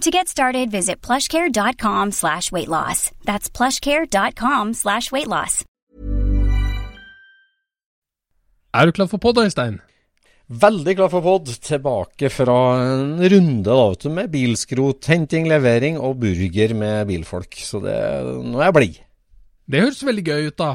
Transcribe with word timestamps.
To 0.00 0.10
get 0.10 0.28
started, 0.28 0.70
visit 0.70 1.02
plushcare.com 1.02 2.12
slash 2.12 2.50
weight 2.50 2.68
loss. 2.68 3.10
That's 3.24 3.50
plushcare.com 3.50 4.72
slash 4.74 5.12
weight 5.12 5.28
loss. 5.28 5.64
Er 8.72 8.86
du 8.86 8.92
klar 8.96 9.10
for 9.10 9.18
podd, 9.20 9.42
Øystein? 9.42 9.80
Veldig 10.48 10.94
glad 10.96 11.10
for 11.12 11.20
pod. 11.20 11.50
Tilbake 11.62 12.30
fra 12.32 12.54
en 12.80 13.18
runde 13.20 13.66
da, 13.66 13.88
vet 13.90 14.06
du, 14.06 14.08
med 14.14 14.30
bilskrot, 14.32 15.04
henting, 15.10 15.48
levering 15.50 15.98
og 16.00 16.16
burger 16.22 16.72
med 16.74 17.10
bilfolk. 17.10 17.58
Så 17.60 17.82
det, 17.84 17.96
nå 18.46 18.56
er 18.56 18.70
jeg 18.70 18.76
blid. 18.78 19.00
Det 19.70 19.82
høres 19.84 20.00
veldig 20.06 20.24
gøy 20.30 20.48
ut, 20.48 20.56
da. 20.62 20.70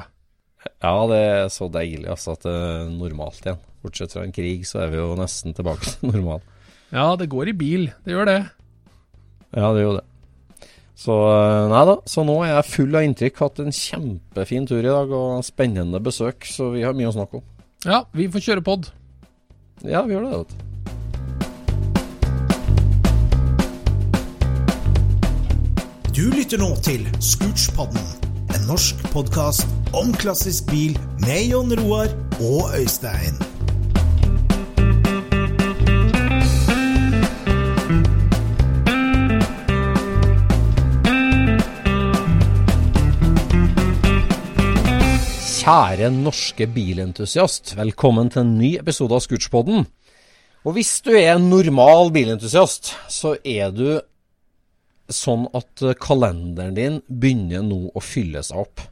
Ja, 0.83 0.93
det 1.09 1.17
er 1.23 1.49
så 1.53 1.71
deilig 1.73 2.11
altså, 2.13 2.35
at 2.37 2.45
det 2.45 2.53
er 2.53 2.93
normalt 2.93 3.41
igjen. 3.41 3.57
Bortsett 3.81 4.13
fra 4.13 4.27
en 4.27 4.35
krig, 4.37 4.67
så 4.69 4.83
er 4.85 4.93
vi 4.93 5.01
jo 5.01 5.09
nesten 5.17 5.57
tilbake 5.57 5.95
til 5.95 6.11
normalen. 6.13 6.45
Ja, 6.93 7.07
det 7.17 7.31
går 7.33 7.49
i 7.55 7.57
bil. 7.57 7.89
Det 8.05 8.13
gjør 8.13 8.29
det. 8.29 8.37
Ja, 9.53 9.69
det 9.75 9.83
er 9.83 9.85
jo 9.85 9.95
det. 9.99 10.05
Så 10.95 11.15
nei 11.69 11.81
da, 11.89 11.97
så 12.07 12.23
nå 12.25 12.38
er 12.45 12.53
jeg 12.53 12.69
full 12.71 12.95
av 12.95 13.03
inntrykk. 13.05 13.41
Hatt 13.43 13.59
en 13.61 13.75
kjempefin 13.75 14.65
tur 14.69 14.79
i 14.79 14.87
dag 14.87 15.11
og 15.11 15.43
spennende 15.45 15.99
besøk, 16.03 16.47
så 16.47 16.71
vi 16.73 16.85
har 16.87 16.95
mye 16.97 17.11
å 17.11 17.15
snakke 17.15 17.41
om. 17.41 17.45
Ja, 17.85 18.05
vi 18.15 18.29
får 18.31 18.47
kjøre 18.47 18.63
pod. 18.65 18.87
Ja, 19.83 20.02
vi 20.07 20.15
gjør 20.15 20.23
det, 20.25 20.39
vet 20.39 20.49
du. 20.55 20.61
Du 26.15 26.30
lytter 26.31 26.61
nå 26.61 26.70
til 26.80 27.03
Scootspodden, 27.20 27.99
en 28.55 28.64
norsk 28.70 29.03
podkast 29.11 29.67
om 29.91 30.15
klassisk 30.15 30.71
bil 30.71 30.95
med 31.25 31.52
Jon 31.52 31.75
Roar 31.81 32.08
og 32.39 32.71
Øystein. 32.80 33.36
Kjære 45.65 46.11
norske 46.14 46.67
bilentusiast, 46.70 47.71
velkommen 47.73 48.27
til 48.30 48.43
en 48.43 48.52
ny 48.53 48.67
episode 48.77 49.15
av 49.17 49.23
Scootspodden. 49.23 49.87
Og 50.61 50.76
hvis 50.76 50.92
du 51.02 51.08
er 51.17 51.31
en 51.31 51.48
normal 51.49 52.11
bilentusiast, 52.14 52.92
så 53.09 53.31
er 53.42 53.71
du 53.73 53.87
sånn 55.09 55.48
at 55.58 55.81
kalenderen 55.98 56.76
din 56.77 56.99
begynner 57.09 57.64
nå 57.65 57.80
å 57.98 58.03
fylle 58.05 58.43
seg 58.45 58.59
opp. 58.61 58.83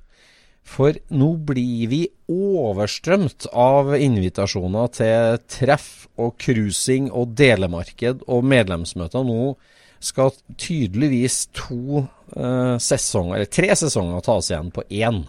For 0.66 0.98
nå 1.14 1.28
blir 1.46 1.92
vi 1.92 2.00
overstrømt 2.34 3.46
av 3.54 3.92
invitasjoner 3.94 4.90
til 4.98 5.38
treff 5.54 6.08
og 6.18 6.40
cruising 6.42 7.12
og 7.14 7.36
delemarked 7.38 8.24
og 8.26 8.48
medlemsmøter. 8.50 9.22
Nå 9.22 9.54
skal 10.02 10.34
tydeligvis 10.58 11.38
to 11.54 12.02
eh, 12.02 12.82
sesonger, 12.82 13.38
eller 13.38 13.54
tre 13.60 13.70
sesonger 13.78 14.26
tas 14.26 14.50
igjen 14.50 14.74
på 14.74 14.88
én. 14.90 15.22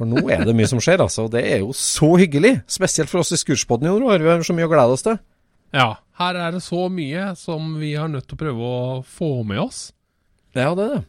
For 0.00 0.08
nå 0.08 0.22
er 0.32 0.46
det 0.48 0.54
mye 0.56 0.68
som 0.70 0.80
skjer, 0.80 1.02
altså. 1.04 1.26
Og 1.28 1.34
det 1.34 1.42
er 1.44 1.60
jo 1.60 1.74
så 1.76 2.14
hyggelig. 2.16 2.54
Spesielt 2.72 3.10
for 3.12 3.20
oss 3.20 3.34
i 3.36 3.38
Skurspodden 3.40 3.90
i 3.90 3.92
år. 3.92 4.22
Vi 4.24 4.30
har 4.32 4.44
så 4.46 4.56
mye 4.56 4.64
å 4.64 4.72
glede 4.72 4.96
oss 4.96 5.04
til. 5.04 5.18
Ja, 5.76 5.90
her 6.16 6.38
er 6.40 6.54
det 6.56 6.62
så 6.64 6.86
mye 6.88 7.34
som 7.36 7.74
vi 7.76 7.92
har 8.00 8.08
nødt 8.08 8.24
til 8.30 8.38
å 8.38 8.40
prøve 8.40 8.70
å 8.70 9.00
få 9.04 9.28
med 9.44 9.60
oss. 9.60 9.90
Ja, 10.56 10.72
det 10.72 10.86
er 10.86 10.94
det. 10.94 11.02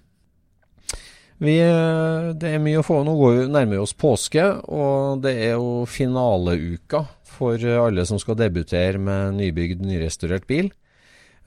Vi, 1.41 1.55
eh, 1.63 2.27
det 2.37 2.51
er 2.51 2.61
mye 2.61 2.81
å 2.81 2.85
få. 2.85 2.99
Nå 3.07 3.15
går 3.17 3.37
vi 3.37 3.45
nærmer 3.55 3.79
oss 3.81 3.95
påske, 3.97 4.43
og 4.67 5.23
det 5.23 5.33
er 5.47 5.55
jo 5.55 5.87
finaleuka 5.89 7.05
for 7.31 7.63
alle 7.87 8.05
som 8.05 8.19
skal 8.21 8.37
debutere 8.37 8.99
med 9.01 9.39
nybygd, 9.39 9.81
nyrestaurert 9.87 10.45
bil 10.51 10.67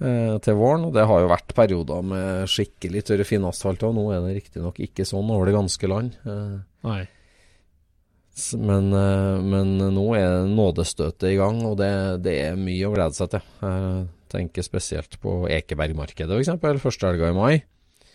eh, 0.01 0.35
til 0.43 0.59
våren. 0.59 0.89
Og 0.89 0.97
det 0.97 1.05
har 1.07 1.23
jo 1.23 1.31
vært 1.31 1.55
perioder 1.55 2.09
med 2.09 2.51
skikkelig 2.51 3.05
tørre, 3.07 3.29
fin 3.29 3.47
asfalt, 3.47 3.85
og 3.87 3.95
nå 4.01 4.09
er 4.17 4.25
det 4.25 4.39
riktignok 4.41 4.81
ikke 4.89 5.07
sånn 5.07 5.29
over 5.29 5.53
det 5.53 5.59
ganske 5.61 5.93
land. 5.93 6.17
Eh, 6.25 6.57
Nei. 6.89 7.03
Men, 8.59 8.91
eh, 8.99 9.43
men 9.45 9.77
nå 9.95 10.07
er 10.19 10.49
nådestøtet 10.51 11.29
i 11.31 11.37
gang, 11.39 11.61
og 11.69 11.79
det, 11.79 11.93
det 12.27 12.39
er 12.49 12.59
mye 12.59 12.89
å 12.89 12.95
glede 12.95 13.15
seg 13.15 13.31
til. 13.37 13.47
Jeg 13.63 14.09
tenker 14.35 14.67
spesielt 14.67 15.21
på 15.23 15.45
Ekebergmarkedet, 15.55 16.41
f.eks. 16.41 16.83
Første 16.83 17.13
helga 17.13 17.31
i 17.31 17.37
mai. 17.37 17.55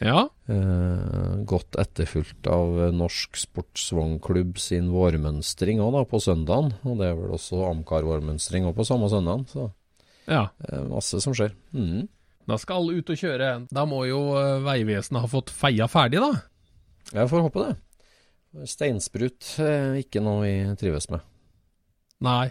Ja, 0.03 0.27
Eh, 0.49 1.33
godt 1.45 1.75
etterfulgt 1.77 2.47
av 2.49 2.77
Norsk 2.97 3.37
Sportsvognklubb 3.37 4.57
sin 4.57 4.87
vårmønstring 4.89 5.81
òg, 5.83 5.99
på 6.09 6.21
søndagen. 6.23 6.71
Og 6.89 6.97
det 6.97 7.11
er 7.11 7.19
vel 7.19 7.35
også 7.35 7.67
Amcar 7.67 8.07
vårmønstring 8.07 8.65
òg 8.65 8.73
på 8.79 8.87
samme 8.87 9.11
søndagen, 9.11 9.45
så 9.51 9.67
ja. 10.25 10.47
eh, 10.65 10.87
masse 10.89 11.21
som 11.21 11.35
skjer. 11.37 11.53
Mm. 11.75 12.07
Da 12.49 12.57
skal 12.57 12.81
alle 12.81 12.97
ut 12.97 13.11
og 13.13 13.21
kjøre. 13.21 13.51
Da 13.69 13.85
må 13.85 14.01
jo 14.09 14.23
eh, 14.39 14.55
Vegvesenet 14.65 15.21
ha 15.21 15.29
fått 15.29 15.53
feia 15.53 15.85
ferdig, 15.91 16.23
da. 16.23 16.41
Jeg 17.13 17.29
får 17.29 17.45
håpe 17.45 17.67
det. 17.67 17.77
Steinsprut 18.65 19.51
er 19.61 19.99
ikke 20.01 20.21
noe 20.25 20.41
vi 20.45 20.53
trives 20.79 21.09
med. 21.13 21.21
Nei. 22.25 22.49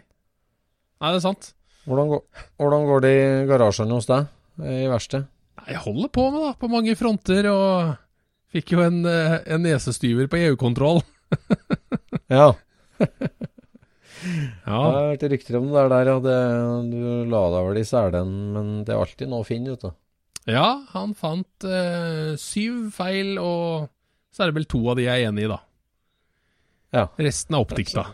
Nei, 0.98 1.10
det 1.12 1.18
er 1.18 1.24
sant. 1.24 1.50
Hvordan 1.88 2.10
går, 2.12 2.22
hvordan 2.60 2.86
går 2.88 3.02
det 3.04 3.12
i 3.16 3.26
garasjene 3.48 3.96
hos 3.96 4.08
deg, 4.10 4.28
i 4.62 4.86
verkstedet? 4.90 5.28
Jeg 5.68 5.80
holder 5.84 6.10
på 6.14 6.24
med, 6.32 6.42
da, 6.46 6.52
på 6.60 6.68
mange 6.70 6.94
fronter, 6.96 7.48
og 7.50 7.96
fikk 8.54 8.72
jo 8.76 8.82
en, 8.84 9.00
eh, 9.08 9.38
en 9.52 9.64
nesestyver 9.66 10.30
på 10.32 10.40
EU-kontroll. 10.48 11.02
Ja. 12.28 12.50
Ja. 14.66 14.78
Det 14.82 14.96
har 14.98 15.04
vært 15.12 15.22
rykter 15.30 15.56
om 15.60 15.68
det 15.70 15.82
der, 15.92 16.08
ja. 16.10 16.14
Det, 16.20 16.36
du 16.90 17.28
la 17.30 17.42
deg 17.54 17.66
vel 17.68 17.78
i 17.78 17.84
selen, 17.86 18.32
men 18.52 18.70
det 18.84 18.90
er 18.92 18.98
alltid 19.00 19.30
noe 19.30 19.44
å 19.44 19.46
finne, 19.46 19.76
vet 19.76 19.84
du. 19.86 19.92
ja, 20.50 20.66
han 20.90 21.12
fant 21.16 21.64
eh, 21.68 22.32
syv 22.42 22.88
feil, 22.96 23.36
og 23.38 23.86
så 24.34 24.42
er 24.44 24.50
det 24.50 24.58
vel 24.58 24.66
to 24.68 24.80
av 24.90 24.98
de 24.98 25.06
jeg 25.06 25.22
er 25.22 25.30
enig 25.30 25.46
i, 25.46 25.50
da. 25.52 25.60
Ja. 26.94 27.06
Resten 27.20 27.56
er 27.56 27.64
oppdikta. 27.64 28.06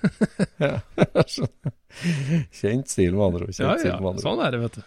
ja. 0.62 0.78
Kjent 2.52 2.90
stil, 2.92 3.14
med 3.16 3.24
andre 3.28 3.46
ord. 3.46 3.56
Ja, 3.58 3.76
ja, 3.80 3.96
andre 3.98 4.24
sånn 4.24 4.42
er 4.44 4.54
det, 4.54 4.62
vet 4.66 4.78
du. 4.78 4.84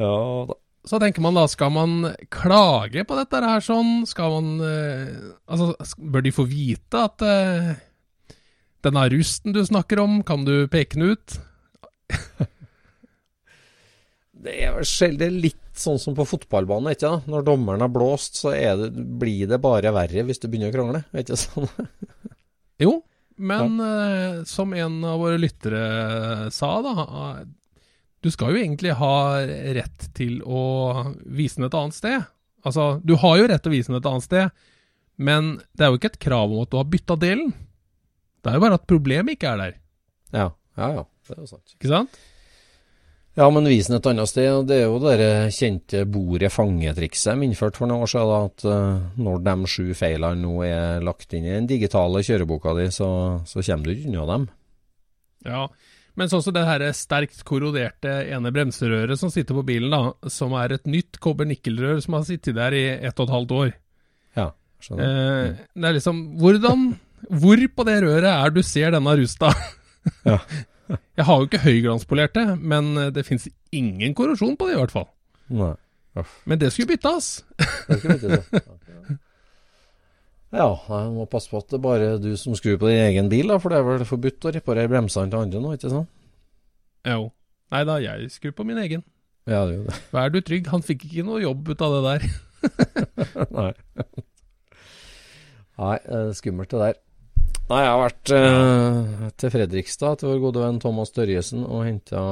Ja 0.00 0.16
da. 0.50 0.58
Så 0.88 0.96
tenker 0.96 1.20
man 1.20 1.36
da, 1.36 1.44
skal 1.50 1.72
man 1.74 2.14
klage 2.32 3.02
på 3.04 3.16
dette 3.18 3.40
her 3.44 3.60
sånn? 3.60 4.06
Skal 4.08 4.32
man 4.32 4.62
eh, 4.64 5.10
Altså, 5.44 5.74
bør 6.00 6.24
de 6.24 6.32
få 6.32 6.46
vite 6.48 7.02
at 7.04 7.20
eh, 7.26 7.74
denne 8.86 9.02
rusten 9.12 9.52
du 9.52 9.60
snakker 9.66 10.00
om, 10.00 10.22
kan 10.24 10.46
du 10.48 10.64
peke 10.72 10.96
den 10.96 11.12
ut? 11.12 11.36
Det 14.40 14.54
er 14.64 14.72
vel 14.72 14.88
sjelden 14.88 15.36
litt 15.44 15.69
sånn 15.82 16.00
som 16.00 16.16
på 16.16 16.26
fotballbanen, 16.28 16.92
ikke 16.94 17.08
da? 17.08 17.20
Når 17.30 17.46
dommeren 17.46 17.84
har 17.84 17.92
blåst, 17.92 18.40
så 18.40 18.52
det, 18.54 18.90
blir 19.20 19.48
det 19.50 19.60
bare 19.62 19.92
verre 19.94 20.24
hvis 20.28 20.40
du 20.42 20.48
begynner 20.48 20.72
å 20.72 20.76
krangle. 20.76 21.02
Er 21.12 21.24
Ikke 21.24 21.38
sånn? 21.40 21.68
Jo, 22.80 22.94
men 23.36 23.80
eh, 23.84 24.42
som 24.48 24.72
en 24.72 25.02
av 25.04 25.18
våre 25.20 25.36
lyttere 25.40 26.48
sa, 26.52 26.70
da 26.80 27.44
Du 28.24 28.30
skal 28.32 28.54
jo 28.54 28.60
egentlig 28.62 28.94
ha 28.96 29.40
rett 29.76 30.06
til 30.16 30.38
å 30.44 30.62
vise 31.24 31.60
den 31.60 31.68
et 31.68 31.76
annet 31.76 31.96
sted. 31.96 32.24
Altså, 32.64 33.00
du 33.04 33.14
har 33.20 33.38
jo 33.40 33.48
rett 33.48 33.62
til 33.64 33.72
å 33.72 33.76
vise 33.76 33.92
den 33.92 34.00
et 34.00 34.08
annet 34.08 34.24
sted, 34.24 34.64
men 35.20 35.54
det 35.76 35.84
er 35.84 35.92
jo 35.92 36.00
ikke 36.00 36.12
et 36.14 36.20
krav 36.24 36.52
om 36.52 36.64
at 36.64 36.72
du 36.72 36.76
har 36.80 36.88
bytta 36.88 37.16
delen. 37.20 37.52
Det 38.40 38.48
er 38.52 38.56
jo 38.56 38.64
bare 38.64 38.80
at 38.80 38.88
problemet 38.88 39.36
ikke 39.36 39.52
er 39.54 39.62
der, 39.64 39.78
Ja, 40.32 40.48
ja, 40.80 40.90
ja. 41.00 41.06
Det 41.28 41.36
er 41.36 41.44
jo 41.44 41.50
sant. 41.52 41.76
ikke 41.76 41.92
sant? 41.92 42.20
Ja, 43.38 43.46
men 43.54 43.68
vis 43.70 43.86
den 43.86 43.96
et 44.00 44.08
annet 44.10 44.28
sted. 44.28 44.48
og 44.50 44.66
Det 44.66 44.80
er 44.80 44.88
jo 44.88 44.98
det 45.02 45.28
kjente 45.54 46.02
bordet-fange-trikset 46.10 47.38
de 47.38 47.46
innførte 47.46 47.78
for 47.78 47.90
noen 47.90 48.04
år 48.04 48.10
siden. 48.10 48.48
At 48.50 48.64
eh, 48.66 49.20
når 49.22 49.44
de 49.46 49.54
sju 49.70 49.92
feilene 49.96 50.42
nå 50.42 50.56
er 50.66 51.04
lagt 51.06 51.36
inn 51.36 51.46
i 51.46 51.54
den 51.54 51.68
digitale 51.70 52.24
kjøreboka 52.26 52.74
di, 52.80 52.88
så, 52.94 53.08
så 53.46 53.62
kommer 53.62 53.86
du 53.86 53.94
ikke 53.94 54.10
unna 54.10 54.26
dem. 54.32 54.48
Ja, 55.46 55.68
men 56.18 56.28
sånn 56.28 56.42
som 56.44 56.52
det 56.56 56.66
her 56.66 56.82
sterkt 56.96 57.44
korroderte 57.48 58.16
ene 58.28 58.50
bremserøret 58.52 59.16
som 59.20 59.30
sitter 59.32 59.56
på 59.56 59.64
bilen, 59.68 59.94
da, 59.94 60.30
som 60.32 60.52
er 60.58 60.74
et 60.74 60.90
nytt 60.90 61.20
kobber-nikkelrør 61.22 62.02
som 62.04 62.18
har 62.18 62.26
sittet 62.28 62.58
der 62.58 62.76
i 62.76 62.82
ett 62.98 63.14
og 63.14 63.28
et 63.28 63.36
halvt 63.36 63.54
år. 63.60 63.70
Ja, 64.36 64.48
skjønner. 64.82 65.06
Eh, 65.06 65.62
det 65.78 65.88
er 65.88 65.96
liksom 65.96 66.20
Hvordan 66.40 66.90
Hvor 67.40 67.62
på 67.76 67.86
det 67.88 67.96
røret 68.04 68.28
er 68.30 68.52
du 68.54 68.60
ser 68.66 68.92
denne 68.96 69.16
rusta? 69.22 69.54
Ja. 70.26 70.40
Jeg 70.90 71.26
har 71.28 71.38
jo 71.40 71.46
ikke 71.48 71.62
høyglanspolert 71.64 72.34
det, 72.36 72.46
men 72.58 72.92
eh, 72.98 73.12
det 73.14 73.26
fins 73.28 73.48
ingen 73.74 74.14
korrosjon 74.18 74.56
på 74.58 74.68
det, 74.68 74.76
i 74.76 74.80
hvert 74.80 74.94
fall. 74.94 75.08
Nei. 75.54 75.74
Uff. 76.18 76.38
Men 76.50 76.58
det 76.58 76.72
skulle 76.74 76.90
byttes. 76.96 77.44
Det. 77.88 78.40
Ja, 80.50 80.66
jeg 80.74 81.10
må 81.14 81.28
passe 81.30 81.50
på 81.52 81.60
at 81.60 81.68
det 81.70 81.78
er 81.78 81.82
bare 81.84 82.06
du 82.18 82.32
som 82.38 82.56
skrur 82.58 82.80
på 82.80 82.88
din 82.90 83.04
egen 83.04 83.28
bil, 83.30 83.52
da, 83.52 83.60
for 83.62 83.70
det 83.70 83.78
er 83.78 83.86
vel 83.86 84.06
forbudt 84.08 84.48
å 84.48 84.54
reparere 84.56 84.90
bremsene 84.90 85.30
til 85.30 85.44
andre 85.44 85.62
nå, 85.62 85.76
ikke 85.76 85.92
sant? 85.92 86.10
Jo. 87.06 87.28
Nei 87.70 87.84
da, 87.86 88.00
jeg 88.02 88.32
skrur 88.34 88.56
på 88.58 88.66
min 88.66 88.80
egen. 88.82 89.04
Ja, 89.46 89.62
det 89.68 89.76
gjør 89.76 89.84
det. 89.86 90.00
Vær 90.16 90.34
du 90.34 90.40
trygg, 90.42 90.72
han 90.72 90.82
fikk 90.86 91.06
ikke 91.06 91.26
noe 91.28 91.38
jobb 91.44 91.70
ut 91.70 91.84
av 91.86 91.94
det 91.94 92.02
der. 92.08 92.26
Nei. 93.60 93.70
Nei, 95.80 95.94
er 96.18 96.34
skummelt 96.36 96.74
det 96.74 96.82
der. 96.82 96.98
Nei, 97.70 97.84
jeg 97.84 97.90
har 97.92 98.00
vært 98.02 98.30
eh, 98.34 99.26
til 99.38 99.52
Fredrikstad 99.54 100.18
til 100.18 100.32
vår 100.32 100.40
gode 100.42 100.62
venn 100.64 100.80
Thomas 100.82 101.12
Dørjesen 101.14 101.62
og 101.62 101.84
henta 101.86 102.22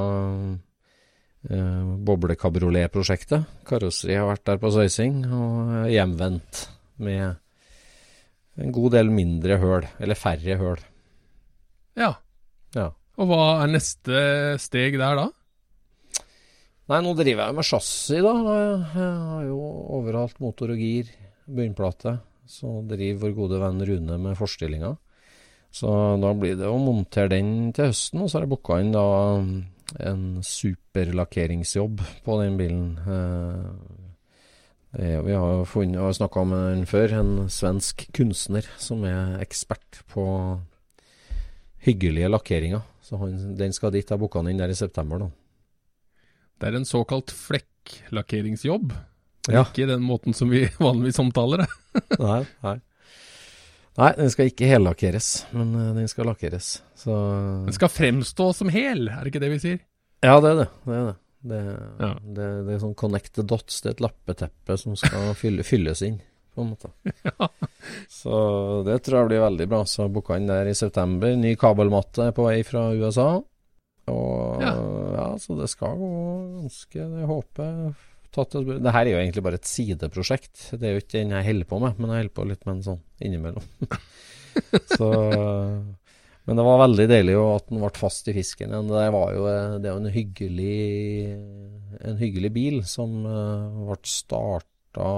eh, 1.47 1.93
boblekabriolet-prosjektet. 2.09 3.47
Karosseri 3.69 4.17
har 4.19 4.27
vært 4.27 4.43
der 4.49 4.59
på 4.59 4.73
sveising 4.75 5.21
og 5.31 5.87
hjemvendt 5.93 6.65
med 6.99 7.39
en 8.59 8.75
god 8.75 8.97
del 8.97 9.15
mindre 9.15 9.61
høl, 9.63 9.87
eller 10.03 10.19
færre 10.19 10.59
høl. 10.59 10.83
Ja. 11.95 12.11
Ja. 12.75 12.89
Og 13.15 13.31
hva 13.31 13.43
er 13.63 13.71
neste 13.71 14.19
steg 14.59 14.99
der 14.99 15.23
da? 15.23 15.27
Nei, 16.89 17.03
nå 17.05 17.15
driver 17.15 17.45
jeg 17.47 17.61
med 17.61 17.71
chassis, 17.71 18.19
da. 18.25 18.33
Jeg 18.43 18.87
har 18.91 19.43
jo 19.47 19.59
overalt 20.01 20.41
motor 20.43 20.75
og 20.75 20.83
gir, 20.83 21.07
bunnplate. 21.47 22.19
Så 22.49 22.81
driver 22.89 23.29
vår 23.29 23.37
gode 23.37 23.59
venn 23.61 23.85
Rune 23.87 24.25
med 24.25 24.35
forstillinga. 24.35 24.97
Så 25.71 25.89
da 26.21 26.31
blir 26.33 26.57
det 26.57 26.67
å 26.67 26.79
montere 26.81 27.31
den 27.35 27.71
til 27.75 27.91
høsten, 27.91 28.23
og 28.23 28.29
så 28.29 28.39
har 28.39 28.47
jeg 28.47 28.53
booka 28.55 28.79
inn 28.81 28.93
da 28.95 29.05
en 29.97 30.23
superlakkeringsjobb 30.45 32.01
på 32.25 32.37
den 32.41 32.57
bilen. 32.59 32.87
Eh, 33.05 33.67
eh, 34.99 35.19
vi 35.25 35.37
har 35.37 35.63
jo 35.63 36.13
snakka 36.13 36.45
med 36.49 36.65
den 36.73 36.85
før, 36.89 37.15
en 37.19 37.33
svensk 37.53 38.07
kunstner 38.15 38.65
som 38.81 39.05
er 39.07 39.37
ekspert 39.43 40.01
på 40.13 40.25
hyggelige 41.85 42.31
lakkeringer. 42.33 42.81
Så 43.01 43.17
han, 43.21 43.37
den 43.57 43.73
skal 43.73 43.93
dit. 43.95 44.09
Jeg 44.09 44.21
booka 44.21 44.43
den 44.43 44.53
inn 44.53 44.61
der 44.61 44.73
i 44.73 44.77
september, 44.77 45.25
da. 45.25 45.29
Det 46.59 46.67
er 46.67 46.75
en 46.75 46.85
såkalt 46.85 47.31
flekklakkeringsjobb. 47.31 48.91
Ja. 49.49 49.63
Ikke 49.63 49.87
den 49.89 50.03
måten 50.05 50.35
som 50.35 50.51
vi 50.51 50.65
vanligvis 50.81 51.21
omtaler 51.23 51.63
det. 51.63 51.69
Nei, 52.19 52.43
nei. 52.65 52.77
Nei, 53.99 54.11
den 54.15 54.29
skal 54.31 54.47
ikke 54.49 54.67
hellakkeres, 54.69 55.29
men 55.51 55.73
eh, 55.75 55.89
den 55.97 56.07
skal 56.07 56.29
lakkeres. 56.29 56.69
Så 56.95 57.15
Den 57.65 57.75
skal 57.75 57.91
fremstå 57.91 58.49
som 58.55 58.69
hel, 58.71 59.07
er 59.11 59.23
det 59.25 59.33
ikke 59.33 59.41
det 59.43 59.51
vi 59.57 59.59
sier? 59.63 59.79
Ja, 60.23 60.37
det 60.43 60.53
er 60.53 60.57
det. 60.63 60.69
Det 60.85 60.95
er 60.99 61.05
det. 61.09 61.17
Det, 61.49 61.59
Ja. 62.03 62.09
det, 62.19 62.47
det 62.67 62.73
er 62.75 62.79
sånn 62.83 62.95
connect 62.99 63.33
the 63.37 63.43
dots. 63.47 63.81
Det 63.81 63.91
er 63.91 63.95
et 63.97 64.01
lappeteppe 64.07 64.75
som 64.79 64.95
skal 64.99 65.29
fylle, 65.41 65.63
fylles 65.67 66.01
inn, 66.07 66.17
på 66.55 66.63
en 66.65 66.73
måte. 66.73 66.89
Så 68.11 68.83
det 68.87 68.97
tror 69.05 69.21
jeg 69.21 69.29
blir 69.31 69.43
veldig 69.45 69.67
bra. 69.71 69.83
Så 69.87 70.07
booka 70.11 70.35
inn 70.39 70.49
der 70.49 70.67
i 70.67 70.75
september. 70.75 71.35
Ny 71.39 71.53
kabelmatte 71.59 72.27
er 72.29 72.35
på 72.35 72.47
vei 72.49 72.59
fra 72.67 72.89
USA. 72.95 73.29
Og 74.09 74.61
Ja. 74.63 74.73
ja, 75.15 75.25
så 75.37 75.55
det 75.59 75.67
skal 75.69 75.95
gå 75.99 76.09
ganske 76.63 77.03
Det 77.13 77.27
håper 77.29 77.67
jeg 77.67 77.93
tatt 78.35 78.57
Det 78.59 78.93
her 78.93 79.05
er 79.05 79.11
jo 79.13 79.21
egentlig 79.21 79.43
bare 79.45 79.59
et 79.59 79.69
sideprosjekt. 79.69 80.67
Det 80.75 80.85
er 80.85 80.95
jo 80.95 81.03
ikke 81.03 81.15
den 81.17 81.33
jeg 81.35 81.47
holder 81.47 81.69
på 81.69 81.79
med, 81.83 81.97
men 81.97 82.11
jeg 82.13 82.23
holder 82.23 82.35
på 82.39 82.45
litt 82.49 82.67
med 82.67 82.75
en 82.75 82.85
sånn 82.89 83.01
innimellom. 83.25 83.65
så 84.97 85.09
Men 86.49 86.57
det 86.57 86.65
var 86.65 86.81
veldig 86.81 87.07
deilig 87.11 87.33
jo 87.35 87.47
at 87.53 87.67
den 87.69 87.81
ble 87.83 87.91
fast 87.97 88.29
i 88.31 88.35
fisken 88.37 88.73
igjen. 88.73 88.91
Det 88.91 89.07
var 89.15 89.33
jo 89.35 89.47
det 89.79 89.89
er 89.89 89.91
jo 89.91 90.03
en 90.03 90.13
hyggelig 90.13 90.77
En 92.09 92.21
hyggelig 92.21 92.53
bil 92.55 92.79
som 92.87 93.17
eh, 93.27 93.81
ble 93.89 93.99
starta 94.07 95.09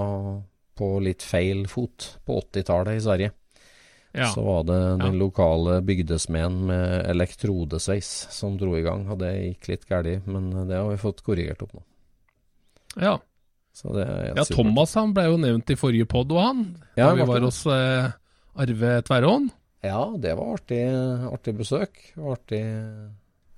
på 0.81 0.90
litt 1.04 1.24
feil 1.24 1.68
fot 1.69 2.16
på 2.25 2.40
80-tallet 2.42 2.98
i 2.98 3.04
Sverige. 3.06 3.36
Ja. 4.12 4.28
Så 4.34 4.42
var 4.44 4.63
det 4.68 4.80
den 5.00 5.19
lokale 5.19 5.78
bygdesmeden 5.88 6.66
med 6.68 7.06
elektrodesveis 7.13 8.10
som 8.34 8.58
dro 8.60 8.74
i 8.75 8.84
gang, 8.84 9.06
og 9.08 9.22
det 9.22 9.31
gikk 9.38 9.69
litt 9.72 9.88
galt, 9.88 10.28
men 10.28 10.50
det 10.68 10.75
har 10.75 10.90
vi 10.90 11.00
fått 11.00 11.24
korrigert 11.24 11.63
opp 11.63 11.78
nå. 11.78 11.84
Ja. 12.99 13.19
Så 13.71 13.93
det 13.95 14.05
ja. 14.35 14.43
Thomas 14.51 14.93
han 14.99 15.13
ble 15.15 15.29
jo 15.29 15.38
nevnt 15.39 15.71
i 15.71 15.77
forrige 15.79 16.07
pod, 16.09 16.31
og 16.35 16.43
han. 16.43 16.63
Ja, 16.99 17.11
da 17.11 17.15
vi 17.15 17.27
var 17.29 17.45
hos 17.45 17.63
eh, 17.71 18.11
Arve 18.59 18.97
Tverråen. 19.07 19.47
Ja, 19.81 20.01
det 20.21 20.35
var 20.38 20.57
artig, 20.57 20.81
artig 21.31 21.55
besøk. 21.57 22.01
Artig 22.19 22.61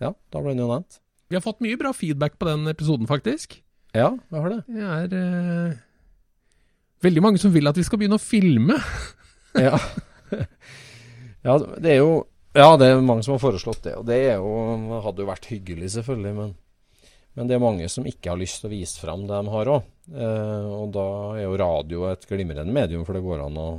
Ja, 0.03 0.13
da 0.13 0.41
ble 0.41 0.53
han 0.53 0.61
jo 0.61 0.69
nevnt. 0.69 0.99
Vi 1.31 1.37
har 1.39 1.43
fått 1.43 1.63
mye 1.65 1.79
bra 1.79 1.89
feedback 1.97 2.37
på 2.37 2.45
den 2.45 2.67
episoden, 2.69 3.09
faktisk. 3.09 3.57
Ja, 3.97 4.11
vi 4.29 4.43
har 4.43 4.53
det. 4.53 4.59
Det 4.69 4.85
er 4.85 5.17
eh, 5.17 5.81
veldig 7.05 7.23
mange 7.25 7.41
som 7.41 7.53
vil 7.53 7.69
at 7.69 7.77
vi 7.77 7.85
skal 7.85 8.01
begynne 8.01 8.19
å 8.19 8.21
filme. 8.21 8.77
Ja. 9.57 9.79
ja, 11.47 11.57
det 11.77 11.91
er 11.91 11.99
jo 11.99 12.13
Ja, 12.53 12.75
det 12.77 12.87
er 12.87 13.01
mange 13.01 13.25
som 13.25 13.33
har 13.35 13.41
foreslått 13.41 13.83
det. 13.85 13.95
Og 13.97 14.05
det 14.05 14.19
er 14.29 14.37
jo, 14.37 15.01
hadde 15.03 15.25
jo 15.25 15.29
vært 15.29 15.49
hyggelig, 15.49 15.91
selvfølgelig, 15.95 16.33
men, 16.37 16.53
men 17.33 17.49
det 17.49 17.55
er 17.55 17.63
mange 17.63 17.87
som 17.89 18.05
ikke 18.05 18.33
har 18.33 18.39
lyst 18.39 18.61
til 18.61 18.69
å 18.69 18.73
vise 18.73 19.01
fram 19.01 19.25
det 19.25 19.33
de 19.33 19.53
har 19.53 19.71
òg. 19.73 19.85
Eh, 20.13 20.65
og 20.69 20.91
da 20.93 21.05
er 21.37 21.45
jo 21.47 21.59
radio 21.61 22.07
et 22.11 22.25
glimrende 22.29 22.75
medium, 22.75 23.05
for 23.07 23.17
det 23.17 23.23
går 23.25 23.41
an 23.45 23.57
å 23.57 23.69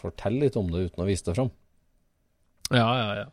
fortelle 0.00 0.46
litt 0.46 0.56
om 0.58 0.70
det 0.72 0.88
uten 0.88 1.04
å 1.04 1.08
vise 1.08 1.28
det 1.28 1.36
fram. 1.36 1.52
Ja, 2.70 2.88
ja, 2.98 3.10
ja. 3.20 3.28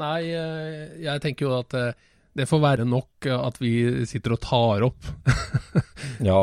Nei, 0.00 0.20
eh, 0.34 0.96
jeg 1.04 1.22
tenker 1.22 1.46
jo 1.46 1.58
at 1.60 1.76
eh, 1.78 1.92
det 2.38 2.48
får 2.50 2.62
være 2.62 2.86
nok 2.88 3.26
at 3.34 3.58
vi 3.62 3.74
sitter 4.10 4.36
og 4.36 4.42
tar 4.46 4.88
opp. 4.90 5.12
Ja. 6.20 6.42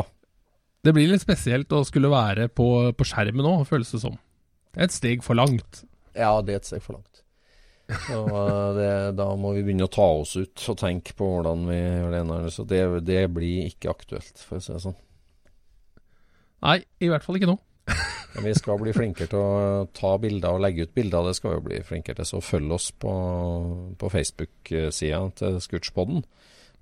Det 0.82 0.90
blir 0.94 1.06
litt 1.10 1.22
spesielt 1.22 1.70
å 1.74 1.84
skulle 1.86 2.10
være 2.10 2.48
på, 2.50 2.66
på 2.94 3.06
skjermen 3.06 3.44
nå, 3.46 3.52
føles 3.68 3.90
det 3.94 4.00
som. 4.02 4.16
Det 4.74 4.80
er 4.80 4.88
et 4.88 4.94
steg 4.94 5.22
for 5.26 5.38
langt. 5.38 5.82
Ja, 6.18 6.32
det 6.42 6.54
er 6.54 6.60
et 6.62 6.66
steg 6.66 6.82
for 6.82 6.96
langt. 6.98 7.17
Så 7.88 8.18
eh, 8.28 8.74
det, 8.76 8.88
da 9.16 9.28
må 9.40 9.54
vi 9.56 9.62
begynne 9.64 9.86
å 9.88 9.92
ta 9.92 10.04
oss 10.20 10.34
ut 10.36 10.64
og 10.68 10.76
tenke 10.80 11.14
på 11.16 11.28
hvordan 11.36 11.62
vi 11.70 11.78
gjør 11.78 12.10
det. 12.12 12.20
ene. 12.24 12.50
Så 12.52 12.64
det, 12.68 12.82
det 13.08 13.22
blir 13.32 13.70
ikke 13.70 13.94
aktuelt, 13.94 14.36
for 14.44 14.58
å 14.60 14.64
si 14.64 14.74
det 14.74 14.82
sånn. 14.84 14.98
Nei, 16.66 16.80
i 17.00 17.08
hvert 17.08 17.24
fall 17.24 17.38
ikke 17.38 17.48
nå. 17.52 17.56
Men 18.34 18.44
vi 18.44 18.52
skal 18.58 18.76
bli 18.82 18.92
flinkere 18.92 19.30
til 19.32 19.40
å 19.40 19.86
ta 19.96 20.10
bilder 20.20 20.58
og 20.58 20.60
legge 20.66 20.84
ut 20.84 20.92
bilder. 20.94 21.30
Det 21.30 21.38
skal 21.38 21.54
vi 21.54 21.56
jo 21.60 21.64
bli 21.70 21.78
flinkere 21.86 22.18
til. 22.20 22.28
Så 22.28 22.42
følg 22.44 22.74
oss 22.76 22.90
på, 22.92 23.12
på 23.98 24.10
Facebook-sida 24.12 25.22
til 25.40 25.56
Scootspoden. 25.64 26.20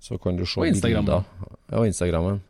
Så 0.03 0.19
kan 0.21 0.35
du 0.37 0.43
se 0.45 0.59
Og 0.59 0.67
Instagram. 0.67 1.07
bilder. 1.07 1.23
Ja, 1.71 1.79
og 1.79 1.87
Instagrammen. 1.87 2.41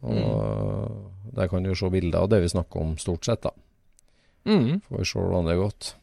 Og 0.00 1.36
der 1.36 1.48
kan 1.52 1.62
du 1.64 1.70
se 1.76 1.88
bilder 1.92 2.24
av 2.24 2.30
det 2.32 2.42
vi 2.42 2.50
snakker 2.50 2.82
om, 2.82 2.96
stort 3.00 3.28
sett. 3.28 3.46
da. 3.46 3.54
Mm. 4.48 4.80
Får 4.88 4.98
vi 5.04 5.06
se 5.08 5.20
hvordan 5.22 5.46
det 5.46 5.54
har 5.54 5.62
gått. 5.68 5.94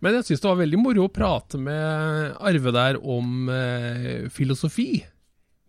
Men 0.00 0.14
jeg 0.14 0.28
syns 0.28 0.42
det 0.44 0.50
var 0.50 0.60
veldig 0.60 0.78
moro 0.78 1.06
å 1.08 1.12
prate 1.12 1.58
med 1.58 2.36
Arve 2.38 2.72
der 2.76 2.98
om 3.02 3.48
eh, 3.50 4.28
filosofi. 4.30 5.04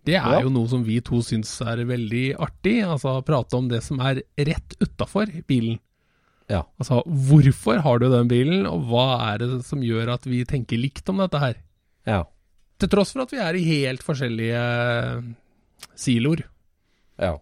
Det 0.06 0.16
er 0.16 0.36
Ja. 0.38 0.42
jo 0.46 0.50
noe 0.54 0.70
som 0.70 0.84
vi 0.86 1.00
to 1.06 1.20
syns 1.26 1.50
er 1.66 1.82
veldig 1.86 2.36
artig. 2.40 2.78
Altså 2.86 3.18
prate 3.26 3.58
om 3.58 3.68
det 3.70 3.82
som 3.84 4.00
er 4.06 4.22
rett 4.38 4.76
utafor 4.82 5.26
bilen. 5.50 5.80
Ja. 6.50 6.64
Altså 6.82 7.02
hvorfor 7.06 7.82
har 7.86 8.00
du 8.00 8.08
den 8.10 8.28
bilen, 8.30 8.66
og 8.66 8.88
hva 8.90 9.34
er 9.34 9.38
det 9.44 9.64
som 9.68 9.82
gjør 9.86 10.14
at 10.16 10.24
vi 10.26 10.44
tenker 10.50 10.78
likt 10.82 11.10
om 11.10 11.18
dette 11.22 11.38
her? 11.42 11.58
Ja. 12.10 12.24
Til 12.80 12.90
tross 12.90 13.12
for 13.14 13.22
at 13.26 13.34
vi 13.34 13.38
er 13.44 13.58
i 13.60 13.66
helt 13.68 14.02
forskjellige 14.06 14.62
eh, 14.62 15.22
siloer. 16.00 16.46
Ja. 17.20 17.36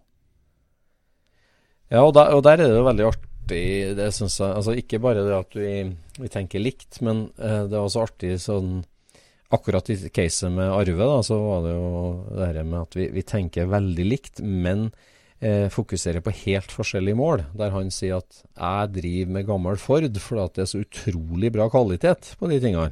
Ja, 1.92 2.02
og 2.04 2.14
der, 2.18 2.34
og 2.36 2.44
der 2.44 2.58
er 2.60 2.66
det 2.68 2.76
jo 2.76 2.84
veldig 2.84 3.06
art, 3.08 3.22
artig, 3.48 3.96
det 3.98 4.12
synes 4.14 4.36
jeg. 4.40 4.52
Altså 4.60 4.76
ikke 4.78 5.00
bare 5.04 5.24
det 5.26 5.34
at 5.38 5.56
vi, 5.58 5.72
vi 6.20 6.30
tenker 6.30 6.60
likt, 6.64 7.00
men 7.02 7.30
eh, 7.40 7.64
det 7.68 7.74
er 7.78 7.84
også 7.88 8.06
artig 8.08 8.36
sånn 8.44 8.84
Akkurat 9.48 9.88
i 9.88 9.96
caset 10.12 10.52
med 10.52 10.68
Arve, 10.76 10.98
da, 11.08 11.22
så 11.24 11.38
var 11.40 11.62
det 11.64 11.70
jo 11.72 11.92
det 12.36 12.48
her 12.50 12.66
med 12.68 12.82
at 12.82 12.96
vi, 13.00 13.06
vi 13.16 13.22
tenker 13.24 13.70
veldig 13.72 14.04
likt, 14.04 14.42
men 14.44 14.90
eh, 15.40 15.70
fokuserer 15.72 16.20
på 16.20 16.34
helt 16.42 16.74
forskjellige 16.76 17.16
mål. 17.16 17.46
Der 17.56 17.72
han 17.72 17.88
sier 17.96 18.18
at 18.20 18.42
jeg 18.44 18.90
driver 18.98 19.32
med 19.38 19.48
gammel 19.48 19.80
Ford 19.80 20.20
fordi 20.20 20.44
at 20.44 20.58
det 20.60 20.66
er 20.66 20.68
så 20.74 20.82
utrolig 20.84 21.54
bra 21.56 21.70
kvalitet 21.72 22.34
på 22.42 22.50
de 22.52 22.60
tingene. 22.60 22.92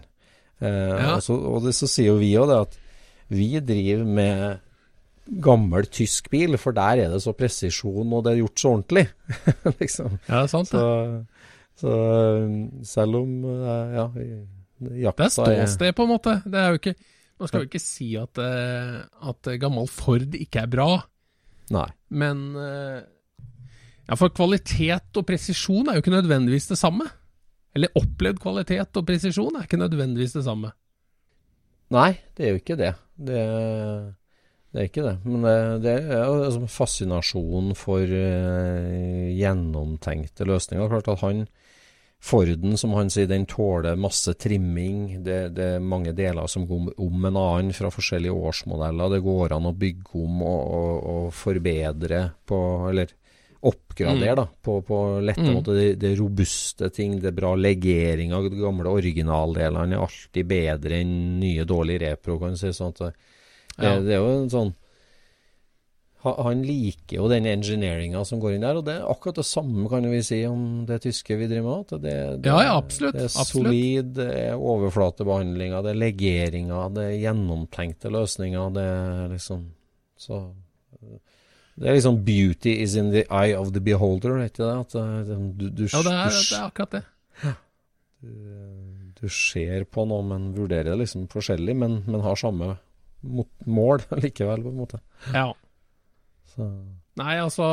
Eh, 0.64 0.96
Ja. 0.96 1.18
og, 1.18 1.26
så, 1.28 1.36
og 1.36 1.68
det, 1.68 1.76
så 1.76 1.92
sier 1.92 2.14
jo 2.14 2.22
vi 2.24 2.32
òg 2.40 2.48
det 2.54 2.62
at 2.70 2.80
vi 3.36 3.50
driver 3.60 4.08
med 4.08 4.64
gammel 5.26 5.88
tysk 5.90 6.30
bil, 6.34 6.58
for 6.62 6.76
der 6.76 7.02
er 7.06 7.14
det 7.14 7.22
så 7.24 7.34
presisjon, 7.38 8.14
og 8.14 8.26
det 8.26 8.34
er 8.34 8.42
gjort 8.44 8.62
så 8.62 8.72
ordentlig. 8.76 9.06
liksom. 9.82 10.20
Ja, 10.28 10.42
det 10.42 10.44
er 10.44 10.52
sant. 10.52 10.70
Så, 10.70 10.84
så 11.82 11.96
selv 12.86 13.20
om 13.24 13.34
eh, 13.50 13.98
ja, 13.98 14.06
jakta 15.06 15.30
Det 15.30 15.58
er 15.58 15.66
ståsted, 15.66 15.98
på 15.98 16.06
en 16.06 16.14
måte. 16.14 16.38
Det 16.46 16.62
er 16.62 16.74
jo 16.74 16.82
ikke 16.82 16.96
Man 17.36 17.50
skal 17.50 17.66
jo 17.66 17.68
ikke 17.68 17.84
si 17.84 18.14
at, 18.16 18.40
eh, 18.40 19.02
at 19.30 19.52
gammel 19.60 19.90
Ford 19.92 20.38
ikke 20.40 20.62
er 20.62 20.72
bra, 20.72 20.90
Nei. 21.76 21.90
men 22.16 22.48
eh, 22.56 23.02
Ja, 24.06 24.16
for 24.16 24.30
kvalitet 24.30 25.18
og 25.18 25.26
presisjon 25.28 25.90
er 25.90 25.98
jo 25.98 26.04
ikke 26.04 26.14
nødvendigvis 26.14 26.70
det 26.70 26.78
samme. 26.78 27.08
Eller 27.76 27.92
opplevd 27.98 28.38
kvalitet 28.40 28.96
og 28.96 29.08
presisjon 29.08 29.58
er 29.58 29.66
ikke 29.66 29.82
nødvendigvis 29.82 30.38
det 30.38 30.46
samme. 30.46 30.70
Nei, 31.92 32.12
det 32.38 32.46
er 32.46 32.54
jo 32.54 32.62
ikke 32.62 32.78
det. 32.80 32.92
Det, 33.18 33.42
det 34.76 34.82
er 34.82 34.90
ikke 34.90 35.06
det. 35.06 35.16
Men 35.24 35.46
det, 35.48 35.54
det 35.86 35.94
er 36.18 36.34
liksom 36.44 36.68
fascinasjon 36.68 37.72
for 37.80 38.04
uh, 38.04 39.30
gjennomtenkte 39.32 40.48
løsninger. 40.50 40.92
Klart 40.92 41.14
at 41.16 41.24
han 41.24 41.46
Forden, 42.26 42.74
som 42.80 42.96
han 42.98 43.12
sier, 43.14 43.28
den 43.30 43.44
tåler 43.46 44.00
masse 44.02 44.34
trimming. 44.42 45.20
Det, 45.24 45.36
det 45.54 45.66
er 45.76 45.84
mange 45.84 46.10
deler 46.18 46.48
som 46.50 46.64
går 46.66 46.96
om 46.98 47.28
en 47.30 47.38
annen 47.38 47.76
fra 47.76 47.92
forskjellige 47.94 48.34
årsmodeller. 48.34 49.12
Det 49.14 49.20
går 49.22 49.54
an 49.54 49.68
å 49.70 49.76
bygge 49.78 50.24
om 50.24 50.40
og, 50.42 50.64
og, 50.80 50.96
og 51.12 51.28
forbedre 51.38 52.24
på 52.50 52.60
Eller 52.90 53.14
oppgradere, 53.66 54.36
da. 54.38 54.48
På, 54.62 54.80
på 54.86 54.98
lette 55.26 55.42
Mm. 55.46 55.54
måter. 55.54 55.78
Det, 55.78 55.94
det 56.02 56.16
robuste 56.20 56.90
ting. 56.94 57.20
Det 57.22 57.30
er 57.30 57.38
bra 57.38 57.54
legering 57.58 58.34
av 58.34 58.50
de 58.50 58.58
gamle 58.58 58.90
originaldelene. 58.90 59.96
er 59.96 60.08
alltid 60.08 60.50
bedre 60.50 61.00
enn 61.02 61.40
nye, 61.40 61.66
dårlige 61.66 62.08
repro, 62.08 62.40
kan 62.42 62.54
du 62.54 62.62
si. 62.62 62.74
Sånn 62.74 62.94
at 62.94 63.16
det, 63.78 63.86
Ja. 63.86 64.00
det 64.00 64.14
er 64.16 64.22
jo 64.24 64.44
en 64.44 64.50
sånn 64.50 64.74
han 66.26 66.64
liker 66.66 67.20
jo 67.20 67.28
den 67.30 67.46
engineeringa 67.46 68.24
som 68.26 68.40
går 68.42 68.56
inn 68.56 68.62
der, 68.66 68.78
og 68.80 68.86
det 68.88 68.96
er 68.98 69.04
akkurat 69.12 69.36
det 69.38 69.46
samme 69.46 69.86
kan 69.92 70.08
vi 70.10 70.24
si 70.26 70.40
om 70.50 70.84
det 70.90 71.04
tyske 71.04 71.36
vi 71.38 71.46
driver 71.46 71.76
med. 71.84 71.92
Det, 72.02 72.14
det, 72.42 72.50
Ja, 72.50 72.64
ja, 72.64 72.78
absolutt, 72.80 73.14
det 73.14 73.28
er 73.28 73.30
absolutt. 73.30 73.68
solid, 73.70 74.14
det 74.18 74.30
er 74.34 74.56
overflatebehandlinga, 74.58 75.84
det 75.86 75.92
er 75.94 76.00
legeringa, 76.02 76.80
det 76.96 77.04
er 77.12 77.20
gjennomtenkte 77.28 78.10
løsninger. 78.10 78.74
Det 78.74 78.82
er 78.90 79.30
liksom 79.36 79.68
Så 80.18 80.40
Det 81.78 81.90
er 81.90 81.94
liksom 81.94 82.24
'beauty 82.26 82.74
is 82.82 82.96
in 82.96 83.12
the 83.12 83.26
eye 83.30 83.54
of 83.54 83.74
the 83.74 83.80
beholder', 83.82 84.40
er 84.42 84.50
ikke 84.50 84.64
det? 84.64 84.80
At 84.80 85.28
det- 85.28 85.58
du, 85.60 85.70
du, 85.70 85.84
Ja, 85.92 86.02
det 86.02 86.12
er, 86.12 86.30
du, 86.30 86.42
det 86.42 86.58
er 86.58 86.66
akkurat 86.72 86.92
det. 86.92 87.04
du 89.22 89.28
ser 89.30 89.84
på 89.86 90.08
noe, 90.08 90.24
men 90.24 90.54
vurderer 90.56 90.84
det 90.96 90.98
liksom 91.06 91.28
forskjellig, 91.28 91.76
men, 91.76 92.04
men 92.08 92.22
har 92.22 92.36
samme 92.36 92.78
mot, 93.26 93.50
mål 93.66 94.06
likevel, 94.24 94.64
på 94.66 94.74
en 94.74 94.84
måte. 94.84 95.02
Ja. 95.34 95.50
Så 96.54 96.70
Nei, 97.16 97.38
altså, 97.40 97.66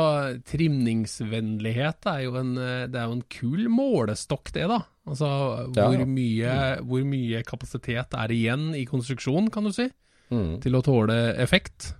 trimningsvennlighet 0.47 2.07
er 2.07 2.21
jo 2.23 2.37
en, 2.39 2.53
eh, 2.55 2.85
det 2.87 2.99
er 2.99 3.09
jo 3.09 3.17
en 3.17 3.25
kul 3.27 3.65
målestokk, 3.67 4.53
det, 4.55 4.69
da. 4.71 4.79
Altså, 5.03 5.27
hvor, 5.75 5.97
ja. 5.99 6.05
Mye, 6.07 6.53
hvor 6.87 7.03
mye 7.07 7.41
kapasitet 7.43 8.15
er 8.15 8.31
igjen 8.31 8.69
i 8.79 8.85
konstruksjonen, 8.87 9.49
kan 9.51 9.67
du 9.67 9.73
si, 9.75 9.89
mm, 10.31 10.61
til 10.63 10.79
å 10.79 10.83
tåle 10.85 11.17
effekt. 11.43 11.91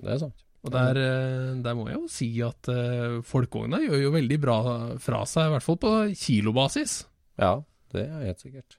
det 0.00 0.14
er 0.14 0.22
sant. 0.24 0.46
Og 0.64 0.72
der, 0.72 0.96
eh, 1.00 1.52
der 1.64 1.76
må 1.76 1.86
jeg 1.88 1.96
jo 1.96 2.08
si 2.12 2.28
at 2.44 2.68
uh, 2.68 3.20
folkevogna 3.24 3.78
gjør 3.80 4.02
jo 4.02 4.10
veldig 4.12 4.36
bra 4.40 4.58
fra 5.00 5.22
seg, 5.28 5.48
i 5.48 5.54
hvert 5.54 5.64
fall 5.64 5.78
på 5.80 5.92
kilobasis. 6.20 6.98
Ja, 7.40 7.54
det 7.94 8.04
er 8.04 8.26
helt 8.26 8.44
sikkert. 8.44 8.76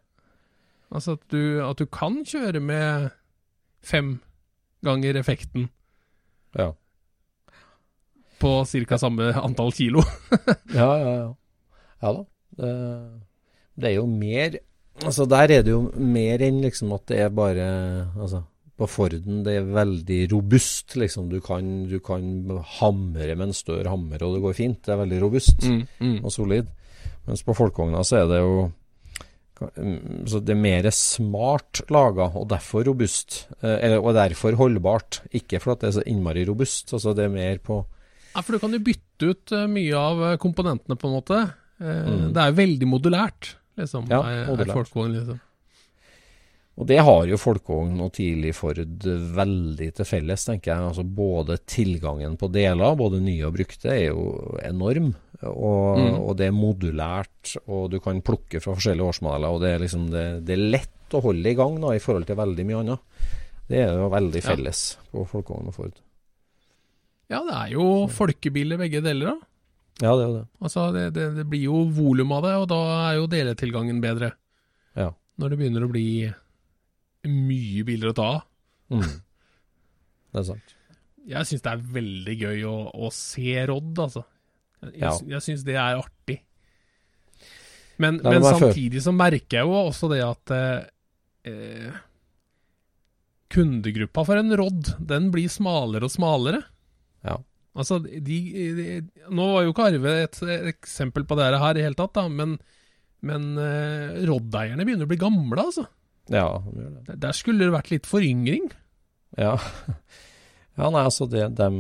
Altså 0.92 1.16
at 1.18 1.26
du, 1.32 1.62
at 1.64 1.80
du 1.80 1.88
kan 1.90 2.20
kjøre 2.28 2.62
med 2.62 3.10
fem 3.84 4.20
ganger 4.86 5.20
effekten 5.20 5.70
Ja. 6.58 6.72
på 8.40 8.66
ca. 8.66 8.98
samme 8.98 9.34
antall 9.34 9.72
kilo. 9.72 10.04
Ja, 10.74 10.98
ja, 10.98 11.14
ja. 11.16 11.36
Ja 12.02 12.14
da. 12.14 12.24
Det, 12.58 12.72
det 13.78 13.90
er 13.92 13.96
jo 14.00 14.06
mer 14.10 14.58
Altså, 15.06 15.26
der 15.26 15.50
er 15.50 15.62
det 15.64 15.72
jo 15.72 15.86
mer 15.96 16.42
enn 16.44 16.60
liksom 16.62 16.92
at 16.94 17.06
det 17.10 17.20
er 17.24 17.30
bare 17.34 17.68
Altså, 18.20 18.42
på 18.78 18.88
Forden 18.90 19.44
det 19.46 19.56
er 19.60 19.70
veldig 19.70 20.20
robust, 20.34 20.96
liksom. 20.98 21.30
Du 21.30 21.40
kan, 21.42 21.86
du 21.90 22.00
kan 22.04 22.50
hamre 22.80 23.36
med 23.36 23.48
en 23.48 23.54
større 23.54 23.90
hammer, 23.90 24.22
og 24.26 24.36
det 24.36 24.42
går 24.42 24.58
fint. 24.58 24.80
Det 24.86 24.94
er 24.94 25.02
veldig 25.04 25.22
robust 25.22 25.68
mm. 25.70 26.20
og 26.24 26.32
solid. 26.34 26.70
Mens 27.28 27.44
på 27.46 27.54
folkevogna 27.54 28.02
så 28.04 28.24
er 28.24 28.30
det 28.32 28.40
jo 28.42 28.56
mm, 28.66 28.74
så 30.32 30.40
det 30.44 30.54
er 30.56 30.60
mer 30.62 30.88
smart 30.96 31.82
laga, 31.94 32.30
og 32.36 32.48
derfor 32.50 32.84
robust. 32.88 33.48
Eh, 33.62 33.78
Eller, 33.86 34.00
og 34.02 34.14
derfor 34.18 34.56
holdbart. 34.60 35.22
Ikke 35.38 35.60
fordi 35.62 35.82
det 35.82 35.90
er 35.92 35.98
så 36.00 36.06
innmari 36.10 36.46
robust. 36.48 36.94
Altså 36.94 37.14
det 37.16 37.26
er 37.26 37.34
mer 37.34 37.58
på 37.64 37.84
Ja, 38.36 38.42
for 38.42 38.54
du 38.56 38.60
kan 38.64 38.72
jo 38.72 38.80
bytte 38.80 39.30
ut 39.34 39.52
eh, 39.52 39.68
mye 39.68 39.94
av 40.00 40.22
eh, 40.32 40.38
komponentene, 40.42 40.96
på 40.98 41.08
en 41.10 41.16
måte. 41.18 41.42
Mm. 41.82 42.28
Det 42.34 42.38
er 42.44 42.52
jo 42.52 42.58
veldig 42.62 42.88
modulært, 42.88 43.56
liksom. 43.80 44.06
Ja, 44.10 44.20
er- 44.22 44.44
er 44.44 44.52
modulært. 44.52 44.76
folkevogn, 44.78 45.16
liksom. 45.18 45.40
Og 46.82 46.88
det 46.90 46.98
har 47.06 47.28
jo 47.30 47.38
folkevogn 47.38 48.00
og 48.02 48.10
tidlig 48.18 48.56
Ford 48.58 48.80
veldig 49.38 49.90
til 50.00 50.08
felles, 50.10 50.46
tenker 50.48 50.72
jeg. 50.72 50.86
Altså 50.90 51.04
både 51.06 51.60
tilgangen 51.70 52.34
på 52.42 52.50
deler, 52.50 52.96
både 52.98 53.20
nye 53.22 53.46
og 53.46 53.54
brukte, 53.54 53.92
er 53.94 54.08
jo 54.10 54.24
enorm. 54.66 55.12
Og, 55.46 56.00
Mm. 56.02 56.16
og 56.26 56.36
det 56.38 56.48
er 56.48 56.56
modulært, 56.58 57.56
og 57.68 57.92
du 57.92 58.00
kan 58.00 58.22
plukke 58.22 58.60
fra 58.62 58.74
forskjellige 58.78 59.08
årsmodeller. 59.14 59.50
Og 59.54 59.62
det 59.62 59.70
er 59.76 59.80
liksom 59.86 60.10
det, 60.12 60.26
det 60.46 60.54
er 60.58 60.66
lett 60.78 61.14
å 61.18 61.22
holde 61.22 61.50
i 61.50 61.58
gang 61.58 61.78
da, 61.82 61.94
i 61.94 62.00
forhold 62.02 62.26
til 62.30 62.36
veldig 62.40 62.66
mye 62.66 62.80
annet. 62.82 63.00
Det 63.70 63.80
er 63.86 63.94
jo 64.02 64.10
veldig 64.10 64.42
Ja. 64.44 64.50
felles 64.50 64.82
på 65.12 65.26
folkevogn 65.30 65.68
og 65.70 65.74
Ford. 65.78 65.94
Ja, 67.30 67.40
det 67.46 67.54
er 67.56 67.70
jo 67.78 68.08
folkebiler 68.12 68.78
begge 68.82 69.02
deler, 69.06 69.26
da. 69.36 69.38
Ja, 70.02 70.16
det 70.18 70.26
er 70.26 70.34
det. 70.40 70.46
Altså, 70.62 70.88
det, 70.94 71.06
det, 71.14 71.26
det 71.38 71.46
blir 71.50 71.64
jo 71.70 71.84
volum 71.94 72.32
av 72.34 72.42
det, 72.44 72.56
og 72.58 72.68
da 72.74 72.80
er 73.12 73.20
jo 73.22 73.28
deletilgangen 73.32 74.02
bedre. 74.02 74.32
Ja. 74.98 75.12
Når 75.40 75.50
det 75.54 75.60
begynner 75.62 75.86
å 75.86 75.92
bli 75.92 76.34
mye 77.28 77.84
biler 77.88 78.12
å 78.12 78.16
ta 78.18 78.28
av. 78.38 78.46
Mm. 78.92 79.04
Det 80.32 80.40
er 80.42 80.48
sant. 80.48 80.76
Jeg 81.32 81.48
syns 81.48 81.62
det 81.66 81.72
er 81.74 81.84
veldig 82.00 82.36
gøy 82.40 82.64
å, 82.66 82.76
å 82.98 83.12
se 83.14 83.58
Rodd, 83.70 83.94
altså. 84.02 84.24
Jeg, 84.82 84.96
Ja. 85.04 85.12
jeg 85.36 85.46
syns 85.46 85.66
det 85.68 85.76
er 85.78 86.00
artig. 86.02 86.40
Men, 88.02 88.18
Nei, 88.24 88.34
men 88.34 88.48
samtidig 88.48 89.04
så 89.06 89.14
merker 89.14 89.60
jeg 89.60 89.68
jo 89.70 89.76
også 89.78 90.10
det 90.10 90.24
at 90.26 90.54
eh, 90.56 90.88
eh, 91.52 92.00
kundegruppa 93.54 94.24
for 94.26 94.40
en 94.42 94.56
Rodd, 94.58 94.94
den 94.98 95.30
blir 95.34 95.52
smalere 95.52 96.08
og 96.08 96.14
smalere. 96.14 96.64
Ja. 97.28 97.38
Altså, 97.78 98.00
de, 98.04 98.38
de 98.76 98.86
Nå 99.32 99.46
var 99.54 99.64
jo 99.64 99.72
ikke 99.72 99.86
Arve 99.92 100.16
et, 100.26 100.40
eksempel 100.74 101.24
på 101.30 101.38
det 101.40 101.52
her 101.62 101.78
i 101.78 101.86
hele 101.86 101.96
tatt, 102.00 102.16
da, 102.18 102.26
men, 102.28 102.58
men 103.22 103.52
eh, 103.62 104.24
Rodd-eierne 104.28 104.88
begynner 104.88 105.06
å 105.08 105.12
bli 105.12 105.22
gamle, 105.22 105.62
altså. 105.70 105.86
Ja, 106.32 106.64
de 106.66 106.86
gjør 106.86 106.94
det. 106.98 107.18
Der 107.22 107.34
skulle 107.38 107.66
det 107.66 107.76
vært 107.76 107.92
litt 107.94 108.08
foryngring. 108.10 108.66
Ja. 109.40 109.56
ja, 110.80 110.88
nei, 110.88 111.04
altså 111.04 111.24
det, 111.32 111.44
dem, 111.60 111.78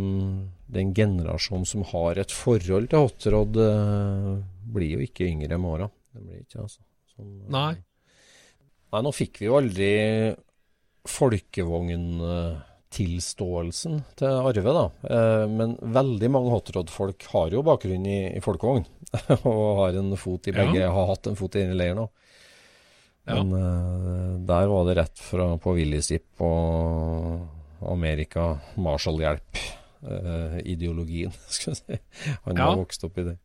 den 0.71 0.93
generasjonen 0.97 1.67
som 1.67 1.81
har 1.91 2.13
et 2.21 2.31
forhold 2.35 2.87
til 2.91 2.99
hotrod, 3.05 3.53
eh, 3.63 4.31
blir 4.71 4.91
jo 4.97 5.01
ikke 5.07 5.29
yngre 5.29 5.55
med 5.57 5.69
åra. 5.75 5.87
Det 6.11 6.21
blir 6.25 6.37
ikke, 6.43 6.59
altså. 6.65 6.81
Sånn, 7.15 7.31
eh, 7.45 7.51
Nei. 7.55 7.73
Nei, 8.91 9.01
nå 9.07 9.11
fikk 9.15 9.33
vi 9.39 9.45
jo 9.47 9.59
aldri 9.59 9.91
folkevogntilståelsen 11.07 13.93
til 14.19 14.31
Arve, 14.51 14.71
da. 14.75 14.85
Eh, 15.07 15.45
men 15.49 15.69
veldig 15.79 16.29
mange 16.33 16.51
hotrod-folk 16.53 17.19
har 17.31 17.47
jo 17.55 17.63
bakgrunn 17.65 18.05
i, 18.05 18.35
i 18.35 18.41
folkevogn. 18.43 18.85
og 19.49 19.77
har 19.81 19.91
en 19.99 20.17
fot 20.19 20.47
i 20.47 20.53
begge, 20.55 20.87
har 20.87 21.07
hatt 21.09 21.27
en 21.27 21.39
fot 21.39 21.55
i 21.55 21.59
denne 21.63 21.79
leiren 21.79 22.03
òg. 22.05 22.11
Ja. 23.27 23.43
Men 23.43 23.53
uh, 23.53 24.39
der 24.49 24.65
var 24.71 24.85
det 24.87 24.95
rett 24.97 25.19
fra 25.21 25.45
på 25.61 25.75
Willysip 25.77 26.41
og 26.41 27.45
Amerika, 27.91 28.55
Marshall-hjelp-ideologien, 28.81 31.31
skal 31.53 31.73
vi 31.73 31.77
si. 31.79 31.95
Han 32.45 32.57
Ja. 32.57 32.63
har 32.71 32.77
vokst 32.81 33.03
opp 33.07 33.17
i 33.21 33.27
det. 33.29 33.37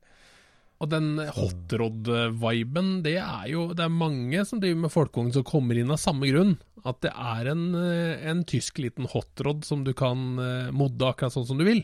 Og 0.80 0.87
den 0.92 1.06
hotrod-viben, 1.33 2.88
det 3.02 3.14
er 3.16 3.47
jo 3.49 3.73
Det 3.73 3.80
er 3.87 3.88
mange 3.88 4.42
som 4.45 4.61
driver 4.61 4.76
med 4.83 4.90
folkevogn 4.92 5.33
som 5.33 5.42
kommer 5.49 5.73
inn 5.80 5.88
av 5.90 5.97
samme 6.02 6.26
grunn. 6.28 6.59
At 6.85 7.00
det 7.00 7.12
er 7.16 7.47
en, 7.54 7.62
eh, 7.75 8.21
en 8.28 8.45
tysk 8.45 8.78
liten 8.85 9.06
hotrod 9.09 9.64
som 9.64 9.85
du 9.85 9.92
kan 9.97 10.37
modde 10.76 11.00
akkurat 11.09 11.33
sånn 11.33 11.47
som 11.49 11.56
du 11.59 11.64
vil. 11.64 11.80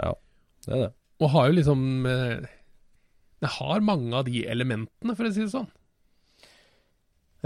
Ja, 0.00 0.14
det 0.64 0.72
er 0.72 0.76
det. 0.86 0.92
Og 1.20 1.28
har 1.30 1.48
jo 1.50 1.54
liksom 1.60 1.80
det 3.40 3.48
har 3.52 3.80
mange 3.84 4.14
av 4.16 4.24
de 4.24 4.46
elementene, 4.48 5.12
for 5.14 5.24
å 5.28 5.32
si 5.32 5.40
det 5.44 5.52
sånn. 5.52 5.68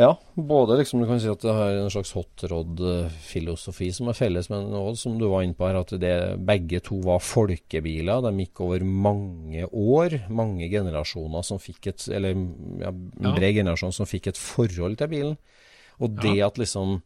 Ja, 0.00 0.14
både 0.34 0.78
liksom 0.78 1.02
du 1.02 1.06
kan 1.08 1.18
si 1.20 1.28
at 1.28 1.42
det 1.44 1.52
har 1.52 1.76
en 1.76 1.90
slags 1.92 2.14
hotrod-filosofi 2.16 3.90
som 3.92 4.08
er 4.08 4.16
felles, 4.16 4.48
men 4.48 4.72
òg 4.78 4.94
som 4.96 5.18
du 5.20 5.26
var 5.28 5.44
inne 5.44 5.56
på 5.58 5.66
her, 5.68 5.76
at 5.82 5.92
det, 6.00 6.14
begge 6.48 6.80
to 6.86 7.02
var 7.04 7.20
folkebiler. 7.20 8.22
De 8.24 8.32
gikk 8.46 8.62
over 8.64 8.86
mange 8.86 9.66
år, 9.68 10.16
mange 10.32 10.70
generasjoner 10.72 11.44
som 11.44 11.60
fikk 11.60 11.90
et 11.92 12.06
Eller 12.16 12.32
ja, 12.80 12.94
en 12.94 13.36
bred 13.36 13.58
generasjon 13.60 13.92
som 13.92 14.08
fikk 14.08 14.30
et 14.30 14.40
forhold 14.40 14.96
til 15.02 15.12
bilen. 15.12 15.36
Og 16.00 16.16
det 16.16 16.38
ja. 16.38 16.48
at 16.48 16.56
liksom 16.56 17.02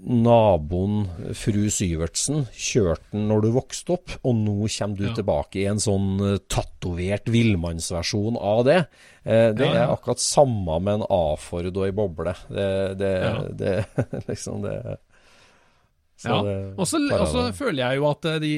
naboen, 0.00 1.04
fru 1.36 1.66
Syvertsen, 1.72 2.46
kjørte 2.56 3.12
den 3.12 3.26
når 3.28 3.44
du 3.44 3.48
vokste 3.54 3.94
opp, 3.98 4.14
og 4.24 4.36
nå 4.38 4.54
kommer 4.72 4.96
du 4.96 5.06
ja. 5.08 5.14
tilbake 5.18 5.60
i 5.60 5.66
en 5.68 5.82
sånn 5.82 6.08
uh, 6.22 6.38
tatovert 6.50 7.28
villmannsversjon 7.30 8.38
av 8.40 8.64
det. 8.68 8.78
Uh, 9.26 9.50
det 9.56 9.68
er 9.68 9.90
akkurat 9.90 10.22
samme 10.22 10.78
med 10.80 11.00
en 11.00 11.06
A-Ford 11.06 11.70
og 11.72 11.84
ei 11.86 11.92
boble. 11.96 12.34
Det, 12.48 12.70
det, 13.00 13.12
det 13.60 13.74
liksom 14.30 14.64
det 14.66 14.76
Ja. 16.20 16.40
Og 16.76 16.84
så 16.84 17.46
føler 17.56 17.82
jeg 17.82 18.00
jo 18.00 18.10
at 18.10 18.26
eh, 18.28 18.40
de 18.42 18.54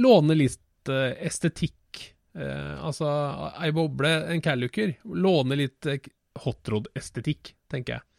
låner 0.00 0.38
litt 0.38 0.88
estetikk. 0.90 1.98
altså, 2.32 3.10
ei 3.60 3.68
boble, 3.76 4.12
en 4.32 4.40
Calluker, 4.40 4.94
låner 5.04 5.60
litt 5.60 5.88
hotrod-estetikk, 6.40 7.52
tenker 7.68 7.98
jeg. 7.98 8.09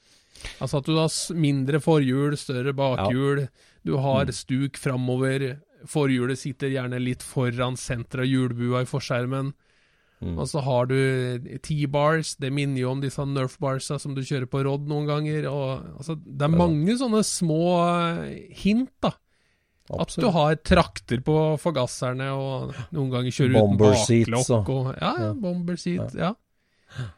Altså 0.59 0.81
at 0.81 0.87
du 0.87 0.95
har 0.97 1.11
mindre 1.37 1.81
forhjul, 1.83 2.37
større 2.39 2.73
bakhjul, 2.77 3.43
ja. 3.45 3.49
du 3.87 3.97
har 4.01 4.29
mm. 4.29 4.35
stuk 4.35 4.79
framover, 4.81 5.49
forhjulet 5.89 6.39
sitter 6.39 6.73
gjerne 6.73 7.01
litt 7.01 7.25
foran 7.25 7.77
senteret 7.79 8.25
av 8.25 8.29
hjulbua 8.29 8.83
i 8.85 8.89
forskjermen. 8.89 9.51
Mm. 10.21 10.35
Og 10.37 10.45
så 10.51 10.61
har 10.61 10.85
du 10.85 10.97
T-bars, 11.65 12.35
det 12.37 12.51
minner 12.53 12.83
jo 12.83 12.91
om 12.93 12.99
disse 13.01 13.23
Nerf-barsa 13.25 13.97
som 14.01 14.13
du 14.13 14.21
kjører 14.21 14.45
på 14.51 14.61
Rodd 14.67 14.85
noen 14.89 15.09
ganger. 15.09 15.47
Og, 15.49 15.87
altså, 15.97 16.15
det 16.21 16.45
er 16.45 16.53
mange 16.53 16.97
sånne 16.99 17.23
små 17.25 17.63
eh, 17.81 18.51
hint, 18.61 18.93
da. 19.01 19.15
Absolutt. 19.91 20.11
At 20.13 20.21
du 20.21 20.27
har 20.35 20.59
trakter 20.61 21.23
på 21.25 21.37
forgasserne, 21.59 22.29
og 22.37 22.77
noen 22.93 23.09
ganger 23.11 23.33
kjører 23.35 23.57
bomber 23.57 23.97
uten 23.97 24.37
baklokk. 24.37 24.69
Og, 24.71 24.91
ja, 25.01 25.11
ja, 25.25 25.31
bomber 25.33 25.81
seat. 25.81 26.13
Ja. 26.15 26.35
Ja. 26.99 27.09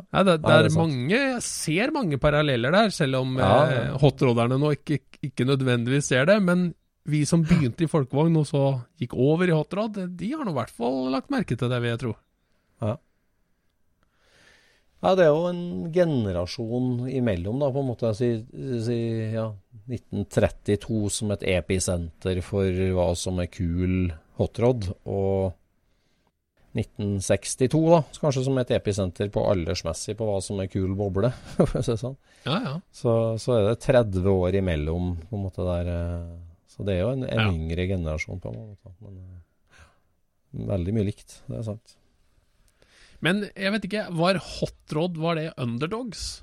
Ja 0.00 0.22
det, 0.26 0.36
det, 0.42 0.52
er, 0.52 0.66
det 0.66 0.74
mange 0.76 1.10
Jeg 1.12 1.42
ser 1.44 1.92
mange 1.94 2.18
paralleller 2.22 2.74
der, 2.74 2.92
selv 2.94 3.20
om 3.22 3.36
ja, 3.40 3.52
eh, 3.68 3.94
hotroderne 4.02 4.58
nå 4.60 4.74
ikke, 4.76 5.00
ikke, 5.20 5.46
nødvendigvis 5.48 6.10
ser 6.12 6.26
det. 6.30 6.38
Men 6.44 6.70
vi 7.08 7.24
som 7.28 7.42
begynte 7.46 7.86
i 7.86 7.90
folkevogn 7.90 8.40
og 8.40 8.46
så 8.48 8.66
gikk 9.00 9.16
over 9.18 9.50
i 9.50 9.56
hotrod, 9.56 9.98
de 10.18 10.34
har 10.34 10.44
nå 10.46 10.54
i 10.54 10.58
hvert 10.60 10.74
fall 10.74 11.08
lagt 11.14 11.32
merke 11.34 11.58
til 11.58 11.72
det, 11.72 11.80
vil 11.82 11.92
jeg 11.94 12.02
tro. 12.02 12.12
Ja. 12.82 12.96
ja, 15.02 15.14
det 15.18 15.26
er 15.26 15.32
jo 15.32 15.48
en 15.50 15.64
generasjon 15.94 17.08
imellom, 17.10 17.58
da, 17.62 17.70
på 17.74 17.82
en 17.82 17.90
måte. 17.90 18.12
Si, 18.18 18.30
si 18.86 19.00
ja, 19.34 19.48
1932 19.90 21.02
som 21.14 21.34
et 21.34 21.46
episenter 21.56 22.42
for 22.46 22.84
hva 22.96 23.10
som 23.18 23.42
er 23.42 23.50
kul 23.50 24.12
hotrod, 24.38 24.88
og 25.04 25.58
1962, 26.72 27.80
da, 27.92 28.00
kanskje 28.20 28.44
som 28.46 28.58
et 28.62 28.70
episenter 28.72 29.28
på 29.32 29.44
aldersmessig 29.50 30.14
på 30.16 30.28
hva 30.28 30.38
som 30.44 30.60
er 30.62 30.70
kul 30.72 30.94
boble. 30.96 31.32
sånn. 31.84 32.16
ja, 32.46 32.56
ja. 32.56 32.74
Så, 32.94 33.12
så, 33.42 33.58
er 33.58 33.66
det 33.68 33.82
30 33.84 34.28
år 34.32 34.56
imellom, 34.62 35.14
på 35.28 35.36
en 35.36 35.44
måte 35.44 35.66
der. 35.66 35.90
Eh, 35.92 36.30
så 36.72 36.86
det 36.88 36.96
er 36.96 37.02
jo 37.04 37.10
en, 37.12 37.26
en 37.28 37.42
ja. 37.42 37.48
yngre 37.52 37.88
generasjon, 37.90 38.40
på 38.40 38.52
en 38.52 38.62
måte. 38.72 38.94
Men 39.04 39.18
eh, 39.20 40.70
veldig 40.72 40.96
mye 40.96 41.10
likt, 41.10 41.42
det 41.50 41.60
er 41.60 41.68
sant. 41.68 41.98
Men 43.22 43.44
jeg 43.52 43.76
vet 43.76 43.84
ikke, 43.86 44.06
var 44.18 44.40
Hot 44.58 44.96
Rod 44.96 45.20
var 45.20 45.38
det 45.38 45.52
underdogs? 45.60 46.40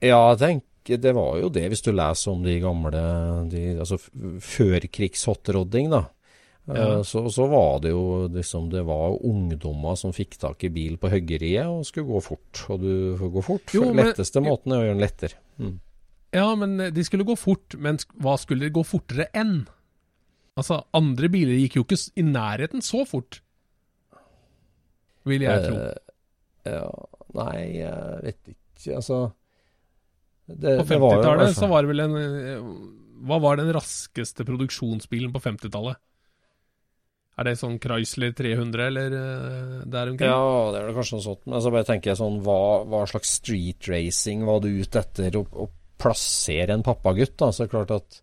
Ja, 0.00 0.32
jeg 0.32 0.40
tenker 0.40 0.64
det 1.02 1.12
var 1.16 1.38
jo 1.40 1.48
det, 1.50 1.64
hvis 1.70 1.82
du 1.82 1.90
leser 1.90 2.30
om 2.30 2.44
de 2.44 2.60
gamle 2.62 3.00
de, 3.50 3.62
Altså 3.82 3.98
førkrigs-hotrodding, 3.98 5.90
da. 5.90 6.04
Ja. 6.66 6.76
Eh, 6.76 7.02
så, 7.06 7.22
så, 7.30 7.46
var 7.46 7.78
det 7.84 7.92
jo 7.92 8.26
liksom 8.34 8.64
Det 8.72 8.80
var 8.82 9.20
ungdommer 9.22 9.94
som 9.94 10.10
fikk 10.14 10.34
tak 10.42 10.64
i 10.66 10.70
bil 10.74 10.96
på 10.98 11.10
høggeriet 11.12 11.70
og 11.70 11.86
skulle 11.86 12.10
gå 12.10 12.22
fort. 12.24 12.64
Og 12.74 12.82
du 12.82 12.92
får 13.20 13.32
gå 13.36 13.44
fort. 13.46 13.74
Jo, 13.76 13.90
men, 13.92 14.10
letteste 14.10 14.42
måten 14.42 14.74
er 14.74 14.82
å 14.82 14.86
gjøre 14.88 14.96
den 14.96 15.04
lettere. 15.04 15.40
Mm. 15.62 15.76
Ja, 16.34 16.48
men 16.58 16.76
eh, 16.82 16.92
de 16.94 17.06
skulle 17.06 17.26
gå 17.28 17.38
fort. 17.38 17.78
Men 17.78 18.00
hva 18.22 18.36
skulle 18.40 18.66
de 18.66 18.74
gå 18.74 18.84
fortere 18.86 19.28
enn? 19.36 19.60
Altså, 20.56 20.80
andre 20.96 21.28
biler 21.32 21.58
gikk 21.60 21.78
jo 21.78 21.84
ikke 21.84 22.00
i 22.16 22.24
nærheten 22.24 22.84
så 22.84 23.02
fort, 23.08 23.42
vil 25.28 25.44
jeg 25.44 25.66
tro. 25.66 25.76
Eh, 25.84 26.02
ja 26.66 26.86
Nei, 27.36 27.82
jeg 27.82 28.20
vet 28.24 28.52
ikke. 28.54 28.96
Altså 28.96 29.18
det, 30.46 30.78
På 30.80 30.86
50-tallet 30.88 31.56
så 31.56 31.68
var 31.68 31.84
det 31.84 31.90
vel 31.90 32.02
en 32.04 32.14
eh, 32.16 32.68
Hva 33.26 33.38
var 33.42 33.58
den 33.58 33.68
raskeste 33.74 34.46
produksjonsbilen 34.46 35.34
på 35.34 35.42
50-tallet? 35.42 36.00
Er 37.36 37.44
det 37.44 37.58
sånn 37.60 37.76
Chrysler 37.82 38.32
300 38.32 38.86
eller 38.86 39.14
uh, 39.14 39.80
der 39.84 40.12
omkring? 40.12 40.30
Ja, 40.30 40.70
det 40.72 40.80
er 40.80 40.88
det 40.88 40.96
kanskje 40.96 41.18
noe 41.18 41.26
sånt. 41.26 41.42
Men 41.44 41.64
så 41.64 41.72
bare 41.74 41.88
tenker 41.88 42.12
jeg 42.12 42.20
sånn, 42.20 42.38
hva, 42.46 42.60
hva 42.88 43.02
slags 43.10 43.34
street 43.42 43.88
racing 43.92 44.46
var 44.48 44.62
du 44.64 44.70
ute 44.72 45.02
etter 45.02 45.36
å, 45.36 45.44
å 45.44 45.68
plassere 46.00 46.72
en 46.72 46.84
pappagutt? 46.86 47.36
da? 47.38 47.50
Så 47.52 47.68
klart 47.70 47.94
at 47.96 48.20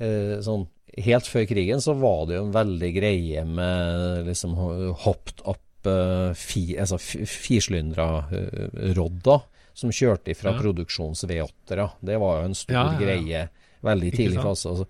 eh, 0.00 0.38
sånn 0.44 0.68
Helt 0.90 1.28
før 1.30 1.44
krigen 1.46 1.78
så 1.78 1.92
var 1.94 2.24
det 2.26 2.34
jo 2.34 2.48
en 2.48 2.54
veldig 2.54 2.88
greie 2.96 3.42
med 3.46 4.26
liksom 4.26 4.56
hopped 5.04 5.38
up 5.46 5.86
eh, 5.86 6.32
fi, 6.34 6.64
altså 6.82 6.98
firslyndra 6.98 8.06
eh, 8.34 8.90
rodda 8.98 9.36
som 9.70 9.94
kjørte 9.94 10.34
ifra 10.34 10.50
ja. 10.50 10.58
produksjons 10.58 11.22
V8-ere. 11.30 11.86
Det 12.02 12.18
var 12.18 12.40
jo 12.40 12.48
en 12.48 12.58
stor 12.58 12.74
ja, 12.74 12.82
ja, 12.90 12.98
greie 12.98 13.44
veldig 13.86 14.10
tidlig 14.16 14.42
fase. 14.42 14.74
Altså, 14.74 14.88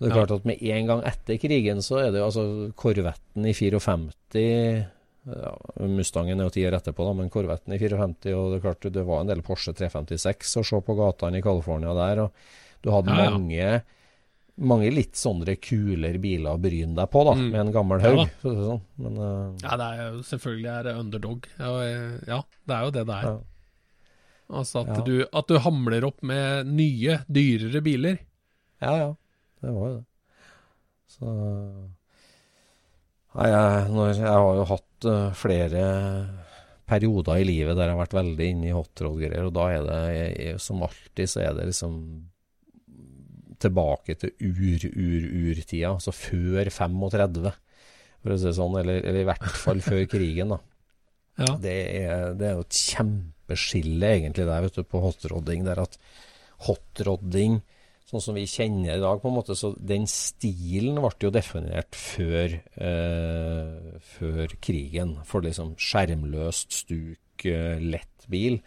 det 0.00 0.08
er 0.08 0.16
klart 0.16 0.32
at 0.32 0.46
Med 0.48 0.62
en 0.64 0.88
gang 0.88 1.02
etter 1.04 1.36
krigen 1.40 1.82
så 1.84 1.98
er 2.00 2.10
det 2.14 2.22
jo 2.22 2.30
altså 2.30 2.44
Korvetten 2.78 3.44
i 3.44 3.52
54 3.52 4.44
ja, 5.28 5.52
Mustangen 5.84 6.40
er 6.40 6.48
jo 6.48 6.54
ti 6.54 6.64
år 6.64 6.78
etterpå, 6.78 7.04
da, 7.04 7.12
men 7.18 7.28
Korvetten 7.32 7.76
i 7.76 7.80
54 7.80 8.32
og 8.32 8.50
Det 8.50 8.58
er 8.58 8.64
klart 8.64 8.90
det 8.96 9.06
var 9.06 9.22
en 9.22 9.30
del 9.30 9.44
Porsche 9.44 9.74
356 9.76 10.56
å 10.62 10.66
se 10.66 10.80
på 10.86 10.96
gatene 10.98 11.40
i 11.40 11.44
California 11.44 11.92
der. 11.96 12.24
og 12.24 12.80
Du 12.80 12.92
hadde 12.94 13.12
ja, 13.12 13.26
ja. 13.28 13.34
mange 13.36 13.72
mange 14.60 14.90
litt 14.92 15.16
sånne 15.16 15.54
kulere 15.62 16.20
biler 16.20 16.52
å 16.52 16.60
bryne 16.60 16.92
deg 16.96 17.08
på, 17.12 17.22
da, 17.24 17.32
mm. 17.36 17.44
med 17.52 17.60
en 17.62 17.70
gammel 17.72 18.02
haug. 18.04 18.18
Ja, 18.20 18.26
sånn. 18.42 18.82
Men, 19.00 19.14
uh, 19.16 19.62
ja, 19.62 19.76
det 19.80 19.86
er 19.86 20.02
jo, 20.02 20.24
selvfølgelig 20.30 20.70
er 20.72 20.84
det 20.84 20.96
underdog. 21.00 21.48
Ja, 21.56 21.70
ja, 22.28 22.40
det 22.68 22.76
er 22.76 22.84
jo 22.84 22.92
det 22.96 23.04
det 23.08 23.16
er. 23.16 23.38
Altså 24.50 24.82
at, 24.82 25.00
du, 25.06 25.14
at 25.24 25.48
du 25.48 25.60
hamler 25.62 26.04
opp 26.08 26.24
med 26.26 26.68
nye, 26.68 27.20
dyrere 27.30 27.82
biler. 27.86 28.20
Ja, 28.82 28.94
ja. 28.98 29.10
Det 29.60 29.72
var 29.74 29.90
jo 29.90 29.96
det. 29.98 30.06
Så 31.10 31.32
Nei, 33.30 33.46
jeg, 33.46 33.90
når, 33.94 34.08
jeg 34.18 34.26
har 34.26 34.56
jo 34.58 34.62
hatt 34.66 35.06
uh, 35.06 35.34
flere 35.38 35.82
perioder 36.90 37.38
i 37.38 37.46
livet 37.46 37.76
der 37.78 37.86
jeg 37.86 37.94
har 37.94 38.00
vært 38.00 38.16
veldig 38.18 38.48
inne 38.50 38.66
i 38.66 38.74
hotrod-greier, 38.74 39.46
og 39.46 39.54
da 39.54 39.66
er 39.70 39.84
det 39.86 40.00
jeg, 40.10 40.56
som 40.62 40.82
alltid 40.82 41.30
så 41.30 41.44
er 41.44 41.54
det 41.54 41.68
liksom 41.70 41.94
tilbake 43.60 44.16
til 44.18 44.32
ur-ur-urtida, 44.48 45.92
altså 45.92 46.14
før 46.16 46.70
35, 46.72 47.52
for 48.20 48.34
å 48.34 48.38
si 48.40 48.48
det 48.48 48.56
sånn, 48.56 48.78
eller, 48.80 49.02
eller, 49.04 49.20
i 49.22 49.28
hvert 49.28 49.60
fall 49.62 49.82
før 49.84 50.04
krigen, 50.10 50.56
da. 50.56 50.60
Ja. 51.40 51.54
Det, 51.56 51.72
er, 51.72 52.32
det, 52.36 52.44
er, 52.44 52.56
jo 52.58 52.64
et 52.66 52.76
kjempeskille 52.76 54.08
egentlig 54.18 54.44
der, 54.44 54.64
vet 54.66 54.74
du, 54.76 54.82
på 54.84 55.00
hotrodding, 55.00 55.62
der 55.64 55.78
at 55.80 55.94
hotrodding 56.66 57.62
sånn 58.10 58.22
som 58.24 58.36
vi 58.36 58.46
kjenner 58.50 58.96
i 58.96 59.02
dag, 59.02 59.20
på 59.22 59.30
en 59.30 59.36
måte. 59.38 59.56
Så 59.58 59.72
den 59.76 60.06
stilen 60.10 60.98
ble 60.98 61.14
jo 61.22 61.32
definert 61.34 61.96
før, 61.96 62.58
eh, 62.58 63.96
før 64.16 64.54
krigen. 64.62 65.16
For 65.28 65.46
liksom 65.46 65.76
skjermløst, 65.78 66.82
stuk, 66.82 67.46
eh, 67.46 67.78
lett 67.80 68.26
bil. 68.30 68.60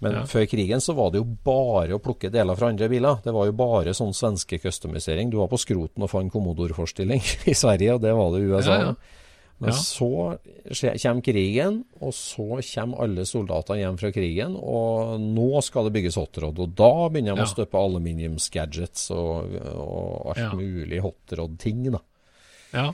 Men 0.00 0.16
ja. 0.16 0.24
før 0.24 0.46
krigen 0.48 0.80
så 0.80 0.94
var 0.96 1.12
det 1.12 1.20
jo 1.20 1.28
bare 1.44 1.92
å 1.98 2.00
plukke 2.00 2.30
deler 2.32 2.56
fra 2.56 2.70
andre 2.72 2.88
biler. 2.88 3.20
Det 3.24 3.34
var 3.36 3.50
jo 3.50 3.56
bare 3.58 3.92
sånn 3.96 4.14
svenske 4.16 4.56
customisering. 4.62 5.28
Du 5.28 5.36
var 5.42 5.50
på 5.52 5.60
skroten 5.60 6.06
og 6.06 6.08
fant 6.12 6.32
Commodore-forstilling 6.32 7.20
i 7.52 7.56
Sverige, 7.56 7.98
og 7.98 8.06
det 8.06 8.14
var 8.16 8.32
det 8.32 8.40
i 8.40 8.48
USA. 8.48 8.78
Ja, 8.78 8.92
ja. 8.94 9.18
Men 9.60 9.74
ja. 9.74 9.76
så 9.76 10.38
kommer 10.72 11.20
krigen, 11.20 11.82
og 12.00 12.14
så 12.16 12.62
kommer 12.64 13.02
alle 13.04 13.26
soldatene 13.28 13.82
hjem 13.82 13.98
fra 14.00 14.10
krigen, 14.14 14.54
og 14.56 15.20
nå 15.20 15.60
skal 15.66 15.84
det 15.86 15.92
bygges 15.98 16.16
hotrod. 16.16 16.62
Og 16.64 16.72
da 16.78 16.92
begynner 17.12 17.36
de 17.36 17.44
ja. 17.44 17.48
å 17.48 17.50
støpe 17.50 17.82
aluminiumsgadgets 17.82 19.10
og, 19.12 19.58
og 19.74 20.30
alt 20.32 20.40
ja. 20.46 20.50
mulig 20.56 21.02
hotrod-ting, 21.04 21.90
da. 21.92 22.00
Ja. 22.72 22.86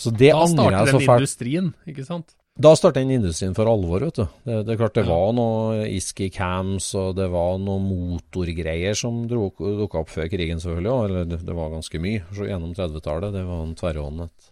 Så 0.00 0.12
det 0.16 0.30
da 0.32 0.46
starter 0.48 0.94
den 0.96 1.04
industrien, 1.04 1.72
ikke 1.92 2.06
sant? 2.08 2.32
Da 2.60 2.72
starter 2.76 3.04
den 3.04 3.12
industrien 3.18 3.52
for 3.56 3.68
alvor, 3.68 4.06
vet 4.06 4.22
du. 4.22 4.24
Det, 4.48 4.56
det 4.64 4.72
er 4.72 4.80
klart 4.80 4.96
det 4.96 5.04
ja. 5.04 5.10
var 5.12 5.34
noe 5.36 5.82
Iski 5.84 6.30
Cams 6.32 6.88
og 6.96 7.12
det 7.18 7.26
var 7.32 7.60
noen 7.60 7.84
motorgreier 7.90 8.96
som 8.96 9.26
dukka 9.28 10.00
opp 10.00 10.12
før 10.12 10.32
krigen, 10.32 10.64
selvfølgelig. 10.64 10.96
Eller 11.10 11.28
det, 11.28 11.42
det 11.44 11.56
var 11.60 11.76
ganske 11.76 12.00
mye. 12.00 12.24
Så 12.32 12.48
gjennom 12.48 12.72
30-tallet. 12.76 13.36
Det 13.36 13.44
var 13.48 13.62
en 13.66 13.76
tverrhåndet 13.76 14.50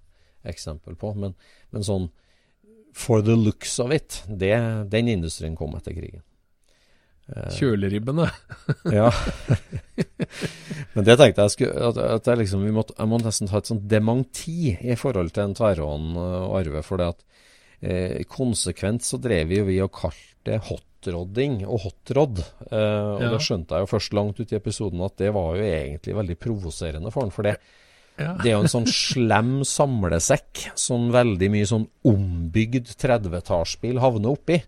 eksempel 0.51 0.97
på. 0.99 1.13
Men, 1.19 1.37
men 1.75 1.87
sånn 1.87 2.09
for 2.99 3.23
the 3.23 3.37
looks 3.37 3.79
of 3.79 3.93
it, 3.95 4.23
det, 4.27 4.57
den 4.91 5.11
industrien 5.13 5.57
kom 5.57 5.77
etter 5.79 5.95
krigen. 5.95 6.25
Eh, 7.29 7.51
Kjøleribbene. 7.59 8.27
ja. 8.99 9.11
Men 10.95 11.07
det 11.07 11.19
tenkte 11.21 11.45
jeg 11.45 11.55
skulle, 11.55 11.91
at, 11.91 12.01
at 12.19 12.31
jeg, 12.31 12.43
liksom, 12.43 12.65
måtte, 12.75 12.97
jeg 12.99 13.11
må 13.11 13.21
nesten 13.23 13.51
ta 13.51 13.61
et 13.61 13.71
sånt 13.71 13.87
dementi 13.91 14.73
i 14.73 14.97
forhold 14.99 15.35
til 15.35 15.45
en 15.45 15.59
tverrhånd 15.59 16.19
og 16.19 16.57
arve. 16.63 16.85
For 16.87 17.01
det 17.01 17.11
at 17.13 17.27
eh, 17.81 18.25
konsekvent 18.31 19.07
så 19.07 19.21
drev 19.23 19.53
vi 19.53 19.61
jo 19.61 19.69
vi 19.69 19.81
og 19.85 19.93
kalte 19.95 20.27
det 20.49 20.63
hotrodding 20.71 21.61
og 21.67 21.85
hotrod. 21.85 22.41
Eh, 22.71 22.79
og 22.79 23.27
ja. 23.27 23.33
da 23.35 23.43
skjønte 23.43 23.77
jeg 23.77 23.85
jo 23.85 23.93
først 23.93 24.17
langt 24.17 24.41
ut 24.41 24.55
i 24.55 24.59
episoden 24.59 25.05
at 25.05 25.19
det 25.21 25.35
var 25.37 25.59
jo 25.59 25.69
egentlig 25.69 26.17
veldig 26.23 26.39
provoserende 26.41 27.13
for 27.13 27.27
han. 27.27 27.35
For 27.35 27.47
det, 27.47 27.59
ja. 28.19 28.33
Det 28.41 28.51
er 28.51 28.57
jo 28.57 28.65
en 28.65 28.73
sånn 28.73 28.89
slem 28.91 29.53
samlesekk 29.67 30.65
som 30.79 31.09
veldig 31.15 31.51
mye 31.55 31.69
sånn 31.71 31.87
ombygd 32.09 32.91
30-tallsbil 32.99 34.01
havner 34.03 34.35
oppi. 34.35 34.59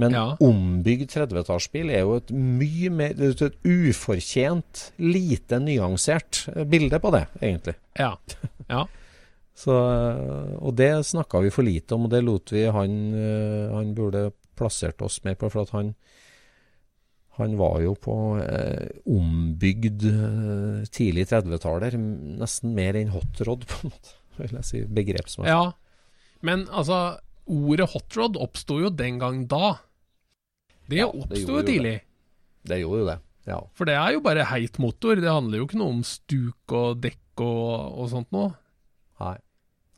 Men 0.00 0.12
ja. 0.12 0.26
ombygd 0.44 1.08
30-tallsbil 1.14 1.90
er 1.90 2.04
jo 2.04 2.18
et 2.20 2.30
mye 2.36 2.92
mer 2.92 3.16
et 3.26 3.42
ufortjent, 3.64 4.90
lite 5.00 5.60
nyansert 5.62 6.44
bilde 6.68 7.00
på 7.00 7.12
det, 7.16 7.24
egentlig. 7.40 7.76
Ja. 7.98 8.14
ja. 8.68 8.84
Så, 9.56 9.72
og 9.72 10.74
det 10.76 10.90
snakka 11.08 11.40
vi 11.40 11.50
for 11.54 11.64
lite 11.64 11.96
om, 11.96 12.04
og 12.04 12.12
det 12.12 12.18
lot 12.20 12.52
vi 12.52 12.66
han 12.68 12.96
Han 13.72 13.94
burde 13.96 14.26
plassert 14.56 15.00
oss 15.00 15.22
mer 15.24 15.38
på, 15.40 15.48
for 15.48 15.64
at 15.64 15.72
han 15.72 15.94
han 17.36 17.56
var 17.60 17.80
jo 17.84 17.92
på 18.00 18.14
eh, 18.40 18.88
ombygd 19.12 20.06
eh, 20.08 20.86
tidlig 20.88 21.26
30-taller, 21.28 21.96
nesten 22.40 22.72
mer 22.76 22.96
enn 22.96 23.12
hotrod, 23.12 23.66
på 23.68 23.82
en 23.82 23.92
måte, 23.92 24.14
vil 24.38 24.56
jeg 24.56 24.68
si, 24.68 24.82
begrepsmessig. 24.98 25.52
Ja, 25.52 25.74
men 26.46 26.64
altså, 26.72 27.18
ordet 27.44 27.90
hotrod 27.92 28.38
oppsto 28.40 28.80
jo 28.80 28.92
den 28.92 29.20
gang 29.20 29.44
da. 29.50 29.76
Det 30.88 31.02
ja, 31.02 31.10
oppsto 31.10 31.58
jo 31.58 31.64
tidlig. 31.66 31.98
Det. 32.00 32.70
det. 32.72 32.80
gjorde 32.84 33.02
jo 33.02 33.08
det, 33.10 33.18
ja. 33.50 33.60
For 33.76 33.88
det 33.88 33.98
er 34.00 34.16
jo 34.16 34.24
bare 34.24 34.48
heit 34.52 34.80
motor, 34.82 35.20
det 35.20 35.32
handler 35.32 35.60
jo 35.60 35.68
ikke 35.68 35.80
noe 35.82 35.98
om 35.98 36.02
stuk 36.06 36.76
og 36.76 37.02
dekk 37.04 37.44
og, 37.44 38.00
og 38.00 38.10
sånt 38.14 38.32
noe. 38.32 38.54
Nei. 39.20 39.36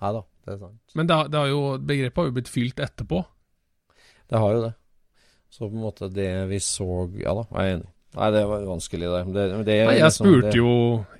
Nei 0.02 0.12
da, 0.14 0.26
det 0.46 0.54
er 0.56 0.60
sant. 0.64 0.98
Men 0.98 1.10
det, 1.10 1.22
det 1.30 1.42
har 1.42 1.52
jo, 1.52 1.62
begrepet 1.78 2.22
har 2.22 2.30
jo 2.30 2.36
blitt 2.40 2.50
fylt 2.50 2.82
etterpå. 2.82 3.22
Det 4.28 4.42
har 4.42 4.54
jo 4.56 4.66
det. 4.66 4.74
Så 5.50 5.66
på 5.66 5.72
en 5.72 5.84
måte 5.84 6.10
det 6.12 6.30
vi 6.50 6.58
så 6.62 7.06
Ja 7.18 7.32
da, 7.38 7.46
jeg 7.54 7.62
er 7.62 7.78
enig. 7.78 7.92
Nei, 8.18 8.28
det 8.32 8.40
var 8.48 8.62
vanskelig, 8.64 9.08
det. 9.12 9.18
det, 9.34 9.42
det 9.68 9.74
Nei, 9.84 9.96
jeg, 9.98 10.06
liksom, 10.06 10.26
spurte 10.26 10.52
jo, 10.56 10.70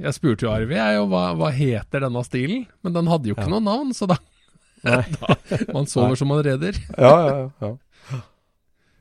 jeg 0.01 0.17
spurte 0.17 0.47
jo 0.47 0.53
Arvi 0.55 0.79
jeg, 0.79 1.03
hva, 1.13 1.23
hva 1.37 1.51
heter 1.53 2.07
denne 2.07 2.23
stilen, 2.25 2.63
men 2.83 2.95
den 2.97 3.11
hadde 3.13 3.29
jo 3.29 3.37
ikke 3.37 3.45
ja. 3.45 3.53
noe 3.53 3.65
navn, 3.67 3.93
så 3.95 4.09
da, 4.09 4.17
da 5.21 5.37
Man 5.77 5.89
sover 5.91 6.17
som 6.19 6.33
man 6.33 6.41
reder. 6.47 6.81
ja, 6.97 7.13
ja, 7.29 7.35
ja, 7.61 7.73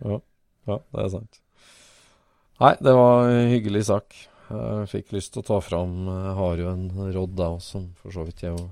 ja. 0.03 0.19
Ja, 0.67 0.81
det 0.83 1.05
er 1.05 1.13
sant. 1.13 1.39
Nei, 2.59 2.73
det 2.83 2.93
var 2.97 3.29
en 3.29 3.53
hyggelig 3.53 3.85
sak. 3.87 4.17
Jeg 4.47 4.89
fikk 4.91 5.13
lyst 5.15 5.33
til 5.35 5.43
å 5.43 5.47
ta 5.47 5.57
fram 5.59 6.05
Jeg 6.07 6.33
har 6.37 6.59
jo 6.61 6.69
en 6.71 6.85
Rodd, 7.15 7.33
da, 7.39 7.49
som 7.63 7.89
for 7.99 8.15
så 8.15 8.23
vidt 8.27 8.43
er 8.43 8.53
jo 8.55 8.67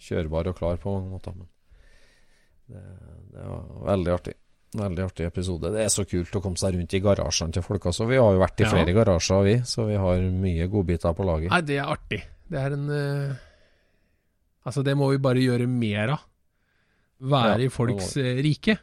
kjørbar 0.00 0.48
og 0.52 0.60
klar 0.60 0.76
på 0.80 0.92
mange 0.92 1.12
måter. 1.12 1.36
Men 1.36 1.48
det, 2.68 2.84
det 3.32 3.48
var 3.48 3.64
veldig 3.94 4.14
artig. 4.14 4.36
Veldig 4.76 5.04
artig 5.06 5.24
episode. 5.24 5.70
Det 5.72 5.80
er 5.86 5.92
så 5.92 6.04
kult 6.04 6.34
å 6.36 6.42
komme 6.44 6.60
seg 6.60 6.74
rundt 6.76 6.92
i 6.92 7.00
garasjene 7.00 7.56
til 7.56 7.64
folk 7.64 7.86
også. 7.88 8.04
Vi 8.10 8.18
har 8.20 8.34
jo 8.36 8.42
vært 8.42 8.60
i 8.60 8.68
flere 8.68 8.92
garasjer, 8.96 9.46
vi, 9.46 9.54
så 9.64 9.86
vi 9.88 9.96
har 9.96 10.26
mye 10.42 10.66
godbiter 10.68 11.14
på 11.16 11.24
laget. 11.24 11.52
Nei, 11.54 11.62
det 11.64 11.78
er 11.80 11.92
artig. 11.94 12.20
Det 12.48 12.60
er 12.60 12.76
en 12.76 12.90
uh... 12.92 13.38
Altså, 14.68 14.84
det 14.84 14.92
må 15.00 15.08
vi 15.14 15.22
bare 15.24 15.40
gjøre 15.40 15.64
mer 15.70 16.12
av. 16.18 16.26
Være 17.32 17.64
ja, 17.64 17.70
i 17.70 17.72
folks 17.72 18.12
uh, 18.20 18.28
rike. 18.44 18.76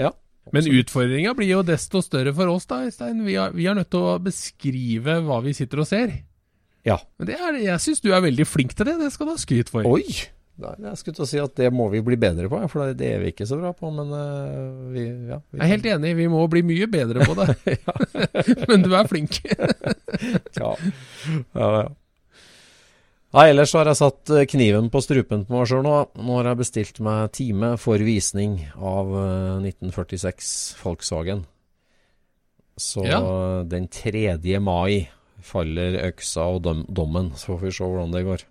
Ja. 0.00 0.10
Men 0.52 0.66
utfordringa 0.80 1.32
blir 1.38 1.52
jo 1.52 1.62
desto 1.64 2.02
større 2.04 2.34
for 2.34 2.50
oss, 2.50 2.66
da, 2.68 2.82
Øystein. 2.84 3.22
Vi, 3.24 3.38
vi 3.54 3.68
er 3.70 3.78
nødt 3.78 3.92
til 3.94 4.02
å 4.02 4.18
beskrive 4.22 5.20
hva 5.24 5.38
vi 5.46 5.54
sitter 5.56 5.84
og 5.84 5.88
ser. 5.88 6.12
Ja. 6.84 6.98
Men 7.16 7.30
det 7.30 7.38
er, 7.38 7.62
jeg 7.70 7.80
syns 7.86 8.02
du 8.04 8.10
er 8.12 8.24
veldig 8.26 8.46
flink 8.50 8.74
til 8.76 8.90
det. 8.90 8.98
Det 9.00 9.14
skal 9.14 9.30
du 9.30 9.36
ha 9.36 9.40
skryt 9.40 9.70
for. 9.72 9.86
Oi! 9.88 10.04
Nei, 10.54 10.74
jeg 10.84 10.98
skulle 11.00 11.16
til 11.18 11.24
å 11.24 11.26
si 11.26 11.40
at 11.42 11.56
det 11.58 11.68
må 11.74 11.88
vi 11.90 11.98
bli 12.04 12.14
bedre 12.20 12.46
på, 12.50 12.60
for 12.70 12.92
det 12.94 13.08
er 13.10 13.24
vi 13.24 13.32
ikke 13.32 13.46
så 13.48 13.58
bra 13.58 13.72
på. 13.74 13.90
Men 13.94 14.12
uh, 14.14 14.92
vi, 14.94 15.08
ja, 15.32 15.40
vi 15.50 15.58
Jeg 15.58 15.66
er 15.66 15.72
helt 15.72 15.88
enig, 15.96 16.14
vi 16.20 16.28
må 16.30 16.44
bli 16.50 16.62
mye 16.66 16.86
bedre 16.90 17.26
på 17.26 17.34
det. 17.40 17.76
men 18.70 18.86
du 18.86 18.94
er 18.94 19.10
flink. 19.10 19.40
ja. 20.60 20.70
ja, 21.58 21.68
ja. 21.80 21.84
Nei, 23.34 23.48
ellers 23.50 23.72
har 23.74 23.88
jeg 23.90 23.98
satt 23.98 24.30
eh, 24.30 24.44
kniven 24.46 24.92
på 24.94 25.00
strupen 25.02 25.42
på 25.48 25.56
meg 25.56 25.66
sjøl 25.66 25.82
nå. 25.82 25.96
Nå 26.22 26.36
har 26.38 26.52
jeg 26.52 26.60
bestilt 26.60 27.00
meg 27.02 27.32
time 27.34 27.72
for 27.82 27.98
visning 28.06 28.60
av 28.78 29.10
1946 29.58 30.52
eh, 30.54 30.84
Volkswagen. 30.84 31.42
Så 32.78 33.02
ja. 33.06 33.18
den 33.66 33.90
3. 33.90 34.38
mai 34.62 35.08
faller 35.42 35.98
øksa 36.06 36.46
og 36.54 36.70
dommen. 36.86 37.34
Så 37.34 37.56
får 37.56 37.66
vi 37.66 37.74
se 37.74 37.90
hvordan 37.90 38.14
det 38.14 38.22
går. 38.30 38.46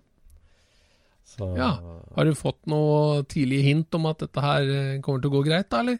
Så, 1.34 1.50
ja. 1.58 1.70
Har 2.14 2.28
du 2.28 2.34
fått 2.38 2.60
noe 2.70 3.24
tidlig 3.30 3.64
hint 3.66 3.96
om 3.98 4.06
at 4.10 4.22
dette 4.22 4.42
her 4.42 4.68
eh, 4.70 4.98
kommer 5.02 5.22
til 5.22 5.32
å 5.32 5.36
gå 5.38 5.46
greit, 5.48 5.70
da, 5.72 5.82
eller? 5.82 5.98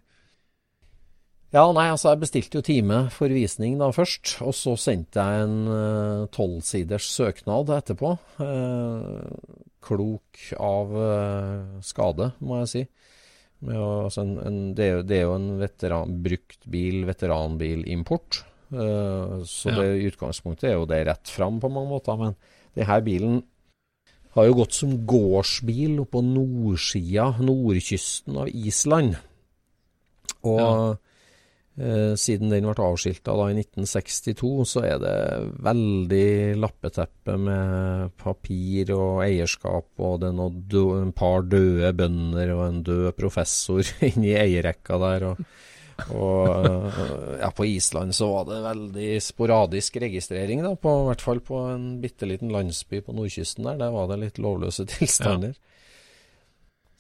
Ja, 1.55 1.69
nei, 1.71 1.87
altså 1.93 2.11
jeg 2.11 2.23
bestilte 2.25 2.59
jo 2.59 2.67
time 2.67 2.97
for 3.15 3.31
visning 3.31 3.77
da 3.79 3.93
først, 3.95 4.41
og 4.43 4.57
så 4.59 4.73
sendte 4.81 5.23
jeg 5.23 5.45
en 5.45 6.27
tolvsiders 6.35 7.07
uh, 7.07 7.13
søknad 7.13 7.71
etterpå. 7.77 8.11
Uh, 8.41 9.23
klok 9.85 10.49
av 10.59 10.97
uh, 10.97 11.79
skade, 11.85 12.33
må 12.43 12.59
jeg 12.65 12.73
si. 12.73 12.83
Med, 13.65 13.79
altså 13.79 14.25
en, 14.25 14.35
en, 14.43 14.59
det, 14.77 14.89
er 14.89 14.97
jo, 14.97 15.05
det, 15.07 15.21
er 15.21 15.25
jo, 15.29 15.37
en 15.39 15.49
veteran, 15.61 16.19
brukt 16.27 16.67
bil, 16.71 17.05
veteranbilimport. 17.09 18.43
Uh, 18.75 19.41
så 19.47 19.71
ja. 19.71 19.79
det 19.79 19.89
i 20.01 20.11
utgangspunktet 20.11 20.73
er 20.73 20.79
jo 20.79 20.89
det 20.91 21.05
rett 21.09 21.31
fram 21.31 21.63
på 21.63 21.71
mange 21.73 21.93
måter. 21.95 22.19
Men 22.19 22.35
denne 22.75 23.01
bilen 23.07 23.43
har 24.35 24.49
jo 24.49 24.59
gått 24.59 24.75
som 24.75 24.95
gårdsbil 25.07 26.01
oppå 26.03 26.23
nordsida, 26.27 27.31
nordkysten 27.39 28.39
av 28.43 28.51
Island. 28.51 29.15
Og 30.45 30.61
ja. 30.61 30.73
eh, 31.79 32.15
siden 32.19 32.51
den 32.53 32.67
ble 32.67 32.87
avskilta 32.89 33.37
i 33.47 33.55
1962, 33.63 34.51
så 34.69 34.83
er 34.89 34.99
det 35.03 35.15
veldig 35.65 36.31
lappeteppe 36.65 37.37
med 37.41 38.17
papir 38.21 38.91
og 38.97 39.23
eierskap, 39.27 39.93
og 40.03 40.19
det 40.25 40.33
er 40.33 40.39
noe, 40.41 40.89
en 40.99 41.15
par 41.15 41.47
døde 41.47 41.95
bønder 41.97 42.57
og 42.57 42.67
en 42.67 42.83
død 42.91 43.13
professor 43.19 43.87
inni 44.11 44.35
eierrekka 44.35 44.99
der. 45.07 45.31
og 45.31 45.47
og 46.15 46.67
eh, 46.67 47.03
ja, 47.41 47.51
på 47.55 47.67
Island 47.69 48.15
så 48.17 48.29
var 48.33 48.49
det 48.49 48.63
veldig 48.65 49.11
sporadisk 49.23 49.99
registrering, 50.03 50.65
da, 50.65 50.75
på, 50.75 50.95
i 51.03 51.07
hvert 51.11 51.25
fall 51.25 51.43
på 51.45 51.61
en 51.71 51.87
bitte 52.03 52.29
liten 52.29 52.53
landsby 52.55 53.03
på 53.05 53.15
nordkysten 53.15 53.69
der. 53.69 53.79
Der 53.85 53.95
var 53.95 54.11
det 54.11 54.21
litt 54.23 54.41
lovløse 54.43 54.87
tilstander. 54.95 55.55
Ja. 55.55 55.71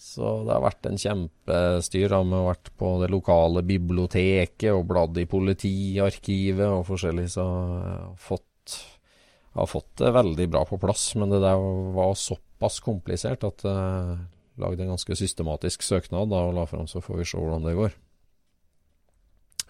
Så 0.05 0.31
det 0.45 0.53
har 0.53 0.63
vært 0.63 0.87
en 0.89 1.01
kjempestyr. 1.01 2.11
Da, 2.13 2.21
Vi 2.23 2.37
har 2.37 2.51
vært 2.51 2.71
på 2.79 2.91
det 3.01 3.09
lokale 3.13 3.65
biblioteket 3.67 4.69
og 4.75 4.85
bladd 4.91 5.19
i 5.19 5.27
politiarkivet 5.31 6.67
og 6.69 6.85
forskjellig. 6.91 7.25
Så 7.33 7.45
jeg 7.47 7.97
har 7.97 8.21
fått, 8.21 8.77
jeg 8.77 9.59
har 9.63 9.71
fått 9.71 9.91
det 10.03 10.13
veldig 10.15 10.49
bra 10.53 10.63
på 10.69 10.79
plass. 10.83 11.09
Men 11.19 11.33
det 11.33 11.41
der 11.43 11.59
var 11.97 12.13
såpass 12.21 12.83
komplisert 12.85 13.47
at 13.49 13.65
jeg 13.65 14.19
lagde 14.61 14.85
en 14.85 14.93
ganske 14.93 15.17
systematisk 15.19 15.83
søknad 15.83 16.31
da, 16.31 16.45
og 16.47 16.59
la 16.59 16.69
fram, 16.69 16.87
så 16.91 17.03
får 17.03 17.23
vi 17.23 17.29
se 17.33 17.41
hvordan 17.41 17.65
det 17.67 17.79
går. 17.79 17.97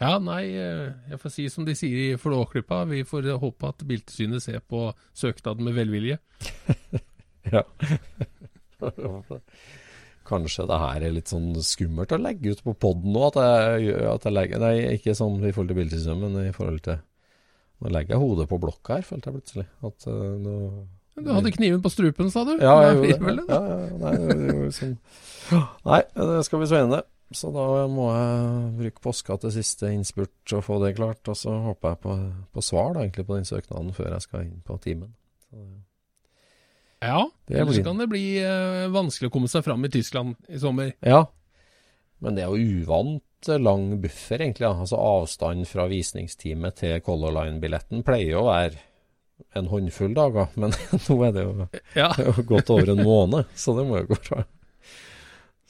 Ja, 0.03 0.17
nei, 0.19 0.43
eh, 0.59 0.91
jeg 1.13 1.21
får 1.23 1.33
si 1.33 1.47
som 1.53 1.67
de 1.67 1.77
sier 1.79 2.01
i 2.03 2.19
Flåklypa. 2.19 2.83
Vi 2.91 3.05
får 3.07 3.29
håpe 3.43 3.71
at 3.71 3.85
Biltilsynet 3.87 4.43
ser 4.43 4.61
på 4.67 4.89
søknaden 5.15 5.67
med 5.69 5.77
velvilje. 5.79 6.19
ja. 7.55 7.63
Kanskje 10.25 10.67
det 10.67 10.81
her 10.81 11.05
er 11.05 11.15
litt 11.15 11.31
sånn 11.31 11.53
skummelt 11.63 12.15
å 12.17 12.19
legge 12.19 12.57
ut 12.57 12.65
på 12.65 12.75
poden 12.87 13.15
nå? 13.15 13.29
At 13.29 13.39
jeg, 13.39 13.95
at 14.11 14.27
jeg 14.27 14.35
legger, 14.35 14.63
nei, 14.65 14.75
ikke 14.97 15.15
sånn 15.17 15.39
i 15.45 15.53
forhold 15.53 15.75
til 15.75 15.81
Biltilsynet, 15.83 16.27
men 16.27 16.51
i 16.51 16.55
forhold 16.57 16.85
til 16.87 17.03
Nå 17.83 17.91
legger 17.91 18.15
jeg 18.15 18.23
hodet 18.23 18.45
på 18.49 18.57
blokka 18.63 18.95
her, 18.97 19.03
følte 19.05 19.29
jeg 19.29 19.35
plutselig. 19.35 19.65
At 19.85 20.05
uh, 20.07 20.37
nå 20.41 20.53
Du 21.19 21.33
hadde 21.35 21.51
kniven 21.53 21.83
på 21.83 21.91
strupen, 21.91 22.31
sa 22.33 22.45
du? 22.47 22.53
Ja, 22.63 22.77
jeg 22.87 23.17
gjorde 23.17 23.35
det. 23.41 23.45
Ja, 23.51 23.59
ja, 23.67 23.89
nei, 23.99 24.13
det, 24.15 24.37
det, 24.47 24.69
sånn. 24.77 24.95
nei, 25.91 25.99
det 26.15 26.45
skal 26.47 26.63
bli 26.63 26.69
spennende. 26.71 27.03
Så 27.35 27.51
da 27.55 27.67
må 27.91 28.09
jeg 28.15 28.75
bruke 28.79 29.05
påska 29.09 29.39
til 29.43 29.55
siste 29.57 29.91
innspurt 29.91 30.55
og 30.55 30.65
få 30.67 30.79
det 30.85 30.95
klart. 30.99 31.23
Og 31.31 31.39
så 31.39 31.55
håper 31.69 31.95
jeg 31.95 32.03
på, 32.05 32.19
på 32.55 32.65
svar 32.65 32.95
da, 32.95 33.05
egentlig 33.05 33.27
på 33.29 33.39
den 33.39 33.49
søknaden 33.49 33.95
før 33.97 34.13
jeg 34.15 34.27
skal 34.27 34.47
inn 34.47 34.61
på 34.67 34.79
timen. 34.85 35.13
Så, 35.49 35.65
ja, 37.05 37.21
ellers 37.53 37.83
kan 37.85 37.99
det 38.01 38.09
bli 38.09 38.25
uh, 38.41 38.87
vanskelig 38.95 39.29
å 39.29 39.35
komme 39.35 39.51
seg 39.53 39.67
fram 39.67 39.83
i 39.85 39.93
Tyskland 39.93 40.39
i 40.49 40.61
sommer. 40.63 40.95
Ja, 41.05 41.27
men 42.25 42.39
det 42.39 42.47
er 42.47 42.55
jo 42.55 42.81
uvant 42.81 43.51
lang 43.61 43.91
buffer, 44.01 44.41
egentlig. 44.41 44.65
Ja. 44.65 44.73
Altså 44.81 44.97
Avstand 44.97 45.69
fra 45.69 45.87
visningstime 45.91 46.71
til 46.77 47.01
Color 47.05 47.35
Line-billetten 47.37 48.05
pleier 48.07 48.41
å 48.41 48.49
være 48.49 48.81
en 49.59 49.69
håndfull 49.69 50.15
dager, 50.17 50.51
men 50.61 50.73
nå 51.09 51.19
er 51.27 51.35
det 51.35 51.45
jo, 51.45 51.69
ja. 51.99 52.11
godt 52.51 52.73
over 52.73 52.95
en 52.95 53.05
måned, 53.05 53.51
så 53.59 53.77
det 53.77 53.87
må 53.89 54.01
jo 54.01 54.13
gå 54.15 54.21
bra. 54.31 54.45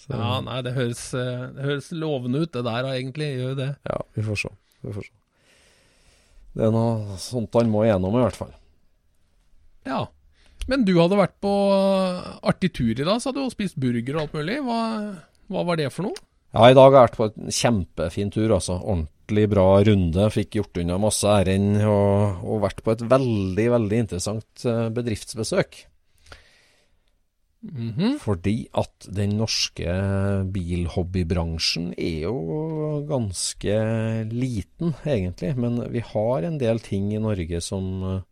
Så, 0.04 0.12
Ja, 0.12 0.40
nei, 0.44 0.58
det 0.66 0.74
høres, 0.76 1.02
eh, 1.16 1.46
det 1.56 1.64
høres 1.64 1.90
lovende 1.96 2.44
ut, 2.44 2.52
det 2.52 2.64
der 2.66 2.88
egentlig. 2.92 3.30
Gjør 3.38 3.54
jo 3.54 3.60
det. 3.62 3.70
ja, 3.88 4.00
vi 4.16 4.24
får 4.26 4.42
se. 4.44 4.50
Vi 4.84 4.92
får 4.92 5.06
se. 5.08 5.14
Det 6.54 6.66
er 6.68 6.74
noe 6.74 7.16
sånt 7.18 7.56
han 7.58 7.72
må 7.72 7.82
igjennom, 7.86 8.14
i 8.14 8.22
hvert 8.22 8.36
fall. 8.38 8.52
Ja. 9.88 10.04
Men 10.70 10.84
du 10.86 10.94
hadde 10.96 11.18
vært 11.18 11.34
på 11.44 11.50
artig 12.46 12.70
tur 12.76 12.92
i 12.94 13.04
dag, 13.04 13.18
sa 13.20 13.32
du, 13.34 13.42
og 13.42 13.52
spist 13.52 13.76
burger 13.80 14.16
og 14.16 14.22
alt 14.22 14.36
mulig. 14.38 14.60
Hva, 14.64 14.78
hva 15.52 15.64
var 15.68 15.80
det 15.80 15.90
for 15.92 16.08
noe? 16.08 16.20
Ja, 16.54 16.68
i 16.70 16.76
dag 16.76 16.86
har 16.86 17.00
jeg 17.00 17.08
vært 17.08 17.18
på 17.18 17.26
en 17.26 17.56
kjempefin 17.58 18.30
tur, 18.32 18.54
altså. 18.54 18.78
Ordentlig 18.78 19.48
bra 19.50 19.66
runde. 19.88 20.28
Fikk 20.30 20.60
gjort 20.60 20.80
unna 20.84 21.00
masse 21.02 21.26
ærend 21.26 21.82
og, 21.82 22.44
og 22.46 22.62
vært 22.62 22.84
på 22.86 22.94
et 22.94 23.02
veldig, 23.10 23.66
veldig 23.74 24.00
interessant 24.04 24.64
eh, 24.68 24.86
bedriftsbesøk. 27.64 27.96
-hmm. 27.96 28.18
Fordi 28.18 28.68
at 28.74 29.08
den 29.16 29.36
norske 29.38 29.86
bilhobbybransjen 30.52 31.94
er 31.98 32.20
jo 32.22 33.06
ganske 33.08 34.28
liten, 34.30 34.94
egentlig. 35.06 35.56
Men 35.56 35.92
vi 35.92 36.00
har 36.00 36.42
en 36.42 36.58
del 36.58 36.78
ting 36.80 37.12
i 37.14 37.18
Norge 37.18 37.60
som, 37.60 38.22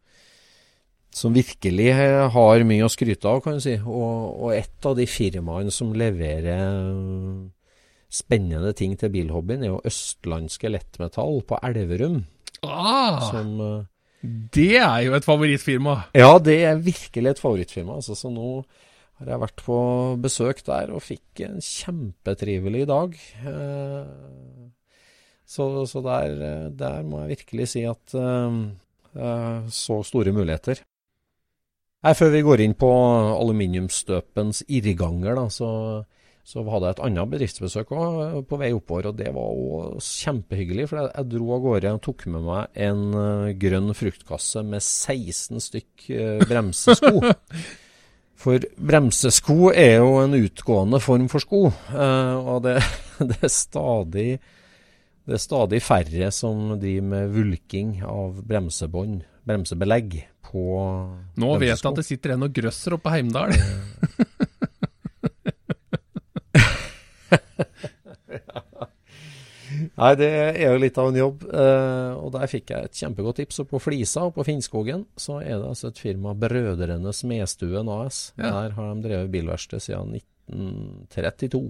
som 1.10 1.34
virkelig 1.34 1.94
har 2.32 2.64
mye 2.64 2.84
å 2.84 2.88
skryte 2.88 3.28
av, 3.28 3.40
kan 3.40 3.54
du 3.54 3.60
si. 3.60 3.78
Og, 3.86 4.42
og 4.42 4.54
et 4.54 4.86
av 4.86 4.96
de 4.96 5.06
firmaene 5.06 5.70
som 5.70 5.92
leverer 5.92 7.50
spennende 8.12 8.72
ting 8.76 8.98
til 8.98 9.10
bilhobbyen, 9.10 9.64
er 9.64 9.72
jo 9.72 9.80
Østlandske 9.88 10.68
Lettmetall 10.68 11.42
på 11.48 11.58
Elverum. 11.64 12.24
Ah, 12.62 13.30
Som 13.30 13.60
eh, 13.60 13.84
det 14.54 14.76
er 14.78 15.00
jo 15.06 15.16
et 15.16 15.26
favorittfirma. 15.26 15.96
Ja, 16.14 16.38
det 16.38 16.58
er 16.64 16.82
virkelig 16.82 17.32
et 17.32 17.42
favorittfirma. 17.42 17.96
Altså, 17.98 18.14
så 18.14 18.30
nå 18.30 18.62
har 19.22 19.34
jeg 19.36 19.42
vært 19.46 19.64
på 19.64 19.80
besøk 20.22 20.62
der 20.66 20.92
og 20.92 21.02
fikk 21.06 21.42
en 21.46 21.58
kjempetrivelig 21.64 22.86
dag. 22.90 23.18
Eh, 23.46 24.70
Så, 25.52 25.66
så 25.90 26.00
der, 26.00 26.70
der 26.70 27.02
må 27.04 27.20
jeg 27.22 27.34
virkelig 27.34 27.66
si 27.74 27.82
at 27.84 28.14
eh, 28.16 29.66
så 29.68 29.98
store 30.06 30.32
muligheter. 30.32 30.80
Her, 32.02 32.14
før 32.16 32.32
vi 32.32 32.40
går 32.46 32.62
inn 32.64 32.74
på 32.78 32.88
aluminiumsstøpens 33.36 34.62
irrganger, 34.72 35.36
da, 35.36 35.44
så, 35.52 35.68
så 36.42 36.64
hadde 36.64 36.88
jeg 36.88 36.96
et 36.96 37.04
annet 37.04 37.34
bedriftsbesøk 37.34 37.92
også, 37.92 38.42
på 38.48 38.60
vei 38.62 38.72
oppover, 38.74 39.10
og 39.10 39.20
det 39.20 39.28
var 39.36 39.52
òg 39.52 40.00
kjempehyggelig. 40.02 40.88
For 40.88 41.02
jeg, 41.02 41.28
dro 41.34 41.52
av 41.58 41.62
gårde 41.66 41.94
og 41.98 42.02
tok 42.08 42.26
med 42.32 42.48
meg 42.48 42.82
en 42.88 43.04
eh, 43.26 43.52
grønn 43.66 43.92
fruktkasse 43.98 44.64
med 44.64 44.80
16 44.80 45.62
stykk 45.68 46.08
bremsesko. 46.48 47.14
For 48.42 48.64
bremsesko 48.74 49.70
er 49.70 50.00
jo 50.00 50.16
en 50.24 50.34
utgående 50.34 50.98
form 51.02 51.28
for 51.30 51.44
sko, 51.44 51.62
eh, 51.94 52.34
og 52.42 52.64
det, 52.64 52.80
det, 53.30 53.38
er 53.38 53.52
stadig, 53.54 54.28
det 55.28 55.38
er 55.38 55.42
stadig 55.42 55.82
færre 55.84 56.32
som 56.34 56.74
driver 56.82 57.08
med 57.12 57.36
vulking 57.36 58.00
av 58.02 58.42
bremsebånd, 58.48 59.22
bremsebelegg, 59.46 60.18
på 60.52 60.62
Nå 61.40 61.52
vet 61.62 61.70
jeg 61.70 61.86
at 61.88 62.00
det 62.00 62.04
sitter 62.04 62.34
en 62.34 62.44
og 62.48 62.52
grøsser 62.52 62.98
oppe 62.98 63.06
på 63.06 63.14
Heimdal. 63.14 63.54
Nei, 70.02 70.14
det 70.18 70.28
er 70.34 70.72
jo 70.72 70.78
litt 70.82 70.96
av 70.98 71.10
en 71.12 71.18
jobb. 71.18 71.44
eh, 71.46 72.12
og 72.18 72.32
der 72.34 72.48
fikk 72.50 72.72
jeg 72.72 72.88
et 72.88 72.98
kjempegodt 72.98 73.38
tips. 73.38 73.60
Og 73.62 73.68
på 73.70 73.80
Flisa 73.84 74.24
og 74.26 74.34
på 74.34 74.46
Finnskogen 74.48 75.04
så 75.20 75.38
er 75.42 75.60
det 75.60 75.68
altså 75.68 75.92
et 75.92 76.00
firma, 76.02 76.32
Brødrene 76.34 77.12
Smedstuen 77.14 77.90
AS. 77.92 78.32
Ja. 78.38 78.50
Der 78.50 78.74
har 78.78 78.94
de 78.94 79.04
drevet 79.06 79.30
bilverksted 79.34 79.84
siden 79.84 80.16
1932. 80.50 81.62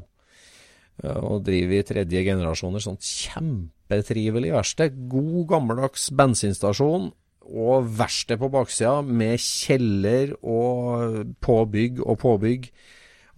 eh, 1.02 1.18
og 1.18 1.44
driver 1.44 1.76
i 1.76 1.82
tredje 1.90 2.24
generasjoner. 2.30 2.80
Sånn 2.80 3.00
kjempetrivelig 3.02 4.54
verksted. 4.56 4.96
God, 5.12 5.42
gammeldags 5.52 6.08
bensinstasjon. 6.16 7.10
Og 7.42 7.88
verksted 7.98 8.38
på 8.38 8.48
baksida 8.54 9.02
med 9.04 9.36
kjeller 9.42 10.36
og 10.40 11.34
påbygg 11.42 12.00
og 12.06 12.20
påbygg. 12.22 12.70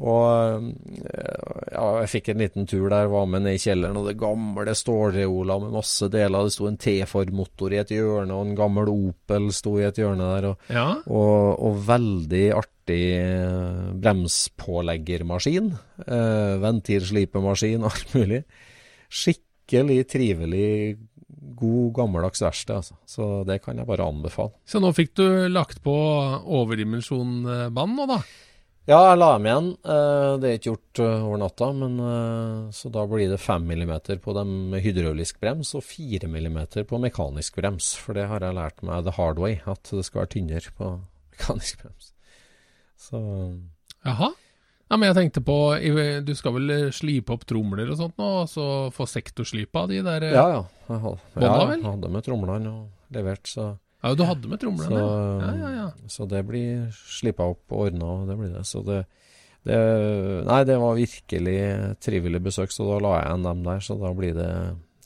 Og 0.02 0.64
eh, 1.04 1.68
ja, 1.70 1.84
jeg 2.02 2.10
fikk 2.10 2.32
en 2.32 2.40
liten 2.42 2.66
tur 2.66 2.88
der, 2.90 3.06
var 3.12 3.28
med 3.30 3.44
ned 3.46 3.54
i 3.54 3.62
kjelleren, 3.62 3.96
og 4.00 4.08
det 4.08 4.16
gamle 4.18 4.74
stålreola 4.74 5.60
med 5.62 5.76
masse 5.76 6.08
deler. 6.10 6.48
Det 6.48 6.54
sto 6.56 6.66
en 6.66 6.78
T-Ford-motor 6.82 7.76
i 7.76 7.78
et 7.84 7.92
hjørne, 7.94 8.34
og 8.34 8.48
en 8.48 8.56
gammel 8.58 8.90
Opel 8.90 9.50
sto 9.54 9.76
i 9.78 9.86
et 9.86 10.00
hjørne 10.02 10.32
der. 10.34 10.48
Og, 10.50 10.68
Ja. 10.74 10.88
og, 11.06 11.62
og 11.68 11.78
veldig 11.86 12.44
artig 12.58 13.00
eh, 13.20 13.94
bremspåleggermaskin. 14.02 15.72
Eh, 16.06 16.54
ventilslipemaskin, 16.64 17.84
alt 17.86 18.14
mulig. 18.18 18.42
Skikkelig 19.14 20.00
trivelig, 20.10 20.96
god, 21.54 21.92
gammeldags 21.96 22.42
verksted, 22.42 22.80
altså. 22.82 22.96
Så 23.06 23.28
det 23.46 23.60
kan 23.62 23.78
jeg 23.78 23.86
bare 23.86 24.08
anbefale. 24.10 24.56
Så 24.66 24.80
nå 24.82 24.90
fikk 24.96 25.14
du 25.20 25.24
lagt 25.54 25.78
på 25.86 25.94
overdimensjonbånd 26.58 27.94
nå, 27.98 28.06
da? 28.10 28.18
Ja, 28.84 28.98
jeg 29.08 29.16
la 29.16 29.28
dem 29.38 29.46
igjen. 29.48 29.68
Eh, 29.80 30.30
Det 30.42 30.48
er 30.48 30.58
ikke 30.58 30.72
gjort 30.74 31.00
eh, 31.00 31.22
over 31.24 31.38
natta, 31.40 31.70
men 31.72 31.94
eh, 32.04 32.70
så 32.76 32.90
da 32.92 33.06
blir 33.08 33.30
det 33.32 33.40
5 33.40 33.64
mm 33.64 33.94
på 34.20 34.34
dem 34.36 34.50
med 34.74 34.84
hydraulisk 34.84 35.38
brems 35.40 35.72
og 35.78 35.84
4 35.88 36.28
mm 36.28 36.58
på 36.90 37.00
mekanisk 37.00 37.56
brems. 37.56 37.94
For 37.96 38.12
det 38.12 38.26
har 38.28 38.44
jeg 38.44 38.56
lært 38.58 38.82
meg 38.84 39.06
the 39.06 39.14
hard 39.16 39.40
way, 39.40 39.60
at 39.64 39.88
det 39.88 40.04
skal 40.04 40.24
være 40.24 40.34
tynnere 40.36 40.74
på 40.76 40.90
mekanisk 41.32 41.80
brems. 41.80 42.12
Så 43.00 43.20
Jaha. 44.04 44.34
Ja, 44.92 44.98
men 45.00 45.08
jeg 45.08 45.16
tenkte 45.16 45.40
på 45.40 45.54
Du 46.22 46.34
skal 46.36 46.52
vel 46.54 46.72
slipe 46.92 47.32
opp 47.32 47.46
tromler 47.48 47.88
og 47.88 47.96
sånt 47.98 48.18
nå, 48.20 48.26
og 48.44 48.50
så 48.52 48.66
få 48.92 49.06
sektorslipa 49.08 49.86
de 49.88 50.02
der 50.04 50.26
ja, 50.28 50.44
ja. 50.52 50.60
Jeg 50.90 51.00
hadde, 51.00 51.24
Bånda, 51.32 51.48
ja, 51.48 51.70
jeg 51.72 51.86
hadde 51.88 52.10
med 52.12 52.26
tromlene 52.26 52.74
og 52.74 53.16
levert, 53.16 53.48
så, 53.48 53.70
Ja, 54.04 54.12
du 54.12 54.24
hadde 54.28 54.50
med 54.50 54.60
tromlene? 54.60 55.00
så, 55.00 55.04
ja, 55.40 55.52
ja, 55.56 55.68
ja. 55.78 55.84
så 56.12 56.26
det 56.28 56.42
blir 56.44 56.90
slipa 56.92 57.46
opp 57.54 57.72
og 57.72 57.86
ordna, 57.86 58.18
det 58.28 58.36
blir 58.36 58.50
det. 58.52 58.64
Så 58.68 58.82
det, 58.84 58.98
det 59.64 59.78
Nei, 60.44 60.58
det 60.68 60.76
var 60.82 60.98
virkelig 60.98 61.60
trivelig 62.04 62.42
besøk, 62.44 62.74
så 62.74 62.84
da 62.90 62.98
la 63.00 63.14
jeg 63.16 63.30
igjen 63.30 63.46
dem 63.48 63.62
der. 63.64 63.78
Så 63.86 63.96
da 64.02 64.10
blir 64.16 64.34
det, 64.36 64.50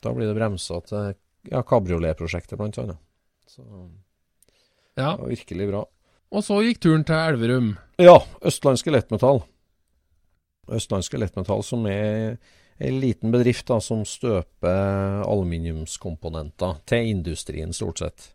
da 0.03 0.11
blir 0.17 0.27
det 0.27 0.35
bremsa 0.35 0.81
til 0.89 1.13
ja, 1.47 1.61
kabrioletprosjektet, 1.63 2.57
blant 2.59 2.81
annet. 2.83 2.99
Så 3.47 3.63
ja. 4.99 5.13
det 5.13 5.21
var 5.23 5.31
virkelig 5.31 5.69
bra. 5.69 5.85
Og 6.29 6.43
så 6.45 6.59
gikk 6.61 6.81
turen 6.83 7.05
til 7.07 7.15
Elverum. 7.15 7.69
Ja, 8.03 8.17
Østlandske 8.45 8.91
Lettmetall. 8.91 9.39
Østlandske 10.75 11.21
Lettmetall 11.21 11.63
som 11.65 11.87
er 11.89 12.35
en 12.79 12.99
liten 12.99 13.31
bedrift 13.31 13.67
da, 13.71 13.79
som 13.83 14.03
støper 14.07 15.23
aluminiumskomponenter 15.23 16.83
til 16.91 17.13
industrien, 17.15 17.71
stort 17.75 18.03
sett. 18.03 18.27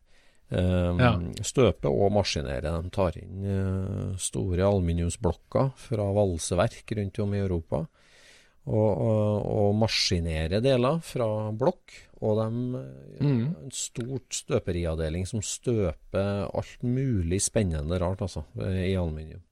Um, 0.50 1.00
Ja. 1.00 1.14
Støpe 1.42 1.88
og 1.88 2.12
maskinere. 2.14 2.70
De 2.70 2.90
tar 2.94 3.16
inn 3.18 3.44
uh, 3.48 4.16
store 4.20 4.66
aluminiumsblokker 4.66 5.72
fra 5.86 6.08
valseverk 6.14 6.94
rundt 6.98 7.20
om 7.24 7.34
i 7.34 7.42
Europa. 7.42 7.84
Og, 8.64 8.90
og, 8.96 9.44
og 9.44 9.74
maskinere 9.76 10.60
deler 10.64 11.00
fra 11.04 11.26
blokk. 11.52 11.96
Og 12.24 12.38
de 12.38 12.46
mm. 13.20 13.40
en 13.66 13.74
stort 13.74 14.32
støperiavdeling 14.32 15.26
som 15.28 15.42
støper 15.44 16.46
alt 16.46 16.86
mulig 16.86 17.42
spennende 17.44 17.98
rart, 18.00 18.22
altså, 18.24 18.46
i 18.56 18.94
aluminium. 18.96 19.42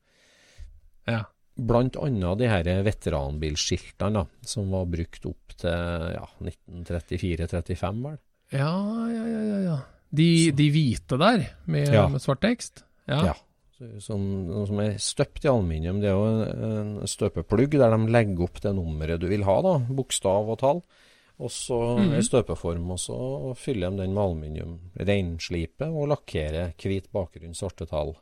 Ja. 1.09 1.24
Blant 1.52 1.98
annet 2.00 2.40
de 2.40 2.48
her 2.48 2.70
veteranbilskiltene 2.87 4.22
da, 4.22 4.46
som 4.48 4.70
var 4.72 4.87
brukt 4.88 5.26
opp 5.28 5.57
til 5.61 6.07
ja, 6.14 6.24
1934-35, 6.40 8.00
vel. 8.07 8.16
Ja, 8.52 8.72
ja, 9.12 9.26
ja, 9.28 9.42
ja. 9.50 9.59
ja. 9.66 9.76
De, 10.12 10.51
de 10.53 10.66
hvite 10.70 11.16
der, 11.18 11.46
med, 11.66 11.88
Ja. 11.92 12.07
med 12.09 12.20
svart 12.20 12.40
tekst? 12.44 12.85
Ja. 13.09 13.25
Ja. 13.33 13.35
Sånn, 13.79 14.01
Som, 14.01 14.66
som 14.68 14.79
er 14.81 14.92
støpt 15.03 15.44
i 15.44 15.48
aluminium. 15.51 16.01
Det 16.01 16.09
er 16.11 16.14
jo 16.14 16.27
en, 16.29 16.98
en 17.01 17.07
støpeplugg 17.09 17.70
der 17.75 17.90
de 17.96 18.12
legger 18.12 18.44
opp 18.44 18.61
det 18.62 18.75
nummeret 18.77 19.18
du 19.20 19.27
vil 19.27 19.42
ha, 19.48 19.57
da, 19.64 19.72
bokstav 19.90 20.48
og 20.53 20.59
tall. 20.61 20.83
Og 21.42 21.51
så 21.51 21.79
Mhm. 21.98 22.12
i 22.14 22.22
støpeform, 22.22 22.90
og 22.92 22.98
så 23.01 23.16
fyller 23.59 23.90
de 23.90 23.96
den 24.05 24.12
med 24.14 24.22
aluminium. 24.22 24.77
Reinslipe 25.01 25.88
og 25.90 26.09
lakkere 26.12 26.75
hvit 26.79 27.09
bakgrunn, 27.11 27.55
svarte 27.59 27.88
tall. 27.88 28.14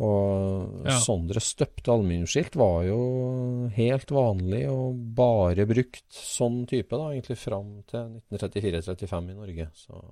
Og 0.00 0.82
Ja. 0.84 0.98
Sondre 1.00 1.40
støpte 1.40 1.88
aluminiumsskilt 1.92 2.56
var 2.56 2.82
jo 2.84 3.68
helt 3.76 4.10
vanlig 4.10 4.66
og 4.68 4.96
bare 5.16 5.64
brukt 5.66 6.04
sånn 6.10 6.66
type, 6.66 6.90
da, 6.90 7.12
egentlig 7.14 7.38
fram 7.38 7.82
til 7.86 8.20
1934-35 8.32 9.30
i 9.30 9.34
Norge. 9.38 9.68
Så 9.74 10.02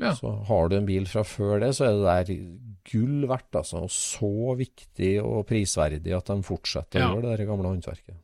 Ja. 0.00 0.14
så 0.16 0.32
har 0.48 0.68
du 0.72 0.76
en 0.78 0.86
bil 0.88 1.06
fra 1.10 1.22
før 1.26 1.60
det, 1.60 1.74
så 1.76 1.86
er 1.88 1.94
det 2.24 2.32
der 2.32 2.42
gull 2.90 3.26
verdt, 3.30 3.52
altså. 3.60 3.84
Og 3.86 3.90
så 3.92 4.56
viktig 4.58 5.12
og 5.22 5.44
prisverdig 5.50 6.14
at 6.16 6.30
de 6.32 6.38
fortsetter 6.46 7.00
Ja. 7.02 7.10
å 7.10 7.18
gjøre 7.18 7.28
det 7.30 7.38
der 7.38 7.50
gamle 7.50 7.68
håndverket. 7.72 8.16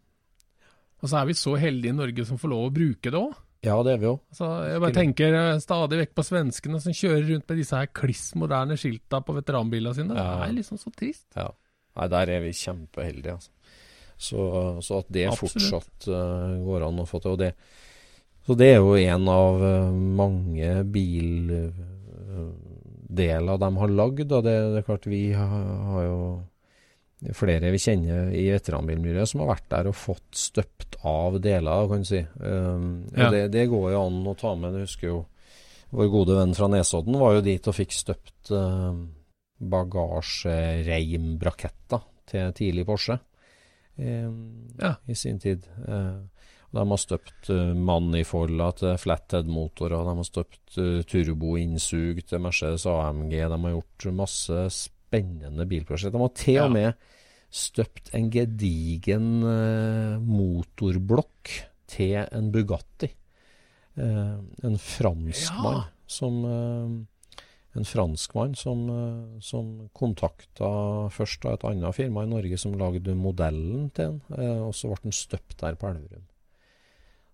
Og 1.03 1.11
så 1.13 1.19
er 1.21 1.27
vi 1.29 1.35
så 1.37 1.57
heldige 1.61 1.93
i 1.93 1.97
Norge 1.97 2.25
som 2.25 2.39
får 2.41 2.49
lov 2.51 2.71
å 2.71 2.73
bruke 2.75 3.11
det 3.13 3.21
òg. 3.21 3.35
Ja, 3.67 3.77
det 3.83 3.97
er 3.97 3.99
vi 3.99 4.07
jo. 4.07 4.15
Altså, 4.31 4.49
jeg 4.71 4.81
bare 4.85 4.95
tenker 4.95 5.35
eh, 5.35 5.59
stadig 5.65 5.99
vekk 5.99 6.13
på 6.15 6.25
svenskene 6.29 6.81
som 6.81 6.95
kjører 6.95 7.25
rundt 7.33 7.49
med 7.51 7.59
disse 7.59 7.77
her 7.81 7.89
kliss 7.93 8.29
moderne 8.39 8.77
skilta 8.79 9.21
på 9.27 9.35
veteranbilene 9.37 9.95
sine. 9.97 10.15
Ja. 10.15 10.37
Det 10.41 10.49
er 10.51 10.57
liksom 10.61 10.79
så 10.81 10.93
trist. 10.95 11.27
Ja. 11.37 11.49
Nei, 11.97 12.09
der 12.13 12.33
er 12.37 12.41
vi 12.45 12.53
kjempeheldige, 12.53 13.37
altså. 13.39 13.51
Så, 14.17 14.41
så 14.81 15.03
at 15.03 15.11
det 15.13 15.27
Absolutt. 15.29 15.53
fortsatt 15.61 16.07
uh, 16.09 16.55
går 16.65 16.87
an 16.87 17.03
å 17.03 17.09
få 17.09 17.21
til. 17.21 17.35
Og 17.37 17.41
det, 17.43 17.51
så 18.47 18.55
det 18.55 18.67
er 18.73 18.77
jo 18.79 18.95
en 18.95 19.29
av 19.29 19.63
eh, 19.67 19.91
mange 19.93 20.85
bildeler 20.95 21.73
de 23.59 23.77
har 23.81 23.89
lagd. 23.91 24.31
Og 24.33 24.45
det, 24.47 24.55
det 24.73 24.79
er 24.83 24.87
klart 24.87 25.07
vi 25.11 25.33
har, 25.35 25.49
har 25.91 26.03
jo 26.07 26.21
flere 27.35 27.71
vi 27.73 27.79
kjenner 27.81 28.29
i 28.37 28.51
veteranbilmiljøet 28.53 29.29
som 29.31 29.41
har 29.43 29.49
vært 29.55 29.69
der 29.73 29.87
og 29.91 29.97
fått 29.99 30.35
støpt 30.37 30.97
av 31.07 31.39
deler, 31.43 31.89
kan 31.91 32.01
du 32.05 32.09
si. 32.09 32.21
Um, 32.43 33.05
Ja. 33.17 33.31
det, 33.33 33.43
det 33.55 33.67
går 33.73 33.87
jo 33.95 34.01
an 34.07 34.27
å 34.29 34.35
ta 34.39 34.53
med. 34.59 34.75
Jeg 34.77 34.83
husker 34.91 35.07
jo 35.11 35.19
vår 35.97 36.09
gode 36.13 36.35
venn 36.37 36.55
fra 36.59 36.67
Nesodden 36.69 37.17
var 37.19 37.35
jo 37.39 37.43
dit 37.47 37.69
og 37.71 37.75
fikk 37.79 37.93
støpt 37.95 38.51
uh, 38.53 38.93
bagasjereimbraketter 39.63 42.01
til 42.27 42.53
tidlig 42.59 42.85
Porsche 42.89 43.17
um, 43.99 44.37
Ja. 44.83 44.93
i 45.09 45.15
sin 45.15 45.39
tid. 45.41 45.61
Uh, 45.89 46.19
de 46.75 46.83
har 46.91 46.99
støpt 47.01 47.51
uh, 47.51 47.75
manifolder 47.75 48.73
til 48.81 48.97
flathead-motorer, 48.99 50.03
de 50.09 50.17
har 50.19 50.27
støpt 50.29 50.79
uh, 50.79 51.03
turboinnsug 51.09 52.25
til 52.27 52.43
Mercedes 52.43 52.87
AMG, 52.91 53.31
de 53.37 53.61
har 53.63 53.77
gjort 53.77 54.09
masse 54.19 54.65
spennende 54.75 55.67
bilprosjekt. 55.71 56.13
De 56.17 56.25
har 56.25 56.35
til 56.37 56.63
og 56.65 56.73
med 56.75 56.93
støpt 57.57 58.11
en 58.19 58.27
gedigen 58.35 59.29
eh, 59.47 60.17
motorblokk 60.21 61.53
til 61.89 62.17
en 62.35 62.51
Bugatti. 62.53 63.09
Eh, 63.97 64.33
en 64.67 64.79
franskmann 64.83 65.79
Ja. 65.79 65.85
som 66.07 66.45
eh, 66.45 66.97
En 67.77 67.85
franskmann 67.85 68.55
som, 68.57 68.89
eh, 68.89 69.41
som 69.41 69.89
kontakta 69.93 71.09
først 71.13 71.45
et 71.45 71.65
annet 71.69 71.95
firma 71.95 72.23
i 72.25 72.31
Norge 72.31 72.57
som 72.59 72.73
lagde 72.73 73.15
modellen 73.15 73.91
til 73.91 74.17
den, 74.17 74.21
eh, 74.39 74.61
og 74.65 74.73
så 74.75 74.89
ble 74.89 75.03
den 75.03 75.13
støpt 75.13 75.59
der 75.61 75.75
på 75.77 75.91
Elverum. 75.91 76.25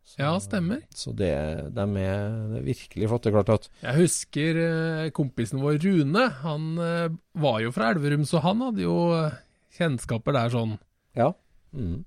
Så- 0.04 0.18
Ja, 0.20 0.32
stemmer. 0.42 0.82
Så 0.92 1.12
det, 1.16 1.30
de 1.74 1.82
er, 2.02 2.32
det 2.50 2.58
er 2.60 2.64
virkelig 2.66 3.08
flott. 3.08 3.22
Det 3.22 3.30
er 3.32 3.36
klart 3.38 3.52
at 3.54 3.68
Jeg 3.84 3.94
husker 4.02 4.58
eh, 4.62 5.10
kompisen 5.14 5.60
vår 5.62 5.78
Rune. 5.84 6.24
Han 6.42 6.66
eh, 6.78 7.08
var 7.38 7.60
jo 7.62 7.70
fra 7.72 7.92
Elverum, 7.94 8.24
så 8.28 8.42
han 8.44 8.60
hadde 8.66 8.82
jo 8.82 8.96
eh, 9.16 9.36
kjennskaper 9.78 10.32
der 10.36 10.50
sånn. 10.52 10.74
Ja. 11.16 11.30
Mm. 11.72 12.02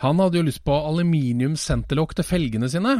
Han 0.00 0.22
hadde 0.22 0.38
jo 0.40 0.46
lyst 0.46 0.62
på 0.64 0.72
aluminium 0.72 1.58
senterlokk 1.60 2.14
til 2.16 2.24
felgene 2.24 2.70
sine. 2.72 2.94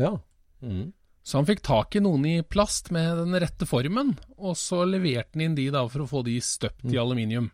Ja. 0.00 0.16
Mm. 0.64 0.88
Så 1.22 1.36
han 1.38 1.46
fikk 1.46 1.60
tak 1.62 1.94
i 1.94 2.00
noen 2.02 2.24
i 2.26 2.40
plast 2.42 2.88
med 2.90 3.20
den 3.20 3.36
rette 3.38 3.68
formen, 3.68 4.16
og 4.40 4.56
så 4.58 4.80
leverte 4.88 5.36
han 5.36 5.44
inn 5.44 5.54
de 5.54 5.68
da 5.70 5.84
for 5.92 6.02
å 6.02 6.08
få 6.10 6.24
de 6.26 6.38
støpt 6.42 6.88
i 6.90 6.98
aluminium. 6.98 7.50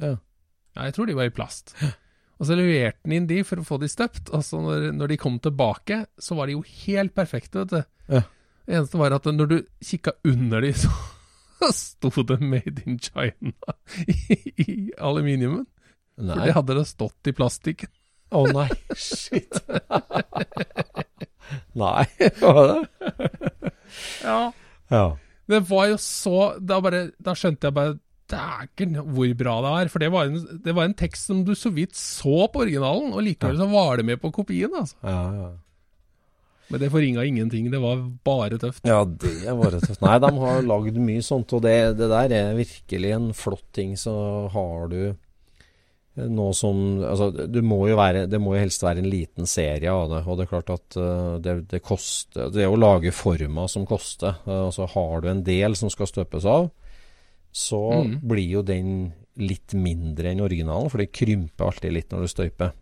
ja. 0.00 0.16
Ja, 0.76 0.84
jeg 0.90 0.92
tror 0.92 1.06
de 1.08 1.14
var 1.16 1.24
i 1.28 1.32
plast. 1.32 1.70
Og 2.36 2.48
så 2.48 2.56
leverte 2.58 3.00
han 3.06 3.14
inn 3.16 3.28
de 3.28 3.40
for 3.48 3.62
å 3.62 3.66
få 3.66 3.78
de 3.80 3.88
støpt, 3.88 4.28
og 4.34 4.42
så 4.44 4.60
når, 4.60 4.90
når 4.96 5.12
de 5.12 5.20
kom 5.20 5.38
tilbake, 5.40 6.02
så 6.20 6.36
var 6.36 6.48
de 6.50 6.56
jo 6.58 6.64
helt 6.84 7.14
perfekte, 7.16 7.62
vet 7.64 7.72
du. 7.72 7.92
Ja. 8.18 8.22
Det 8.66 8.74
eneste 8.76 9.00
var 9.00 9.14
at 9.16 9.28
når 9.30 9.50
du 9.52 9.56
kikka 9.84 10.16
under 10.26 10.64
de, 10.66 10.72
så 11.60 11.70
sto 11.72 12.10
det 12.28 12.40
'Made 12.42 12.84
in 12.84 12.98
China' 12.98 13.76
i, 14.12 14.40
i 14.66 14.76
aluminiumen. 14.98 15.64
For 16.16 16.28
Nei. 16.28 16.46
det 16.48 16.56
hadde 16.56 16.76
det 16.78 16.86
stått 16.88 17.28
i 17.30 17.36
plastikken. 17.36 17.92
Å 18.34 18.42
nei, 18.50 18.68
shit. 18.98 19.54
nei, 21.78 22.06
var 22.40 22.62
det? 22.72 22.80
Ja. 24.24 24.40
Ja. 24.90 25.04
Det 25.46 25.60
var 25.68 25.86
jo 25.92 25.98
så 26.02 26.56
Da, 26.58 26.80
bare, 26.82 27.10
da 27.22 27.36
skjønte 27.38 27.68
jeg 27.68 27.76
bare 27.76 27.94
Dæken, 28.32 28.96
hvor 29.14 29.34
bra 29.38 29.58
det 29.62 29.74
er. 29.80 29.92
For 29.92 30.02
det 30.02 30.10
var, 30.14 30.30
en, 30.30 30.60
det 30.64 30.74
var 30.74 30.88
en 30.88 30.96
tekst 30.98 31.28
som 31.30 31.44
du 31.46 31.54
så 31.58 31.70
vidt 31.74 31.94
så 31.98 32.48
på 32.50 32.64
originalen, 32.64 33.12
og 33.14 33.22
likevel 33.26 33.60
så 33.60 33.68
var 33.70 34.00
det 34.00 34.08
med 34.08 34.20
på 34.22 34.32
kopien. 34.34 34.72
altså. 34.74 34.98
Ja, 35.06 35.22
ja. 35.36 35.52
Men 36.66 36.82
det 36.82 36.90
forringa 36.90 37.22
ingenting. 37.22 37.68
Det 37.70 37.78
var 37.78 38.00
bare 38.26 38.58
tøft. 38.58 38.82
Ja, 38.86 39.04
det 39.06 39.36
er 39.46 39.54
bare 39.54 39.78
tøft. 39.78 40.02
Nei, 40.02 40.16
de 40.22 40.32
har 40.42 40.64
lagd 40.66 40.98
mye 40.98 41.22
sånt, 41.22 41.54
og 41.54 41.62
det, 41.62 41.76
det 42.00 42.08
der 42.10 42.34
er 42.34 42.58
virkelig 42.58 43.12
en 43.14 43.28
flott 43.38 43.68
ting. 43.76 43.94
Så 44.00 44.14
har 44.50 44.90
du 44.90 44.98
noe 46.16 46.54
som 46.56 46.78
Altså, 47.04 47.28
du 47.30 47.58
må 47.60 47.82
jo 47.90 47.96
være 47.98 48.22
Det 48.30 48.38
må 48.40 48.54
jo 48.54 48.62
helst 48.62 48.80
være 48.80 49.02
en 49.02 49.10
liten 49.12 49.48
serie 49.50 49.92
av 49.92 50.08
det. 50.10 50.22
Og 50.24 50.38
det 50.38 50.46
er 50.46 50.52
klart 50.54 50.72
at 50.72 50.96
eh, 50.96 51.34
det, 51.44 51.56
det 51.68 51.82
koster 51.84 52.48
Det 52.54 52.64
er 52.64 52.72
å 52.72 52.80
lage 52.80 53.12
former 53.14 53.68
som 53.70 53.84
koster. 53.88 54.40
Eh, 54.48 54.62
og 54.66 54.72
så 54.74 54.88
har 54.94 55.22
du 55.22 55.30
en 55.30 55.44
del 55.46 55.76
som 55.78 55.92
skal 55.92 56.08
støpes 56.10 56.48
av, 56.48 56.70
så 57.56 57.80
Mm. 58.04 58.18
blir 58.28 58.50
jo 58.58 58.62
den 58.62 58.90
litt 59.40 59.72
mindre 59.76 60.30
enn 60.32 60.40
originalen, 60.44 60.90
for 60.92 60.98
det 61.00 61.12
krymper 61.12 61.66
alltid 61.70 61.92
litt 61.96 62.10
når 62.12 62.26
du 62.26 62.28
støyper. 62.32 62.72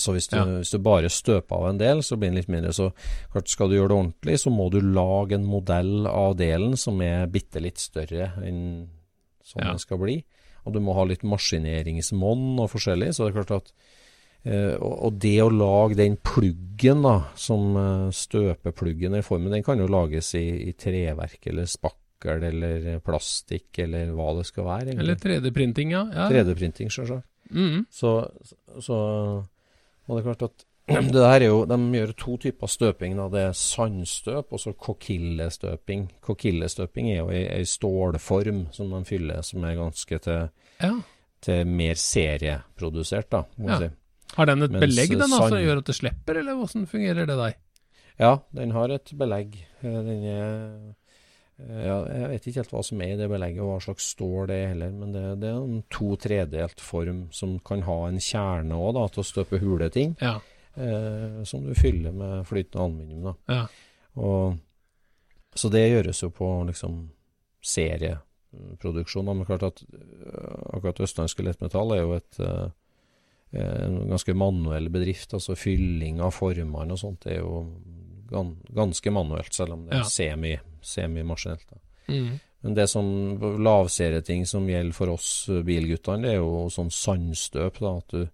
Så 0.00 0.12
hvis 0.14 0.28
du, 0.30 0.36
Ja. 0.38 0.44
hvis 0.44 0.70
du 0.72 0.78
bare 0.78 1.08
støper 1.12 1.56
av 1.56 1.68
en 1.70 1.78
del, 1.80 1.98
så 2.04 2.16
blir 2.16 2.28
den 2.30 2.36
litt 2.36 2.48
mindre. 2.48 2.72
Så 2.72 2.92
klart 3.32 3.48
skal 3.48 3.68
du 3.68 3.74
gjøre 3.76 3.88
det 3.88 3.98
ordentlig, 3.98 4.36
så 4.40 4.50
må 4.52 4.70
du 4.70 4.80
lage 4.80 5.32
en 5.34 5.44
modell 5.44 6.06
av 6.06 6.36
delen 6.36 6.76
som 6.78 7.00
er 7.02 7.26
bitte 7.26 7.60
litt 7.60 7.76
større 7.78 8.32
enn 8.44 8.88
sånn 9.44 9.62
Ja. 9.64 9.70
den 9.72 9.78
skal 9.78 9.98
bli. 9.98 10.24
Og 10.66 10.72
du 10.74 10.80
må 10.80 10.94
ha 10.94 11.04
litt 11.04 11.22
maskineringsmonn 11.24 12.58
og 12.60 12.70
forskjellig. 12.70 13.14
Så 13.14 13.26
det 13.26 13.34
er 13.36 13.42
klart 13.44 13.56
at 13.62 13.72
Uh, 14.42 14.72
og, 14.80 15.18
det 15.20 15.36
å 15.44 15.50
lage 15.52 15.94
den 15.96 16.16
pluggen, 16.16 17.02
da, 17.02 17.26
som 17.36 17.76
uh, 17.76 18.08
støpepluggen 18.10 19.12
i 19.18 19.20
formen, 19.20 19.50
den 19.52 19.62
kan 19.62 19.76
jo 19.76 19.86
lages 19.86 20.30
i, 20.34 20.70
i 20.70 20.72
treverk 20.72 21.46
eller 21.46 21.66
spakkel 22.20 22.44
eller 22.44 22.98
plastikk 23.00 23.78
eller 23.78 24.10
hva 24.12 24.34
det 24.38 24.46
skal 24.46 24.64
være. 24.64 24.88
egentlig. 24.92 25.00
Eller 25.00 25.16
3D-printing, 25.16 25.90
ja. 25.92 26.04
ja. 26.12 26.28
3D-printing, 26.30 26.90
sjølsagt. 26.90 27.26
Mm. 27.50 27.86
Så, 27.90 28.28
så 28.80 28.94
Og 30.06 30.16
det 30.16 30.20
er 30.20 30.34
klart 30.34 30.42
at 30.42 30.64
det 30.90 31.12
der 31.14 31.40
er 31.40 31.44
jo, 31.46 31.64
De 31.66 31.76
gjør 31.94 32.12
to 32.18 32.36
typer 32.36 32.66
støping. 32.66 33.16
Da. 33.16 33.28
Det 33.30 33.40
er 33.48 33.52
sandstøp 33.54 34.52
og 34.52 34.60
så 34.60 34.72
kokillestøping. 34.74 36.08
Kokillestøping 36.20 37.10
er 37.12 37.18
jo 37.20 37.30
ei, 37.30 37.64
stålform 37.64 38.66
som 38.74 38.90
de 38.90 39.04
fyller, 39.06 39.42
som 39.46 39.64
er 39.64 39.76
ganske 39.78 40.18
til, 40.18 40.48
ja. 40.82 40.92
til 41.42 41.66
mer 41.66 41.94
serieprodusert, 41.94 43.30
da, 43.30 43.44
må 43.58 43.70
Ja. 43.70 43.78
si. 43.78 43.90
Har 44.36 44.46
den 44.46 44.62
et 44.62 44.70
Mens, 44.70 44.80
belegg 44.84 45.10
den 45.10 45.22
altså, 45.26 45.48
sand- 45.48 45.64
gjør 45.64 45.78
at 45.78 45.86
det 45.86 45.94
slipper, 45.96 46.38
eller 46.38 46.54
hvordan 46.54 46.86
fungerer 46.86 47.26
det 47.26 47.36
der? 47.38 47.52
Ja, 48.20 48.36
den 48.54 48.70
har 48.70 48.88
et 48.94 49.10
belegg. 49.18 49.56
Eh, 49.82 49.90
Den 49.90 50.24
er 50.24 50.94
ja, 51.68 51.96
Jeg 52.08 52.30
vet 52.32 52.46
ikke 52.46 52.62
helt 52.62 52.72
hva 52.74 52.82
som 52.86 53.02
er 53.04 53.12
i 53.14 53.18
det 53.20 53.28
belegget, 53.30 53.60
og 53.64 53.74
hva 53.74 53.82
slags 53.84 54.08
stål 54.14 54.48
det 54.50 54.56
er 54.56 54.72
heller, 54.72 54.94
men 54.96 55.12
det, 55.14 55.24
det 55.42 55.50
er 55.50 55.60
en 55.60 55.82
to 55.92 56.14
tredelt 56.20 56.80
form 56.80 57.26
som 57.36 57.58
kan 57.66 57.84
ha 57.86 57.98
en 58.08 58.20
kjerne 58.22 58.78
òg, 58.78 58.98
til 59.12 59.24
å 59.24 59.28
støpe 59.28 59.60
hule 59.62 59.90
ting. 59.92 60.16
Ja. 60.22 60.38
eh, 60.74 61.42
som 61.44 61.66
du 61.66 61.74
fyller 61.74 62.12
med 62.12 62.46
flytende 62.48 62.84
aluminium. 62.84 63.34
Ja. 63.50 63.66
Og, 64.14 64.58
så 65.54 65.70
det 65.72 65.88
gjøres 65.88 66.22
jo 66.22 66.30
på 66.34 66.48
liksom 66.68 67.00
serieproduksjon. 67.60 69.26
da. 69.26 69.34
Men 69.34 69.48
klart 69.48 69.66
at 69.66 69.82
øh, 69.82 70.76
akkurat 70.76 71.00
Østlandske 71.00 71.44
Lettmetall 71.44 71.96
er 71.96 72.04
jo 72.04 72.14
et 72.16 72.40
eh, 72.40 72.68
en 73.50 74.08
ganske 74.08 74.34
manuell 74.34 74.88
bedrift. 74.94 75.34
altså 75.34 75.56
Fylling 75.58 76.20
av 76.22 76.30
formene 76.36 76.94
og 76.94 77.00
sånt 77.00 77.26
er 77.26 77.40
jo 77.40 77.64
ganske 78.30 79.10
manuelt, 79.12 79.52
selv 79.54 79.72
om 79.72 79.86
det 79.86 79.94
Ja. 79.98 80.00
er 80.00 80.10
semi, 80.10 80.58
semimaskinelt. 80.82 81.66
Mm. 82.08 82.38
Men 82.62 82.74
det 82.74 82.88
som 82.90 83.06
lavserieting 83.64 84.46
som 84.46 84.66
gjelder 84.68 84.92
for 84.92 85.08
oss 85.14 85.48
øh, 85.48 85.62
bilguttene, 85.64 86.22
det 86.26 86.30
er 86.34 86.40
jo 86.42 86.66
sånn 86.68 86.90
sandstøp. 86.92 87.78
da, 87.80 87.96
at 87.96 88.08
du 88.08 88.28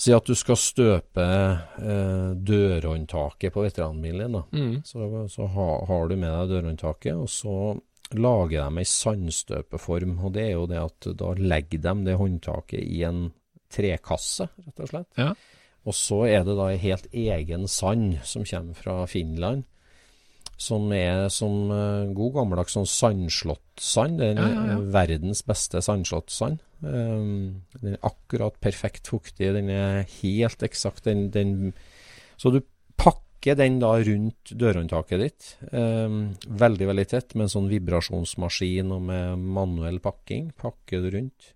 Si 0.00 0.14
at 0.16 0.24
du 0.24 0.32
skal 0.34 0.56
støpe 0.56 1.20
eh, 1.20 2.30
dørhåndtaket 2.32 3.52
på 3.52 3.60
veteranbilen 3.66 4.32
din. 4.32 4.42
Mm. 4.52 4.78
Så, 4.82 5.28
så 5.28 5.44
ha, 5.46 5.66
har 5.84 6.08
du 6.08 6.14
med 6.16 6.30
deg 6.32 6.48
dørhåndtaket, 6.54 7.18
og 7.20 7.28
så 7.28 7.54
lager 8.16 8.64
de 8.70 8.80
ei 8.80 8.88
sandstøpeform. 8.88 10.14
Og 10.24 10.32
det 10.32 10.46
er 10.46 10.54
jo 10.54 10.64
det 10.70 10.80
at 10.80 11.10
da 11.20 11.34
legger 11.36 11.82
de 11.84 11.94
det 12.08 12.16
håndtaket 12.16 12.80
i 12.80 13.02
en 13.04 13.26
trekasse, 13.70 14.48
rett 14.64 14.80
og 14.80 14.88
slett. 14.88 15.10
Ja. 15.20 15.34
Og 15.88 15.94
så 15.96 16.24
er 16.28 16.42
det 16.44 16.56
da 16.58 16.66
en 16.74 16.78
helt 16.82 17.06
egen 17.16 17.66
sand 17.68 18.18
som 18.28 18.44
kommer 18.44 18.74
fra 18.76 19.06
Finland. 19.08 19.64
Som 20.60 20.90
er 20.92 21.30
som 21.32 21.70
eh, 21.72 22.10
god 22.12 22.34
gammeldags 22.34 22.74
sånn 22.76 22.84
sandslottsand. 22.90 24.18
Det 24.20 24.26
er 24.34 24.40
Ja, 24.42 24.48
ja, 24.52 24.64
ja. 24.74 24.80
verdens 24.92 25.40
beste 25.48 25.80
sandslottsand. 25.80 26.60
Um, 26.82 27.62
den 27.80 27.94
er 27.96 28.04
akkurat 28.04 28.58
perfekt 28.60 29.08
fuktig. 29.08 29.52
Den 29.56 29.70
er 29.72 30.04
helt 30.20 30.62
eksakt. 30.62 31.04
Den, 31.08 31.30
den 31.32 31.72
Så 32.36 32.52
du 32.52 32.60
pakker 33.00 33.56
den 33.56 33.78
da 33.80 33.94
rundt 34.04 34.52
dørhåndtaket 34.52 35.20
ditt. 35.24 35.48
Um, 35.72 36.34
veldig, 36.44 36.86
veldig 36.92 37.06
tett 37.08 37.34
med 37.34 37.48
en 37.48 37.54
sånn 37.56 37.70
vibrasjonsmaskin 37.72 38.92
og 38.92 39.00
med 39.08 39.38
manuell 39.56 39.98
pakking. 40.04 40.52
Pakker 40.60 41.00
du 41.06 41.10
rundt. 41.16 41.54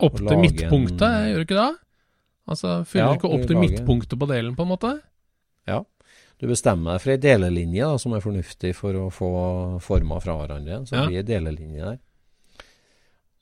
Opp 0.00 0.16
til 0.16 0.40
midtpunktet, 0.40 1.02
en- 1.08 1.28
gjør 1.30 1.44
du 1.44 1.44
ikke 1.44 1.60
det? 1.60 1.74
Altså, 2.48 2.84
fyller 2.86 3.06
Ja, 3.06 3.12
du 3.12 3.18
ikke 3.20 3.34
opp 3.34 3.46
til 3.50 3.58
midtpunktet 3.58 4.18
på 4.20 4.28
delen, 4.30 4.54
på 4.56 4.62
en 4.66 4.70
måte? 4.70 4.92
Ja. 5.66 5.80
Du 6.38 6.46
bestemmer 6.46 6.92
deg 6.94 7.00
for 7.02 7.10
ei 7.14 7.16
delelinje 7.18 7.86
da, 7.88 7.96
som 7.98 8.12
er 8.14 8.20
fornuftig 8.22 8.74
for 8.76 8.92
å 9.00 9.06
få 9.10 9.30
former 9.82 10.20
fra 10.22 10.36
hverandre. 10.38 10.82
Så 10.86 10.94
Ja. 10.94 11.06
blir 11.06 11.22
det 11.24 11.30
delelinje 11.32 11.82
der. 11.84 11.98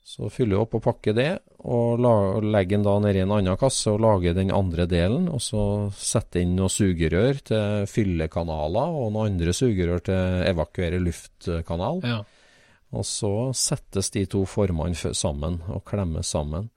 Så 0.05 0.29
fyller 0.29 0.55
du 0.55 0.61
opp 0.61 0.75
og 0.77 0.83
pakker 0.85 1.15
det, 1.17 1.39
og, 1.65 1.99
og 2.05 2.43
legger 2.45 2.77
den 2.77 2.83
da 2.85 2.93
nedi 3.01 3.21
en 3.23 3.31
annen 3.33 3.57
kasse 3.57 3.89
og 3.91 3.99
lager 4.03 4.35
den 4.37 4.51
andre 4.53 4.85
delen. 4.87 5.27
Og 5.33 5.41
så 5.41 5.91
setter 5.97 6.41
inn 6.45 6.55
noen 6.55 6.69
sugerør 6.69 7.41
til 7.49 7.87
fyllekanaler 7.89 8.93
og 9.01 9.11
noen 9.15 9.31
andre 9.33 9.51
sugerør 9.57 10.03
til 10.05 10.45
evakuere 10.53 11.01
luftkanal. 11.01 12.03
Ja. 12.05 12.19
Og 12.95 13.03
så 13.03 13.31
settes 13.57 14.11
de 14.13 14.25
to 14.29 14.45
formene 14.45 14.93
sammen 14.95 15.57
og 15.73 15.83
klemmes 15.89 16.29
sammen. 16.31 16.69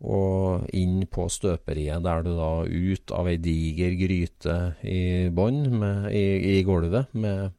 Og 0.00 0.64
inn 0.72 1.02
på 1.12 1.26
støperiet, 1.28 2.00
der 2.06 2.22
du 2.24 2.30
da 2.38 2.52
ut 2.64 3.12
av 3.12 3.28
ei 3.28 3.36
diger 3.36 3.96
gryte 4.00 4.58
i 4.80 5.28
bånn, 5.28 5.82
i, 6.08 6.24
i 6.56 6.62
gulvet, 6.64 7.12
med 7.12 7.50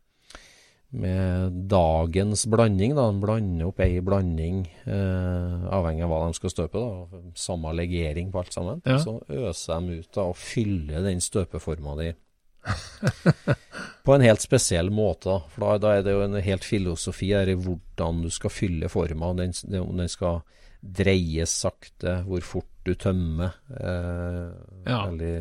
med 0.92 1.52
dagens 1.72 2.46
blanding. 2.46 2.96
da, 2.96 3.08
De 3.12 3.20
blander 3.24 3.70
opp 3.70 3.80
ei 3.84 4.02
blanding, 4.04 4.66
eh, 4.86 5.68
avhengig 5.72 6.04
av 6.04 6.12
hva 6.12 6.26
de 6.26 6.36
skal 6.36 6.54
støpe. 6.54 6.80
da, 6.80 7.22
Samme 7.36 7.74
legering 7.76 8.32
på 8.32 8.40
alt 8.40 8.54
sammen. 8.54 8.82
Ja. 8.86 8.98
Så 9.00 9.22
øser 9.30 9.80
de 9.80 10.02
ut 10.02 10.12
da, 10.14 10.22
og 10.22 10.36
fyller 10.36 11.02
den 11.04 11.22
støpeforma 11.22 11.96
di 12.02 12.14
på 14.06 14.14
en 14.14 14.22
helt 14.22 14.42
spesiell 14.42 14.92
måte. 14.92 15.30
da, 15.30 15.40
for 15.50 15.62
da, 15.62 15.78
da 15.78 15.96
er 15.96 16.04
det 16.04 16.12
jo 16.12 16.22
en 16.22 16.42
helt 16.42 16.64
filosofi 16.64 17.32
her 17.34 17.48
i 17.50 17.56
hvordan 17.56 18.22
du 18.22 18.30
skal 18.30 18.50
fylle 18.50 18.90
forma. 18.90 19.34
Den, 19.34 19.54
den 19.72 20.10
skal 20.10 20.42
dreies 20.82 21.54
sakte, 21.62 22.24
hvor 22.26 22.42
fort 22.42 22.68
du 22.86 22.96
tømmer. 22.98 23.54
Eh, 23.70 24.52
Ja. 24.90 25.06
Veldig 25.08 25.36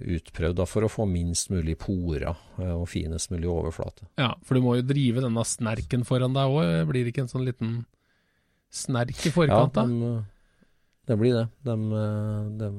utprøvd 0.00 0.56
da, 0.56 0.64
for 0.64 0.86
å 0.86 0.88
få 0.88 1.04
minst 1.08 1.50
mulig 1.52 1.74
porer 1.82 2.30
eh, 2.30 2.72
og 2.72 2.86
finest 2.88 3.30
mulig 3.34 3.48
overflate. 3.52 4.06
ja, 4.16 4.30
for 4.46 4.56
du 4.56 4.62
må 4.64 4.76
jo 4.78 4.86
drive 4.88 5.20
denne 5.20 5.44
snerken 5.44 6.04
foran 6.08 6.32
deg 6.36 6.48
òg. 6.56 6.86
Blir 6.88 7.04
det 7.04 7.12
ikke 7.12 7.26
en 7.26 7.32
sånn 7.34 7.44
liten 7.44 7.72
snerk 8.72 9.26
i 9.26 9.32
forkant, 9.34 9.74
da? 9.76 9.84
de, 9.84 10.12
eh, 10.14 10.22
det 11.10 11.16
blir 11.20 11.34
det. 11.34 11.44
De, 11.66 11.74
eh, 12.00 12.48
de, 12.62 12.70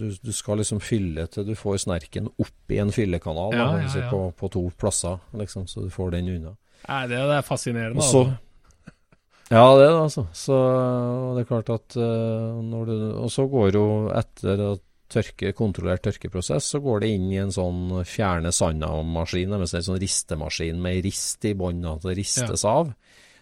du, 0.00 0.06
du 0.24 0.32
skal 0.34 0.58
liksom 0.62 0.80
fylle 0.82 1.28
til 1.30 1.46
du 1.46 1.54
får 1.58 1.78
snerken 1.84 2.30
opp 2.40 2.74
i 2.74 2.80
en 2.82 2.90
fyllekanal 2.94 3.52
Ja, 3.54 3.66
da, 3.76 3.82
ja, 3.84 3.94
ja. 4.02 4.10
På, 4.10 4.24
på 4.34 4.50
to 4.50 4.64
plasser, 4.80 5.20
liksom, 5.38 5.68
så 5.70 5.84
du 5.86 5.90
får 5.94 6.16
den 6.16 6.32
unna. 6.34 6.56
Nei, 6.88 7.02
det, 7.10 7.18
det 7.28 7.38
er 7.38 7.46
fascinerende. 7.46 8.00
Og 8.00 8.06
så 8.06 8.24
altså. 8.24 8.38
Ja, 9.48 9.64
det 9.78 9.86
er 9.86 9.94
det, 9.94 10.02
altså. 10.02 10.26
Så 10.36 10.56
det 11.36 11.42
er 11.42 11.48
klart 11.48 11.70
at 11.72 11.96
eh, 11.96 12.58
når 12.68 12.90
du 12.90 12.96
Og 13.22 13.30
så 13.32 13.46
går 13.48 13.78
jo 13.78 13.86
etter 14.12 14.60
at 14.74 14.84
tørke, 15.08 15.54
kontrollert 15.56 16.02
tørkeprosess, 16.04 16.66
så 16.74 16.82
går 16.84 17.00
det 17.00 17.12
inn 17.16 17.30
i 17.32 17.40
en 17.40 17.52
sånn 17.54 18.02
fjerne 18.04 18.52
sanda-maskin, 18.52 19.54
en 19.56 19.64
sånn 19.64 20.00
ristemaskin 20.02 20.82
med 20.84 21.00
rist 21.06 21.46
i 21.48 21.54
bånn, 21.56 21.80
at 21.88 22.04
det 22.04 22.18
ristes 22.18 22.64
av. 22.68 22.92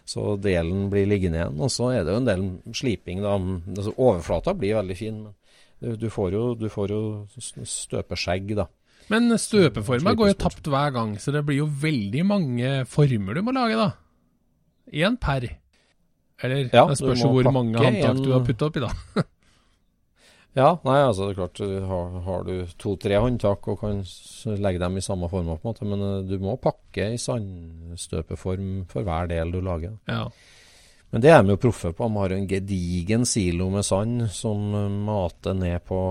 Så 0.07 0.37
delen 0.39 0.85
blir 0.87 1.09
liggende 1.11 1.41
igjen. 1.41 1.59
Og 1.59 1.73
så 1.73 1.91
er 1.91 2.07
det 2.07 2.15
jo 2.15 2.21
en 2.21 2.29
del 2.29 2.45
sliping, 2.71 3.19
da. 3.25 3.35
Altså, 3.75 3.91
overflata 3.99 4.55
blir 4.55 4.77
veldig 4.79 4.95
fin, 4.95 5.19
men 5.25 5.35
du, 5.83 5.97
du 5.99 6.07
får 6.13 6.37
jo, 6.37 6.43
du 6.55 6.69
får 6.71 6.95
jo 6.95 7.01
støpeskjegg, 7.35 8.55
da. 8.61 8.69
Men 9.11 9.31
støpeforma 9.39 10.15
går 10.19 10.31
jo 10.31 10.39
tapt 10.39 10.71
hver 10.71 10.95
gang, 10.95 11.15
så 11.19 11.35
det 11.35 11.43
blir 11.47 11.65
jo 11.65 11.69
veldig 11.83 12.23
mange 12.27 12.71
former 12.87 13.35
du 13.35 13.43
må 13.43 13.55
lage, 13.55 13.75
da. 13.79 13.91
Én 14.95 15.19
per. 15.19 15.51
Eller 16.43 16.69
Ja, 16.69 16.85
det 16.89 16.99
spørs 16.99 17.23
jo 17.23 17.31
hvor 17.33 17.49
mange 17.51 17.81
håndtak 17.81 18.21
du 18.21 18.31
har 18.35 18.45
putta 18.45 18.69
oppi, 18.69 18.83
da. 18.83 18.91
Ja, 20.57 20.71
nei, 20.87 20.95
altså 21.05 21.27
det 21.27 21.35
er 21.35 21.37
klart, 21.37 21.59
du 21.59 21.85
har, 21.85 22.13
har 22.25 22.45
du 22.47 22.53
to-tre 22.81 23.19
håndtak 23.21 23.67
og 23.69 23.83
kan 23.83 23.99
legge 24.57 24.81
dem 24.81 24.95
i 24.97 25.03
samme 25.05 25.29
form, 25.29 25.51
på 25.51 25.59
en 25.61 25.67
måte, 25.67 25.85
men 25.85 26.01
eh, 26.01 26.23
du 26.25 26.39
må 26.41 26.55
pakke 26.57 27.11
i 27.13 27.19
sandstøpeform 27.21 28.87
for 28.89 29.05
hver 29.05 29.29
del 29.29 29.53
du 29.53 29.59
lager. 29.61 29.99
Ja. 30.09 30.23
Men 31.13 31.23
det 31.23 31.29
er 31.29 31.43
de 31.43 31.53
jo 31.53 31.61
proffe 31.61 31.91
på. 31.93 32.07
De 32.09 32.19
har 32.23 32.33
en 32.33 32.49
gedigen 32.49 33.27
silo 33.29 33.69
med 33.69 33.85
sand 33.85 34.25
som 34.33 34.73
eh, 34.79 34.97
mater 35.11 35.59
ned 35.61 35.85
på 35.85 36.01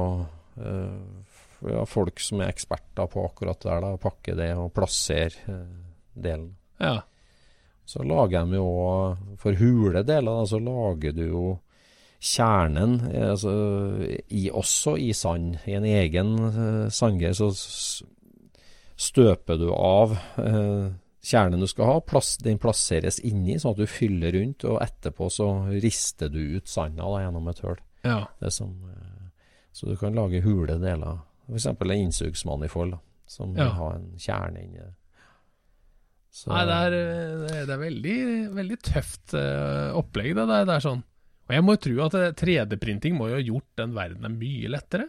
eh, 0.62 1.34
ja, 1.72 1.82
folk 1.90 2.22
som 2.22 2.44
er 2.44 2.54
eksperter 2.54 3.10
på 3.10 3.26
akkurat 3.26 3.58
det 3.58 3.72
der, 3.72 3.82
da, 3.82 3.92
pakke 4.06 4.38
det 4.38 4.52
og 4.54 4.70
plassere 4.76 5.42
eh, 5.50 5.68
delen. 6.14 6.52
ja. 6.78 7.00
Så 7.86 8.02
lager 8.02 8.44
de 8.50 8.58
jo 8.58 8.66
For 9.38 9.54
hule 9.60 10.02
deler, 10.02 10.44
så 10.50 10.58
lager 10.58 11.12
du 11.14 11.22
jo 11.28 11.44
kjernen 12.26 12.96
eh, 13.12 13.30
altså, 13.30 13.52
i, 14.32 14.48
også 14.50 14.96
i 14.98 15.12
sand. 15.14 15.58
I 15.68 15.76
en 15.78 15.84
egen 15.84 16.32
uh, 16.40 16.88
sandgreie 16.90 17.36
så 17.36 17.50
støper 18.96 19.58
du 19.60 19.68
av 19.74 20.16
eh, 20.40 20.88
kjernen 21.26 21.60
du 21.60 21.68
skal 21.68 21.90
ha. 21.90 21.96
Plass, 22.00 22.36
den 22.42 22.58
plasseres 22.62 23.18
inni, 23.20 23.58
sånn 23.60 23.74
at 23.76 23.82
du 23.82 23.90
fyller 23.90 24.32
rundt, 24.38 24.64
og 24.64 24.80
etterpå 24.82 25.28
så 25.32 25.50
rister 25.76 26.32
du 26.32 26.40
ut 26.56 26.70
sanda 26.70 27.04
da, 27.04 27.22
gjennom 27.26 27.50
et 27.52 27.62
høl. 27.66 27.80
ja. 28.08 28.22
Det 28.40 28.52
som, 28.54 28.72
eh, 28.90 29.28
så 29.76 29.90
du 29.90 29.96
kan 30.00 30.16
lage 30.16 30.40
hule 30.42 30.78
deler. 30.80 31.18
F.eks. 31.50 31.66
en 31.68 31.90
innsugsmanifold 32.00 32.96
da, 32.96 33.02
som 33.28 33.52
Ja. 33.56 33.68
har 33.76 33.98
en 34.00 34.14
kjerne 34.18 34.62
inni. 34.64 34.80
Så- 36.36 36.50
Nei, 36.52 36.64
det 36.68 36.78
er, 36.84 36.94
eh, 37.00 37.64
det 37.64 37.72
er 37.72 37.80
veldig, 37.80 38.16
veldig 38.58 38.76
tøft 38.84 39.32
eh, 39.40 39.92
opplegg, 39.96 40.34
det 40.36 40.46
der. 40.50 40.66
Det 40.68 40.74
er 40.76 40.84
sånn. 40.84 41.02
Og 41.46 41.54
jeg 41.54 41.64
må 41.64 41.76
jo 41.76 41.82
tro 41.86 41.94
at 42.06 42.16
eh, 42.20 42.32
3D-printing 42.36 43.14
må 43.16 43.30
jo 43.30 43.38
ha 43.38 43.44
gjort 43.46 43.70
den 43.80 43.94
verdenen 43.96 44.36
mye 44.40 44.68
lettere. 44.74 45.06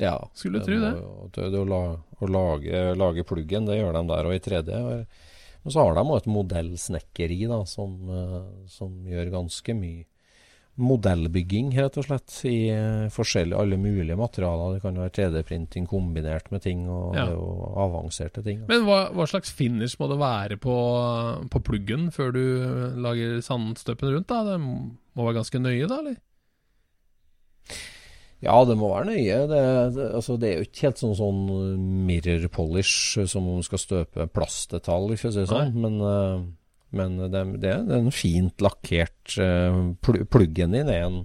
Ja, 0.00 0.16
Skulle 0.34 0.58
du 0.58 0.64
tro 0.66 0.78
det. 0.80 0.92
jo- 0.96 1.28
Det, 1.36 1.50
det 1.52 1.60
å, 1.60 2.00
å 2.24 2.28
lage, 2.32 2.80
lage 2.96 3.24
pluggen, 3.28 3.66
det 3.68 3.76
gjør 3.78 3.92
de 3.92 4.02
der 4.08 4.26
og 4.26 4.34
i 4.34 4.40
3D. 4.40 4.72
og- 4.82 5.06
så 5.70 5.84
har 5.84 5.94
de 5.94 6.00
også 6.02 6.16
et 6.16 6.32
modellsnekkeri 6.34 7.46
da, 7.46 7.62
som, 7.64 7.92
eh, 8.10 8.66
som 8.66 9.04
gjør 9.06 9.30
ganske 9.30 9.76
mye 9.78 10.04
modellbygging, 10.80 11.74
rett 11.76 11.96
og 12.00 12.06
slett, 12.06 12.32
i 12.48 12.70
eh, 12.72 13.08
forskjellige, 13.12 13.58
alle 13.60 13.76
mulige 13.76 14.16
materialer. 14.16 14.74
Det 14.78 14.82
kan 14.86 14.96
være 15.02 15.12
3D-printing 15.18 15.84
kombinert 15.90 16.48
med 16.50 16.62
ting, 16.64 16.86
og 16.88 17.14
Ja. 17.16 17.26
er 17.28 17.36
avanserte 17.84 18.42
ting. 18.42 18.62
Men 18.68 18.86
hva, 18.88 19.12
hva 19.12 19.26
slags 19.28 19.52
finish 19.52 19.98
må 20.00 20.08
det 20.08 20.18
være 20.22 20.56
på, 20.56 20.76
på 21.52 21.60
pluggen 21.62 22.08
før 22.10 22.32
du 22.32 22.42
lager 23.04 23.40
sandstøpen 23.44 24.14
rundt? 24.14 24.28
da? 24.32 24.42
Det 24.48 24.60
må 24.64 25.26
være 25.28 25.40
ganske 25.42 25.60
nøye, 25.60 25.86
da? 25.90 25.98
eller? 26.00 26.16
Ja, 28.42 28.56
det 28.66 28.74
må 28.80 28.88
være 28.90 29.06
nøye. 29.12 29.36
Det, 29.46 29.60
det, 29.94 30.06
altså, 30.16 30.34
det 30.40 30.48
er 30.48 30.56
jo 30.58 30.66
ikke 30.66 30.88
helt 30.88 30.98
sånn, 31.04 31.14
sånn 31.14 31.42
mirror 32.08 32.48
polish 32.50 33.20
eh, 33.20 33.28
som 33.30 33.46
om 33.52 33.60
skal 33.62 33.78
støpe 33.78 34.26
plastdetalj, 34.34 35.14
for 35.20 35.28
å 35.30 35.34
si 35.36 35.44
det 35.44 35.50
sånn. 35.52 35.76
Men, 35.78 36.00
eh, 36.02 36.42
men 36.92 37.16
det, 37.32 37.42
det, 37.62 37.70
er- 37.72 37.90
en 37.98 38.10
fint 38.14 38.60
lakkert 38.64 39.38
eh, 39.40 39.80
pl 40.04 40.24
Pluggen 40.30 40.72
din 40.76 40.88
er 40.92 41.06
en, 41.08 41.20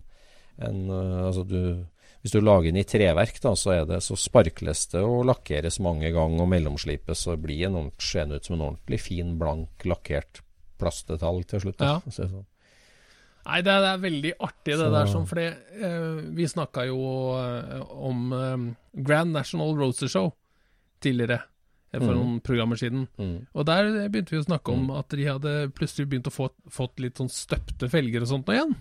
en 0.64 0.82
eh, 0.90 1.22
Altså, 1.28 1.44
du 1.48 1.86
hvis 2.24 2.34
du 2.34 2.42
lager 2.42 2.72
den 2.74 2.80
i 2.82 2.84
treverk, 2.84 3.38
da, 3.40 3.52
så, 3.56 3.70
er 3.72 3.84
det, 3.88 4.00
så 4.04 4.16
sparkles 4.20 4.88
det 4.92 5.00
og 5.06 5.22
lakkeres 5.30 5.78
mange 5.80 6.10
ganger 6.12 6.42
og 6.44 6.50
mellomslipes, 6.52 7.22
og 7.30 7.44
blir 7.46 7.68
en 7.70 7.78
ordentlig, 7.78 8.36
ut 8.36 8.44
som 8.50 8.56
en 8.58 8.64
ordentlig 8.66 9.00
fin, 9.00 9.30
blank, 9.40 9.86
lakkert 9.88 10.42
plastdetalj 10.82 11.46
til 11.54 11.62
slutt. 11.64 11.78
Da, 11.80 11.86
Ja. 11.94 12.00
for 12.04 12.10
å 12.10 12.16
si 12.18 12.26
sånn. 12.28 12.46
Nei, 13.48 13.62
det 13.64 13.72
er, 13.72 13.80
det 13.86 13.92
er 13.94 14.02
veldig 14.04 14.34
artig 14.44 14.74
det 14.74 14.80
Så- 14.82 14.92
der, 14.92 15.06
sånn, 15.14 15.28
for 15.30 15.40
eh, 15.40 16.22
vi 16.36 16.50
snakka 16.52 16.86
jo 16.90 17.00
eh, 17.38 17.86
om 18.10 18.34
eh, 18.34 19.02
Grand 19.08 19.32
National 19.32 19.78
Roaster 19.80 20.08
Show 20.12 20.34
tidligere, 21.00 21.40
for 21.94 22.12
mm. 22.12 22.18
noen 22.20 22.38
programmer 22.44 22.80
siden. 22.80 23.08
Mm. 23.18 23.48
Og 23.56 23.68
der 23.70 23.90
begynte 24.12 24.36
vi 24.36 24.42
å 24.42 24.48
snakke 24.48 24.74
om 24.76 24.90
at 24.98 25.14
de 25.16 25.28
hadde 25.28 25.56
plutselig 25.78 26.10
begynt 26.12 26.30
å 26.30 26.34
få 26.34 26.50
fått 26.72 27.00
litt 27.04 27.20
sånn 27.22 27.32
støpte 27.32 27.90
felger 27.92 28.26
og 28.26 28.32
sånt 28.32 28.50
nå 28.50 28.58
igjen. 28.58 28.74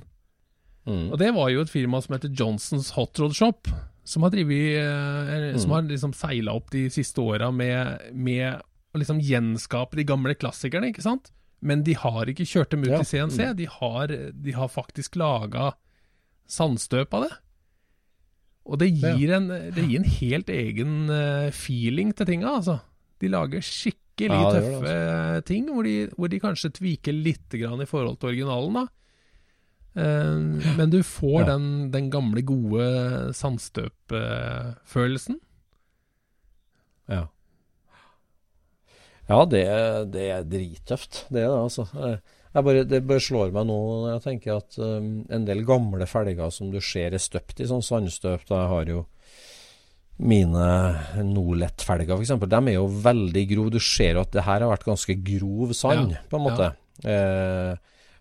Mm. 0.87 1.07
Og 1.11 1.19
det 1.23 1.33
var 1.35 1.51
jo 1.51 1.63
et 1.65 1.73
firma 1.73 2.01
som 2.03 2.17
heter 2.17 2.35
Johnsons 2.35 2.93
Hot 2.97 3.19
Rod 3.23 3.35
Shop, 3.35 3.71
som 4.07 4.23
har 4.23 4.31
drivet 4.31 4.79
eh, 4.79 5.59
Som 5.59 5.73
Mm. 5.73 5.75
har 5.75 5.89
liksom 5.91 6.13
seila 6.15 6.55
opp 6.55 6.71
de 6.71 6.87
siste 6.95 7.19
åra 7.19 7.51
med, 7.51 8.13
med 8.15 8.61
å 8.95 8.99
liksom 8.99 9.19
gjenskape 9.19 9.99
de 9.99 10.05
gamle 10.07 10.35
klassikerne, 10.39 10.93
ikke 10.93 11.03
sant? 11.03 11.33
Men 11.61 11.83
de 11.83 11.97
har 11.99 12.29
ikke 12.31 12.47
kjørt 12.47 12.71
dem 12.71 12.85
ut 12.85 12.93
Ja, 12.93 13.01
i 13.01 13.09
CNC, 13.09 13.41
mm. 13.41 13.57
de, 13.57 13.67
har, 13.67 14.07
de 14.33 14.53
har 14.53 14.69
faktisk 14.71 15.17
laga 15.17 15.73
sandstøp 16.47 17.15
av 17.15 17.27
det. 17.27 17.35
Og 18.67 18.79
det 18.79 18.89
gir, 18.91 19.31
en, 19.35 19.49
det 19.49 19.85
gir 19.87 20.01
en 20.01 20.11
helt 20.21 20.49
egen 20.51 21.11
eh, 21.11 21.51
feeling 21.55 22.13
til 22.15 22.27
tinga, 22.27 22.57
altså. 22.59 22.81
De 23.23 23.29
lager 23.33 23.61
skikkelig 23.65 24.33
Ja, 24.33 24.51
det, 24.53 24.61
altså. 24.61 24.81
tøffe 24.81 24.97
ting, 25.49 25.65
hvor 25.73 25.83
de, 25.85 25.95
hvor 26.17 26.29
de 26.33 26.41
kanskje 26.41 26.71
tviker 26.79 27.13
litt 27.17 27.51
grann 27.61 27.83
i 27.85 27.89
forhold 27.89 28.17
til 28.21 28.29
originalen, 28.33 28.75
da. 28.81 28.85
Eh, 29.97 30.37
men 30.77 30.89
du 30.93 31.01
får 31.05 31.41
Ja. 31.43 31.47
den, 31.55 31.65
den 31.93 32.11
gamle, 32.13 32.43
gode 32.45 32.85
sandstøpfølelsen. 33.37 35.37
Ja. 37.09 37.27
Ja, 39.29 39.41
det, 39.51 39.65
det 40.15 40.27
er 40.31 40.45
drittøft. 40.47 41.25
Det 41.35 41.43
er 41.43 41.51
det, 41.51 41.63
altså. 41.67 41.85
Bare, 42.57 42.85
det 42.89 43.03
bare 43.05 43.21
slår 43.21 43.51
meg 43.53 43.67
nå 43.69 43.75
når 43.77 44.13
jeg 44.15 44.23
tenker 44.25 44.57
at 44.63 44.77
um, 44.81 45.27
en 45.29 45.45
del 45.45 45.61
gamle 45.69 46.07
felger 46.09 46.49
som 46.55 46.71
du 46.73 46.79
ser 46.81 47.13
er 47.13 47.21
støpt 47.21 47.61
i 47.61 47.67
sånn 47.69 47.83
sandstøp, 47.85 48.47
da 48.49 48.63
har 48.71 48.89
jo 48.89 49.03
mine 50.19 50.69
Nordlett-felger 51.27 52.17
f.eks., 52.17 52.33
de 52.49 52.61
er 52.71 52.79
jo 52.79 52.87
veldig 52.89 53.45
grove. 53.51 53.75
Du 53.75 53.81
ser 53.83 54.17
jo 54.17 54.23
at 54.25 54.33
det 54.33 54.47
her 54.47 54.63
har 54.65 54.71
vært 54.73 54.87
ganske 54.89 55.17
grov 55.27 55.75
sand, 55.77 56.15
Ja, 56.17 56.23
på 56.31 56.39
en 56.41 56.47
måte. 56.47 56.71
Eh, 57.05 57.77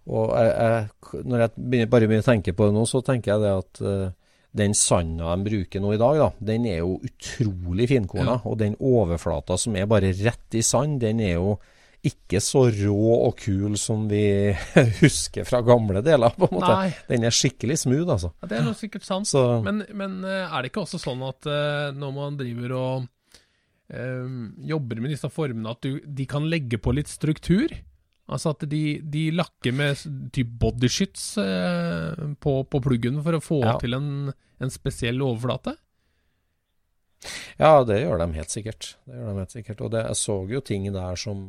Og 0.06 0.36
jeg, 0.38 0.52
jeg, 0.54 1.24
når 1.26 1.40
jeg 1.40 1.52
begynner, 1.56 1.88
bare 1.90 2.08
begynner 2.10 2.26
å 2.26 2.32
tenke 2.34 2.54
på 2.54 2.68
det 2.68 2.76
nå, 2.76 2.84
så 2.86 3.00
tenker 3.02 3.32
jeg 3.32 3.42
det 3.42 3.54
at 3.58 3.80
eh, 3.82 4.12
den 4.56 4.76
sanda 4.78 5.32
de 5.36 5.48
bruker 5.50 5.82
nå 5.82 5.94
i 5.96 5.98
dag, 6.00 6.20
da, 6.22 6.28
den 6.52 6.68
er 6.70 6.78
jo 6.84 7.00
utrolig 7.04 7.88
finkorna. 7.90 8.36
Ja. 8.38 8.44
Og 8.52 8.60
den 8.62 8.76
overflata 8.78 9.58
som 9.60 9.76
er 9.76 9.88
bare 9.90 10.12
rett 10.14 10.56
i 10.60 10.62
sand, 10.64 11.00
den 11.02 11.20
er 11.26 11.40
jo 11.40 11.56
ikke 12.06 12.42
så 12.44 12.66
rå 12.70 13.16
og 13.16 13.36
kul 13.42 13.78
som 13.80 14.06
vi 14.12 14.54
husker 15.02 15.48
fra 15.48 15.62
gamle 15.66 16.04
deler. 16.06 16.36
på 16.38 16.50
en 16.50 16.56
måte. 16.60 16.76
Nei. 16.76 16.94
Den 17.10 17.28
er 17.28 17.36
skikkelig 17.36 17.80
smooth, 17.86 18.08
altså. 18.18 18.32
Ja, 18.44 18.52
det 18.52 18.60
er 18.60 18.68
noe 18.68 18.78
sikkert 18.78 19.08
sant. 19.08 19.32
Men, 19.66 19.84
men, 19.98 20.22
eh, 20.28 20.46
er 20.46 20.62
det 20.62 20.72
ikke 20.72 20.86
også 20.86 21.02
sånn 21.02 21.24
at 21.26 21.50
uh, 21.50 21.90
når 21.96 22.16
man 22.16 22.40
driver 22.40 22.78
og 22.78 23.10
øh, 23.94 24.30
jobber 24.70 25.02
med 25.02 25.14
disse 25.14 25.30
formene, 25.34 25.74
at 25.74 25.86
du, 25.86 26.00
de 26.06 26.30
kan 26.30 26.48
legge 26.50 26.80
på 26.82 26.94
litt 26.96 27.12
struktur? 27.12 27.74
Altså 28.26 28.56
at 28.56 28.66
de, 28.70 28.84
de 29.02 29.28
lakker 29.36 29.74
med 29.76 30.02
typ 30.34 30.56
bodyskyts 30.62 31.26
eh, 31.42 32.24
på, 32.42 32.54
på, 32.66 32.82
pluggen 32.82 33.20
for 33.26 33.38
å 33.38 33.44
få 33.44 33.60
ja. 33.62 33.76
til 33.82 33.98
en, 33.98 34.08
en, 34.34 34.74
spesiell 34.74 35.22
overflate? 35.22 35.76
Ja, 37.62 37.84
det 37.88 38.02
gjør 38.02 38.22
de 38.22 38.30
helt 38.38 38.54
sikkert. 38.54 38.94
Det 39.06 39.18
gjør 39.18 39.32
de 39.32 39.44
helt 39.44 39.56
sikkert. 39.56 39.84
Og 39.86 39.92
det, 39.96 40.04
jeg 40.10 40.20
så 40.22 40.38
jo 40.52 40.62
ting 40.66 40.88
der 40.94 41.20
som, 41.20 41.42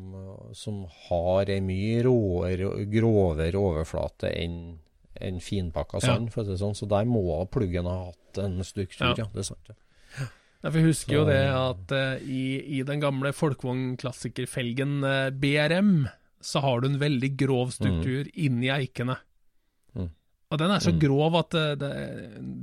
som 0.57 0.85
har 1.09 1.53
ei 1.53 1.61
mye 1.65 2.03
råere, 2.07 2.73
grovere 2.93 3.63
overflate 3.63 4.33
enn 4.33 4.59
en 5.17 5.39
finpakka 5.41 6.01
sand, 6.03 6.29
ja. 6.29 6.33
for 6.35 6.43
å 6.43 6.47
si 6.47 6.53
det 6.53 6.61
sånn. 6.61 6.77
Så 6.77 6.89
der 6.91 7.07
må 7.09 7.25
pluggen 7.53 7.89
ha 7.89 8.11
hatt 8.11 8.41
en 8.43 8.61
struktur, 8.67 9.09
ja. 9.09 9.15
ja 9.25 9.29
det 9.33 9.45
er 9.45 9.49
sant. 9.49 9.71
Ja. 9.73 10.29
Ja, 10.67 10.71
for 10.73 10.81
jeg 10.81 10.89
husker 10.89 11.13
så, 11.13 11.19
jo 11.21 11.25
det 11.29 11.43
at 11.53 11.93
uh, 11.95 12.23
i, 12.27 12.45
i, 12.79 12.83
den 12.87 13.03
gamle 13.03 13.31
folkevognklassikerfelgen 13.37 14.97
uh, 15.05 15.29
BRM 15.31 16.09
så 16.43 16.63
har 16.65 16.83
du 16.83 16.89
en 16.89 16.99
veldig 16.99 17.31
grov 17.39 17.71
struktur 17.75 18.27
mm. 18.27 18.33
inni 18.49 18.71
eikene. 18.75 19.15
Mm. 19.95 20.09
Og 20.51 20.61
den 20.63 20.75
er 20.75 20.83
så 20.83 20.95
mm. 20.95 21.01
grov 21.05 21.37
at 21.39 21.55
uh, 21.55 21.73
det, 21.79 21.93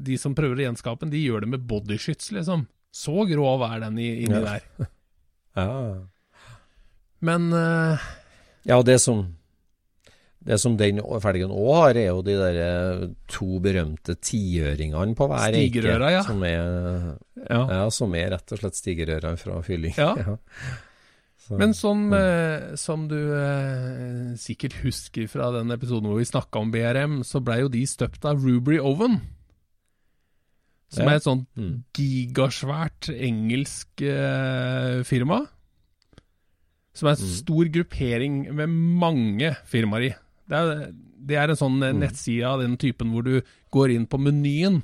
de 0.09 0.17
som 0.19 0.35
prøver 0.35 0.59
å 0.59 0.65
gjenskape 0.67 1.05
den, 1.05 1.13
de 1.15 1.21
gjør 1.23 1.45
det 1.45 1.53
med 1.53 1.67
bodyskyts, 1.69 2.33
liksom. 2.35 2.67
Så 2.93 3.25
grov 3.29 3.63
er 3.65 3.79
den 3.87 4.01
inni 4.01 4.37
ja. 4.37 4.43
der. 4.45 4.89
ja. 5.59 5.69
Men 7.23 7.47
uh, 7.55 8.11
Ja, 8.67 8.81
det 8.85 8.99
som 9.01 9.25
det 10.43 10.57
som 10.59 10.73
den 10.75 10.99
felgen 11.23 11.51
òg 11.55 11.75
har, 11.77 11.97
er 11.99 12.09
jo 12.09 12.23
de 12.25 12.33
der 12.35 12.57
eh, 12.59 13.03
to 13.31 13.61
berømte 13.63 14.17
tiøringene 14.19 15.15
på 15.15 15.27
hver 15.31 15.55
eike. 15.55 15.83
Ja. 15.87 16.23
Som 16.27 16.43
er, 16.43 17.13
ja. 17.45 17.61
ja. 17.61 17.83
som 17.95 18.15
er 18.19 18.33
rett 18.35 18.51
og 18.51 18.59
slett 18.59 18.79
stigerøra 18.79 19.37
fra 19.39 19.61
fylling. 19.63 19.95
Ja. 19.95 20.11
ja. 20.19 20.35
Så, 21.43 21.57
Men 21.59 21.73
som, 21.75 22.05
mm. 22.11 22.17
eh, 22.17 22.75
som 22.79 23.07
du 23.11 23.19
eh, 23.35 24.35
sikkert 24.39 24.77
husker 24.83 25.27
fra 25.31 25.49
den 25.55 25.71
episoden 25.75 26.07
hvor 26.11 26.19
vi 26.19 26.27
snakka 26.27 26.59
om 26.59 26.71
BRM, 26.71 27.17
så 27.27 27.41
blei 27.43 27.61
jo 27.63 27.71
de 27.71 27.83
støpt 27.87 28.27
av 28.27 28.43
Rubry 28.43 28.79
Oven. 28.79 29.21
Som 30.93 31.09
er 31.09 31.17
et 31.17 31.25
sånt 31.25 31.47
mm. 31.57 31.73
gigasvært 31.97 33.09
engelsk 33.13 34.03
eh, 34.05 35.01
firma. 35.07 35.41
Som 36.93 37.09
er 37.09 37.17
en 37.17 37.25
mm. 37.25 37.33
stor 37.39 37.71
gruppering 37.73 38.39
med 38.53 38.75
mange 39.01 39.55
firmaer 39.69 40.07
i. 40.09 40.11
Det 40.49 40.59
er, 40.59 40.87
det 41.23 41.39
er 41.39 41.49
en 41.53 41.59
sånn 41.59 41.79
mm. 41.81 42.01
nettside 42.03 42.49
av 42.49 42.61
den 42.61 42.75
typen 42.81 43.13
hvor 43.13 43.25
du 43.25 43.39
går 43.73 43.95
inn 43.95 44.05
på 44.09 44.19
menyen 44.21 44.83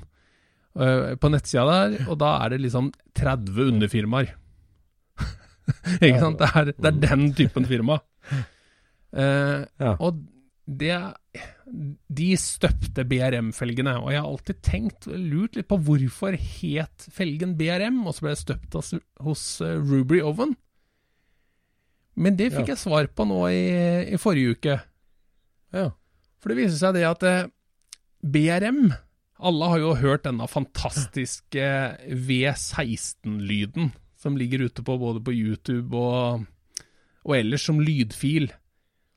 uh, 0.78 1.14
på 1.20 1.30
nettsida 1.30 1.66
der, 1.68 1.96
og 2.08 2.18
da 2.22 2.32
er 2.42 2.54
det 2.54 2.62
liksom 2.64 2.90
30 3.18 3.60
underfirmaer. 3.68 4.32
ikke 6.02 6.18
sant? 6.22 6.40
Det 6.40 6.50
er, 6.50 6.72
det 6.74 6.90
er, 6.90 7.00
den 7.04 7.28
typen 7.38 7.68
firma. 7.70 8.00
Uh, 9.14 9.62
ja. 9.78 9.94
Og 9.98 10.24
det 10.66 10.96
De 12.10 12.30
støpte 12.40 13.04
BRM-felgene, 13.06 13.92
og 14.00 14.10
jeg 14.10 14.18
har 14.18 14.26
alltid 14.26 14.62
tenkt, 14.66 15.06
lurt 15.06 15.54
litt 15.58 15.68
på 15.70 15.78
hvorfor 15.86 16.34
het 16.34 17.06
felgen 17.14 17.54
BRM, 17.58 18.00
og 18.02 18.16
så 18.16 18.26
ble 18.26 18.34
det 18.34 18.42
støpt 18.42 18.78
hos, 19.22 19.44
uh, 19.62 19.76
Rubery 19.78 20.22
Oven. 20.26 20.56
Men 22.18 22.34
det 22.36 22.50
fikk 22.50 22.66
ja. 22.66 22.74
jeg 22.74 22.82
svar 22.82 23.06
på 23.14 23.28
nå 23.30 23.38
i, 23.54 23.62
i 24.10 24.18
forrige 24.20 24.56
uke. 24.56 24.76
Ja. 25.76 25.86
For 26.42 26.50
det 26.50 26.58
viser 26.58 26.80
seg 26.80 26.98
det 26.98 27.06
at 27.06 27.22
uh, 27.22 27.48
BRM 28.20 28.90
Alle 29.40 29.68
har 29.70 29.80
jo 29.80 29.92
hørt 29.96 30.26
denne 30.26 30.44
fantastiske 30.50 31.68
V16-lyden 32.10 33.94
som 34.20 34.36
ligger 34.36 34.66
ute 34.66 34.82
på 34.84 34.98
både 35.00 35.22
på 35.24 35.32
YouTube 35.32 35.96
og, 35.96 36.42
og 37.24 37.36
ellers 37.38 37.64
som 37.64 37.80
lydfil. 37.80 38.50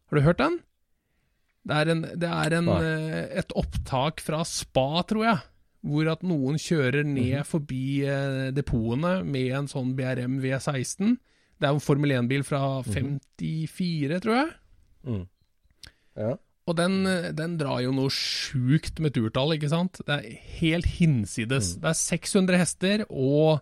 Har 0.08 0.20
du 0.20 0.24
hørt 0.24 0.40
den? 0.40 0.62
Det 1.64 1.80
er, 1.80 1.92
en, 1.94 2.02
det 2.20 2.30
er 2.30 2.56
en, 2.58 2.70
eh, 2.76 3.20
et 3.40 3.54
opptak 3.56 4.20
fra 4.24 4.42
Spa, 4.48 5.04
tror 5.08 5.28
jeg, 5.30 5.44
hvor 5.88 6.10
at 6.12 6.26
noen 6.28 6.58
kjører 6.60 7.04
ned 7.04 7.14
mm 7.24 7.40
-hmm. 7.40 7.48
forbi 7.48 8.04
eh, 8.04 8.52
depotene 8.52 9.24
med 9.24 9.52
en 9.52 9.68
sånn 9.68 9.96
BRM 9.96 10.42
V16. 10.44 11.18
Det 11.60 11.70
er 11.70 11.74
en 11.74 11.80
Formel 11.80 12.12
1-bil 12.12 12.44
fra 12.44 12.82
54, 12.84 14.10
mhm. 14.10 14.20
tror 14.20 14.36
jeg. 14.36 14.50
Mm. 15.04 15.28
Ja. 16.18 16.36
Og 16.68 16.78
den, 16.78 17.06
den, 17.36 17.58
drar 17.58 17.82
jo 17.82 17.92
noe 17.92 18.10
sjukt 18.10 19.00
med 19.00 19.14
turtall, 19.14 19.54
ikke 19.54 19.70
sant? 19.70 20.00
Det 20.08 20.14
er 20.14 20.40
helt 20.60 20.86
hinsides. 20.86 21.76
Mm. 21.76 21.82
Det 21.82 21.90
er 21.90 21.94
600 21.94 22.58
hester 22.58 23.06
og 23.10 23.62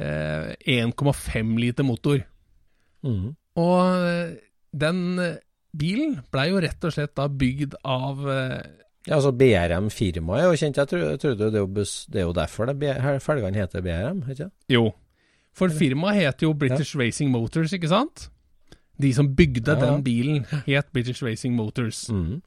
1,5 0.00 1.36
eh, 1.36 1.56
liter 1.58 1.84
motor. 1.84 2.20
Mm. 3.02 3.36
Og 3.60 4.06
eh, 4.08 4.36
den 4.72 5.18
eh, 5.18 5.38
bilen 5.76 6.18
blei 6.32 6.48
jo 6.50 6.62
rett 6.62 6.86
og 6.86 6.94
slett 6.94 7.12
da 7.18 7.28
bygd 7.28 7.76
av 7.86 8.24
ja, 8.26 9.16
altså 9.16 9.30
BRM-firmaet 9.32 10.42
er 10.42 10.48
jo 10.50 10.58
kjent. 10.60 10.80
Jeg 10.80 10.90
trodde 10.90 11.46
det, 11.54 11.62
det, 11.72 12.18
er 12.20 12.26
jo 12.26 12.34
derfor 12.36 12.68
det 12.68 12.96
felgene 13.24 13.62
heter 13.62 13.84
BRM, 13.84 14.24
ikke 14.26 14.42
sant? 14.42 14.56
Jo, 14.68 14.90
for 15.56 15.72
firmaet 15.72 16.20
heter 16.20 16.46
jo 16.46 16.52
British 16.54 16.94
ja. 16.94 17.02
Racing 17.02 17.32
Motors, 17.32 17.72
ikke 17.76 17.90
sant? 17.90 18.28
De 19.00 19.10
som 19.16 19.30
bygde 19.36 19.72
ja, 19.72 19.80
den 19.80 20.04
bilen, 20.04 20.44
het 20.66 20.92
British 20.92 21.24
Racing 21.24 21.56
Motors. 21.56 22.06
Mm. 22.12 22.40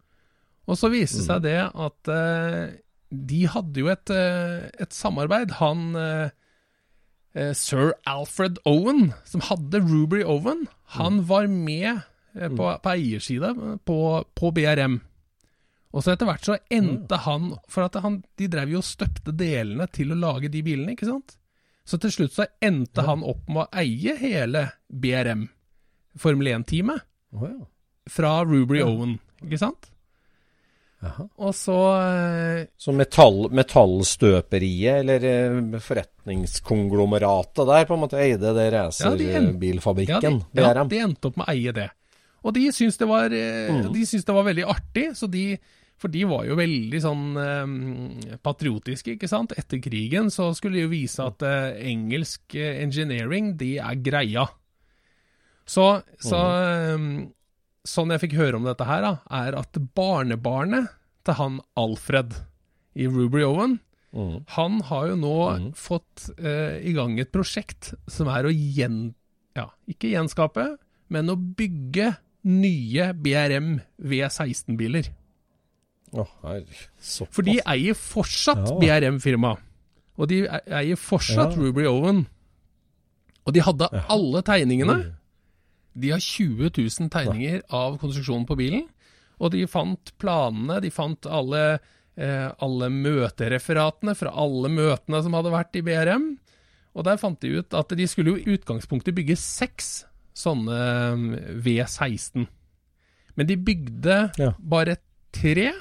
Og 0.69 0.79
så 0.79 0.89
viste 0.93 1.19
det 1.19 1.27
seg 1.27 1.41
mm. 1.41 1.45
det 1.47 1.57
at 1.87 2.13
uh, 2.13 2.77
de 3.13 3.41
hadde 3.51 3.83
jo 3.83 3.91
et, 3.91 4.13
uh, 4.13 4.69
et 4.81 4.95
samarbeid. 4.95 5.57
Han 5.59 5.91
uh, 5.97 6.29
eh, 7.35 7.51
sir 7.57 7.91
Alfred 8.09 8.61
Owen, 8.69 9.11
som 9.27 9.43
hadde 9.49 9.81
Rubery 9.83 10.23
Owen, 10.23 10.67
han 10.97 11.19
mm. 11.19 11.27
var 11.29 11.49
med 11.51 12.05
eh, 12.35 12.49
på, 12.49 12.67
mm. 12.67 12.81
på 12.83 12.93
eiersida 12.93 13.53
på, 13.85 13.99
på, 14.35 14.51
BRM. 14.55 14.99
Og 15.93 16.03
så 16.03 16.13
etter 16.13 16.29
hvert 16.29 16.47
så 16.47 16.57
endte 16.73 17.19
mm. 17.19 17.23
han 17.27 17.49
For 17.69 17.85
at 17.85 17.99
han, 18.01 18.23
de 18.39 18.49
drev 18.49 18.71
jo 18.73 18.81
og 18.81 18.87
støpte 18.87 19.35
delene 19.37 19.85
til 19.93 20.13
å 20.13 20.19
lage 20.19 20.49
de 20.53 20.63
bilene, 20.65 20.95
ikke 20.95 21.09
sant? 21.09 21.37
Så 21.85 21.99
til 21.99 22.13
slutt 22.15 22.35
så 22.37 22.47
endte 22.63 23.03
ja. 23.03 23.09
han 23.11 23.25
opp 23.27 23.49
med 23.51 23.65
å 23.65 23.81
eie 23.83 24.15
hele 24.19 24.67
BRM, 24.87 25.47
Formel 26.19 26.53
1-teamet, 26.53 27.01
oh, 27.35 27.47
ja. 27.49 27.65
fra 28.09 28.37
Rubery 28.47 28.79
ja. 28.79 28.87
Owen, 28.87 29.17
ikke 29.43 29.59
sant? 29.59 29.89
Aha. 31.03 31.25
Og 31.43 31.51
så 31.55 31.77
eh, 31.99 32.59
Så 32.79 32.93
metall, 32.95 33.49
metallstøperiet, 33.51 35.01
eller 35.01 35.25
eh, 35.27 35.79
forretningskonglomeratet 35.83 37.67
der, 37.67 37.87
på 37.89 37.97
en 37.97 38.03
måte 38.05 38.21
eide 38.23 38.53
det 38.55 38.69
racerbilfabrikken? 38.77 40.39
Ja, 40.39 40.61
de, 40.61 40.63
ja, 40.63 40.85
de 40.87 41.01
endte 41.03 41.29
opp 41.29 41.41
med 41.41 41.49
å 41.49 41.55
eie 41.55 41.75
det. 41.75 41.89
Og 42.43 42.55
de 42.55 42.67
syntes 42.75 42.99
det 42.99 43.07
var, 43.09 43.33
eh, 43.33 43.71
mm. 43.71 43.87
de 43.95 44.05
syntes 44.05 44.27
det 44.27 44.35
var 44.35 44.47
veldig 44.49 44.67
artig, 44.75 45.07
så 45.19 45.29
de 45.31 45.47
for 46.03 46.11
de 46.11 46.23
var 46.27 46.43
jo 46.43 46.57
veldig 46.57 46.99
sånn 46.99 47.37
eh, 47.39 48.33
patriotiske, 48.43 49.15
ikke 49.15 49.29
sant. 49.31 49.53
Etter 49.55 49.79
krigen 49.83 50.27
så 50.33 50.49
skulle 50.57 50.81
de 50.81 50.87
jo 50.87 50.91
vise 50.91 51.23
at 51.23 51.45
eh, 51.47 51.77
engelsk 51.93 52.57
eh, 52.59 52.81
engineering, 52.83 53.53
de 53.59 53.77
er 53.79 54.01
greia. 54.03 54.49
Så, 55.63 55.85
så 56.19 56.41
mm 56.43 57.31
sånn 57.87 58.13
jeg 58.13 58.23
fikk 58.23 58.37
høre 58.39 58.59
om 58.59 58.67
dette 58.67 58.87
her, 58.87 59.03
da, 59.03 59.13
er 59.43 59.57
at 59.59 59.79
barnebarnet 59.95 60.91
til 61.27 61.37
han 61.39 61.59
Alfred 61.79 62.35
i 62.99 63.07
Ruby 63.09 63.43
Owen, 63.45 63.77
mm. 64.15 64.37
han 64.55 64.79
har 64.89 65.09
jo 65.11 65.17
nå 65.19 65.35
mm. 65.65 65.67
fått 65.77 66.29
eh, 66.37 66.79
i 66.83 66.95
gang 66.95 67.17
et 67.19 67.33
prosjekt 67.33 67.93
som 68.11 68.31
er 68.31 68.47
å 68.47 68.53
gjen... 68.53 69.13
Ja, 69.53 69.67
ikke 69.85 70.09
gjenskape, 70.09 70.65
men 71.13 71.29
å 71.29 71.37
bygge 71.37 72.15
nye 72.43 73.09
BRM 73.15 73.77
V16-biler. 74.03 75.09
Oh, 76.13 76.29
For 77.33 77.41
de 77.45 77.57
eier 77.65 77.97
fortsatt 77.97 78.67
ja. 78.67 78.77
BRM-firma. 78.81 79.55
Og 80.21 80.29
de 80.29 80.43
eier 80.45 80.99
fortsatt 80.99 81.55
ja. 81.55 81.59
Ruby 81.59 81.87
Owen. 81.89 82.25
Og 83.43 83.55
de 83.55 83.63
hadde 83.65 83.89
alle 84.13 84.43
tegningene. 84.45 84.99
Mm. 85.01 85.09
De 86.03 86.13
har 86.13 86.21
20 86.21 86.69
000 86.69 87.09
tegninger 87.13 87.63
av 87.73 87.97
konstruksjonen 88.01 88.45
på 88.49 88.57
bilen, 88.57 88.85
og 89.41 89.51
de 89.53 89.65
fant 89.69 90.13
planene, 90.21 90.79
de 90.81 90.89
fant 90.93 91.27
alle, 91.29 91.61
eh, 92.17 92.47
alle 92.65 92.89
møtereferatene 92.93 94.15
fra 94.17 94.31
alle 94.33 94.71
møtene 94.73 95.21
som 95.25 95.35
hadde 95.37 95.53
vært 95.53 95.77
i 95.77 95.83
BRM. 95.85 96.31
Og 96.93 97.05
der 97.05 97.21
fant 97.21 97.41
de 97.41 97.59
ut 97.59 97.77
at 97.77 97.93
de 97.97 98.07
skulle 98.09 98.33
jo 98.33 98.41
i 98.41 98.57
utgangspunktet 98.57 99.17
bygge 99.17 99.37
seks 99.41 100.03
sånne 100.33 100.77
eh, 100.77 101.53
V16. 101.65 102.47
Men 103.35 103.47
de 103.49 103.57
bygde 103.57 104.17
Ja. 104.37 104.51
bare 104.59 104.97
tre. 105.33 105.71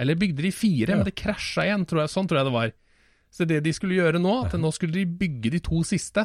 Eller 0.00 0.14
bygde 0.18 0.42
de 0.42 0.50
fire, 0.50 0.90
Ja. 0.90 0.96
men 0.96 1.04
det 1.04 1.14
krasja 1.14 1.64
igjen. 1.68 1.86
Tror 1.86 2.00
jeg, 2.02 2.10
sånn 2.14 2.26
tror 2.28 2.38
jeg 2.40 2.46
det 2.48 2.52
var. 2.56 2.72
Så 3.30 3.46
det 3.46 3.60
de 3.62 3.72
skulle 3.72 3.94
gjøre 4.00 4.18
nå, 4.18 4.44
at 4.46 4.52
nå 4.58 4.72
skulle 4.74 4.92
de 4.92 5.04
bygge 5.06 5.50
de 5.52 5.60
to 5.60 5.82
siste. 5.86 6.24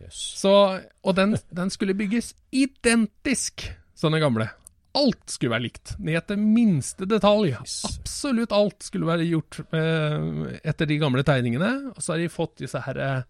Yes. 0.00 0.16
Så, 0.40 0.80
og 1.04 1.14
den, 1.14 1.36
den 1.52 1.70
skulle 1.70 1.94
bygges 1.94 2.32
identisk 2.50 3.66
som 3.94 4.12
den 4.12 4.22
gamle. 4.24 4.48
Alt 4.96 5.30
skulle 5.30 5.52
være 5.52 5.66
likt, 5.68 5.92
ned 6.02 6.24
til 6.26 6.40
minste 6.42 7.06
detalj. 7.06 7.52
Absolutt 7.60 8.50
alt 8.56 8.82
skulle 8.82 9.06
være 9.06 9.28
gjort 9.28 9.60
eh, 9.76 10.58
etter 10.66 10.88
de 10.90 10.96
gamle 10.98 11.22
tegningene. 11.22 11.92
Og 11.94 12.00
så 12.02 12.14
har 12.16 12.18
de 12.24 12.30
fått 12.32 12.56
disse 12.64 12.80
her 12.82 12.98
eh, 12.98 13.20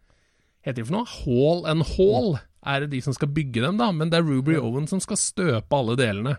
Heter 0.66 0.82
de 0.82 0.86
for 0.88 0.98
noe? 0.98 1.08
Hall 1.24 1.66
and 1.70 1.86
Hall 1.96 2.34
er 2.68 2.84
det 2.84 2.90
de 2.92 3.00
som 3.04 3.16
skal 3.16 3.30
bygge 3.32 3.62
dem, 3.64 3.78
da. 3.80 3.88
Men 3.96 4.12
det 4.12 4.20
er 4.20 4.26
Ruby 4.28 4.58
Owen 4.60 4.88
som 4.90 5.00
skal 5.02 5.20
støpe 5.20 5.76
alle 5.76 5.96
delene. 6.00 6.36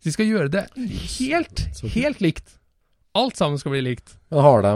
Så 0.00 0.10
de 0.10 0.14
skal 0.16 0.30
gjøre 0.30 0.52
det 0.52 0.64
helt, 1.16 1.62
helt 1.94 2.22
likt. 2.24 2.56
Alt 3.16 3.38
sammen 3.38 3.56
skal 3.60 3.72
bli 3.72 3.80
likt. 3.86 4.18
Men 4.28 4.44
har 4.44 4.66
de, 4.66 4.72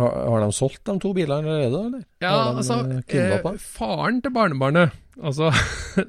har, 0.00 0.14
har 0.32 0.44
de 0.46 0.54
solgt 0.56 0.86
de 0.88 0.94
to 1.02 1.10
bilene 1.16 1.42
allerede, 1.42 1.82
eller? 1.90 2.06
Ja, 2.24 2.32
altså 2.54 2.78
eh, 3.04 3.34
eh? 3.36 3.50
Faren 3.60 4.22
til 4.24 4.32
barnebarnet, 4.32 4.94
altså 5.20 5.50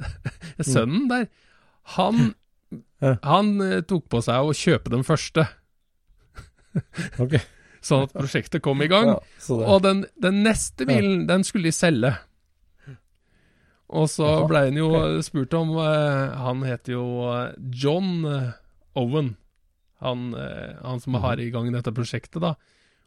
sønnen 0.71 1.09
der, 1.11 1.27
han, 1.97 2.29
han 3.01 3.51
eh, 3.65 3.81
tok 3.83 4.07
på 4.13 4.23
seg 4.23 4.47
å 4.47 4.55
kjøpe 4.55 4.93
den 4.93 5.03
første, 5.07 5.49
Ok. 7.23 7.37
Sånn 7.85 8.07
at 8.07 8.13
prosjektet 8.15 8.63
kom 8.65 8.81
i 8.81 8.87
gang. 8.91 9.11
Ja, 9.13 9.19
Og 9.69 9.81
den, 9.85 10.05
den 10.21 10.41
neste 10.45 10.87
bilen, 10.89 11.27
den 11.29 11.43
skulle 11.47 11.69
de 11.69 11.75
selge. 11.75 12.15
Og 13.95 14.07
så 14.09 14.25
blei 14.49 14.49
ble 14.49 14.61
han 14.71 14.79
jo 14.81 15.21
spurt 15.21 15.53
om 15.53 15.75
eh, 15.77 16.31
Han 16.41 16.63
heter 16.65 16.95
jo 16.95 17.03
eh, 17.29 17.51
John 17.69 18.25
eh, 18.25 18.47
Owen. 18.97 19.35
Han, 20.01 20.31
eh, 20.33 20.73
han 20.81 20.99
som 21.03 21.13
Mhm. 21.13 21.21
har 21.21 21.39
i 21.39 21.49
gang 21.53 21.69
dette 21.71 21.93
prosjektet, 21.93 22.41
da. 22.41 22.55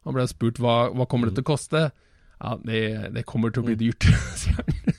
Han 0.07 0.15
ble 0.15 0.27
spurt 0.31 0.61
hva, 0.63 0.89
hva 0.95 1.07
kommer 1.11 1.29
det 1.29 1.35
til 1.41 1.45
å 1.45 1.51
koste. 1.51 1.83
Ja, 2.39 2.55
det, 2.63 3.11
det 3.13 3.27
kommer 3.27 3.51
til 3.51 3.65
å 3.65 3.67
bli 3.67 3.75
Mhm. 3.75 3.83
dyrt, 3.83 4.07
sier 4.39 4.55
han. 4.63 4.75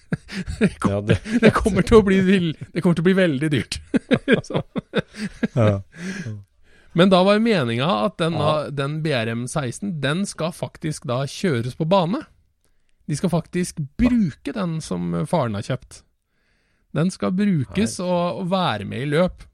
Det, 0.59 0.69
kom, 0.79 1.05
det, 1.07 1.15
det, 1.41 1.49
kommer 1.55 1.81
til 1.83 1.97
å 1.97 2.03
bli, 2.05 2.19
det 2.21 2.81
kommer 2.83 2.95
til 2.95 3.01
å 3.01 3.07
bli 3.07 3.15
veldig 3.17 3.49
dyrt. 3.49 3.79
Ja. 5.55 5.81
Men 6.97 7.11
da 7.11 7.19
var 7.23 7.39
meninga 7.39 7.87
at 8.05 8.17
den, 8.17 8.33
Ja. 8.33 8.69
den 8.73 9.01
BRM16, 9.03 9.99
den 10.01 10.25
skal 10.25 10.51
faktisk 10.51 11.05
da 11.09 11.23
kjøres 11.29 11.75
på 11.77 11.85
bane. 11.89 12.23
De 13.07 13.15
skal 13.17 13.29
faktisk 13.29 13.77
bruke 13.97 14.53
den 14.53 14.79
som 14.81 15.11
faren 15.29 15.53
har 15.57 15.61
kjøpt. 15.65 16.01
Den 16.93 17.11
skal 17.13 17.31
brukes 17.37 17.99
og, 18.01 18.41
og 18.41 18.49
være 18.49 18.85
med 18.89 19.05
i 19.05 19.09
løp. 19.11 19.45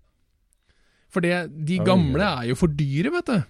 For 1.12 1.24
det, 1.24 1.52
de 1.68 1.78
gamle 1.84 2.24
er 2.24 2.50
jo 2.50 2.56
for 2.60 2.68
dyre, 2.72 3.12
vet 3.12 3.26
du. 3.32 3.44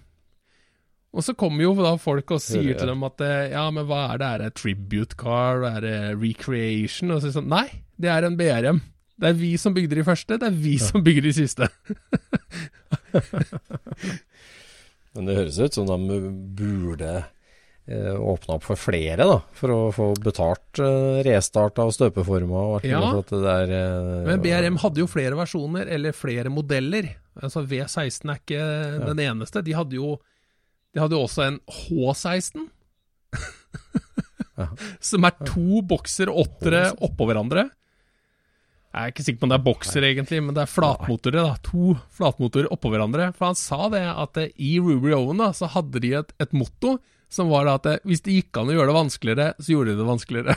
Og 1.16 1.24
så 1.24 1.32
kommer 1.38 1.62
jo 1.64 1.72
da 1.78 1.94
folk 1.98 2.30
og 2.34 2.42
sier 2.42 2.76
til 2.76 2.90
dem 2.90 3.02
at 3.06 3.22
eh, 3.24 3.52
ja, 3.54 3.64
men 3.72 3.86
hva 3.88 4.02
er 4.12 4.18
det, 4.20 4.26
er 4.26 4.42
det 4.44 4.54
tribute 4.58 5.16
car, 5.16 5.62
er 5.64 5.80
det 5.80 5.96
recreation? 6.20 7.10
Og 7.14 7.22
så 7.22 7.30
det 7.30 7.36
sånn, 7.38 7.48
nei, 7.50 7.64
det 7.96 8.10
er 8.12 8.26
en 8.28 8.36
BRM. 8.36 8.82
Det 9.16 9.30
er 9.30 9.38
vi 9.38 9.54
som 9.56 9.72
bygde 9.72 9.96
de 9.96 10.04
første, 10.04 10.36
det 10.38 10.50
er 10.50 10.58
vi 10.60 10.74
som 10.82 11.02
bygger 11.06 11.24
de 11.30 11.32
siste. 11.38 11.70
Men 15.16 15.28
det 15.30 15.36
høres 15.38 15.58
ut 15.62 15.76
som 15.78 15.88
de 15.88 16.18
burde 16.58 17.12
eh, 17.88 18.14
åpne 18.16 18.56
opp 18.58 18.66
for 18.66 18.76
flere, 18.80 19.24
da. 19.24 19.38
For 19.56 19.72
å 19.72 19.78
få 19.96 20.10
betalt 20.20 20.80
eh, 20.84 21.22
restart 21.24 21.80
av 21.80 21.92
støpeforma 21.96 22.64
og 22.76 22.84
Ja. 22.84 23.00
at 23.16 23.32
det 23.32 23.40
der, 23.44 23.72
eh, 23.78 24.24
Men 24.28 24.42
BRM 24.44 24.76
hadde 24.82 25.00
jo 25.00 25.08
flere 25.08 25.38
versjoner, 25.38 25.88
eller 25.88 26.12
flere 26.16 26.52
modeller. 26.52 27.14
Altså 27.40 27.64
V16 27.64 28.32
er 28.32 28.40
ikke 28.42 28.64
den 29.06 29.24
eneste. 29.24 29.64
De 29.64 29.72
hadde 29.76 29.96
jo 29.96 30.16
de 30.96 31.02
hadde 31.02 31.12
jo 31.12 31.24
også 31.26 31.42
en 31.44 31.58
H16. 31.68 32.68
Som 35.04 35.26
er 35.28 35.34
to 35.44 35.82
bokser 35.84 36.30
åttere 36.32 36.86
oppå 37.04 37.26
hverandre. 37.28 37.66
Jeg 38.96 39.10
er 39.10 39.12
ikke 39.12 39.24
sikker 39.26 39.40
på 39.42 39.44
om 39.44 39.50
det 39.52 39.56
er 39.58 39.64
bokser, 39.66 40.04
egentlig, 40.08 40.38
men 40.40 40.54
det 40.56 40.62
er 40.62 40.70
flatmotorer. 40.72 41.36
da, 41.36 41.56
To 41.68 41.98
flatmotorer 42.16 42.70
oppå 42.72 42.88
hverandre. 42.94 43.26
For 43.36 43.50
han 43.50 43.58
sa 43.60 43.90
det 43.92 44.00
at 44.08 44.40
i 44.40 44.70
Ruby 44.80 45.12
Owen 45.12 45.42
da, 45.42 45.50
så 45.52 45.68
hadde 45.68 46.00
de 46.00 46.14
et, 46.16 46.32
et 46.40 46.54
motto 46.56 46.94
som 47.28 47.50
var 47.52 47.66
da 47.68 47.74
at 47.76 48.06
hvis 48.08 48.24
det 48.24 48.38
gikk 48.38 48.56
an 48.56 48.70
å 48.72 48.76
gjøre 48.78 48.88
det 48.88 48.96
vanskeligere, 48.96 49.46
så 49.60 49.74
gjorde 49.74 49.92
de 49.92 49.98
det 50.00 50.08
vanskeligere. 50.08 50.54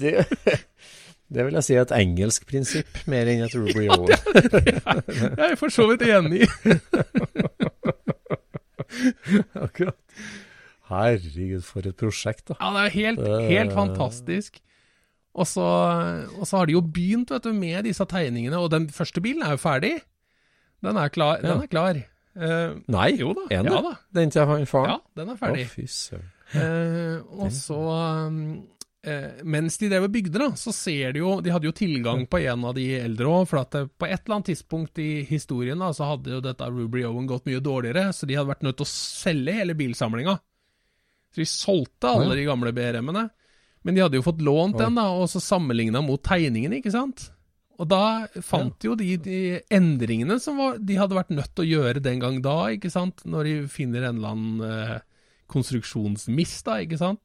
det, 0.00 0.14
det 1.32 1.46
vil 1.46 1.56
jeg 1.56 1.64
si 1.70 1.78
er 1.78 1.86
et 1.86 1.96
engelsk 2.02 2.44
prinsipp, 2.50 3.00
mer 3.08 3.30
enn 3.32 3.46
et 3.46 3.56
Ruby 3.56 3.88
Owen. 3.94 4.12
Jeg 4.12 5.46
er 5.54 5.56
for 5.56 5.72
så 5.72 5.88
vidt 5.88 6.04
enig 6.04 6.44
i. 6.44 6.48
Akkurat. 9.64 9.96
Herregud, 10.90 11.62
for 11.66 11.86
et 11.86 11.96
prosjekt, 11.98 12.48
da. 12.50 12.58
Ja, 12.60 12.74
det 12.74 12.84
er 12.86 12.96
helt, 12.98 13.24
helt 13.48 13.76
fantastisk. 13.76 14.60
Og 15.30 15.46
så, 15.46 15.64
og 16.40 16.46
så 16.48 16.58
har 16.58 16.66
de 16.66 16.74
jo 16.74 16.82
begynt 16.82 17.30
vet 17.30 17.46
du, 17.46 17.52
med 17.54 17.86
disse 17.86 18.04
tegningene, 18.10 18.58
og 18.58 18.72
den 18.72 18.88
første 18.90 19.22
bilen 19.22 19.44
er 19.46 19.54
jo 19.54 19.62
ferdig. 19.62 19.92
Den 20.82 20.98
er 20.98 21.12
klar. 21.12 21.38
Ja. 21.38 21.52
Den 21.52 21.62
er 21.62 21.70
klar. 21.70 22.02
Uh, 22.30 22.80
Nei, 22.90 23.08
jo 23.18 23.32
da. 23.34 23.46
er 23.50 23.64
den 23.64 23.72
ja 23.74 23.80
da. 23.84 23.94
Den 24.14 24.30
til 24.30 24.46
han 24.46 24.66
faren? 24.70 24.92
Ja, 24.92 24.98
den 25.18 25.32
er 25.32 25.38
ferdig. 25.38 25.64
Å, 25.66 25.72
fy 25.72 25.86
søren. 25.90 26.28
Uh, 26.50 27.42
og 27.44 27.52
så 27.54 27.76
um, 27.78 28.38
uh, 29.06 29.42
Mens 29.46 29.76
de 29.78 29.86
drev 29.90 30.08
og 30.08 30.14
bygde, 30.14 30.38
da, 30.42 30.48
så 30.58 30.72
ser 30.74 31.12
de 31.14 31.20
jo 31.22 31.36
De 31.46 31.52
hadde 31.54 31.68
jo 31.68 31.74
tilgang 31.78 32.24
på 32.26 32.40
en 32.42 32.64
av 32.66 32.74
de 32.74 32.88
eldre 32.98 33.30
òg, 33.30 33.44
for 33.50 33.62
at 33.62 33.76
på 33.78 34.08
et 34.08 34.16
eller 34.16 34.40
annet 34.40 34.50
tidspunkt 34.50 34.98
i 35.02 35.22
historien 35.28 35.78
da, 35.78 35.92
så 35.94 36.08
hadde 36.10 36.34
jo 36.34 36.42
dette 36.42 36.70
Ruby 36.70 37.04
Owen 37.06 37.28
gått 37.30 37.46
mye 37.46 37.62
dårligere, 37.62 38.08
så 38.16 38.26
de 38.26 38.38
hadde 38.38 38.50
vært 38.50 38.66
nødt 38.66 38.80
til 38.80 38.88
å 38.88 38.92
selge 38.94 39.58
hele 39.60 39.78
bilsamlinga. 39.78 40.40
Så 41.30 41.42
de 41.42 41.46
solgte 41.46 42.10
alle 42.10 42.34
de 42.38 42.46
gamle 42.48 42.72
BRM-ene. 42.74 43.28
Men 43.86 43.96
de 43.96 44.02
hadde 44.02 44.18
jo 44.18 44.26
fått 44.26 44.42
lånt 44.44 44.76
den, 44.76 44.98
da, 44.98 45.06
og 45.16 45.28
så 45.32 45.40
sammenligna 45.40 46.02
mot 46.04 46.20
tegningene, 46.26 46.80
ikke 46.80 46.92
sant? 46.92 47.30
Og 47.80 47.88
da 47.88 48.28
fant 48.44 48.84
jo 48.84 48.92
de, 48.98 49.14
de 49.24 49.38
endringene 49.72 50.36
som 50.42 50.58
var, 50.60 50.76
de 50.84 50.98
hadde 51.00 51.16
vært 51.16 51.32
nødt 51.32 51.54
til 51.54 51.64
å 51.64 51.70
gjøre 51.78 52.02
den 52.04 52.20
gang 52.20 52.42
da, 52.44 52.58
ikke 52.74 52.92
sant? 52.92 53.22
Når 53.24 53.48
de 53.48 53.54
finner 53.72 54.04
en 54.04 54.18
eller 54.20 54.34
annen 54.34 54.66
eh, 54.66 54.98
konstruksjonsmiss, 55.50 56.58
da, 56.66 56.76
ikke 56.84 57.00
sant? 57.00 57.22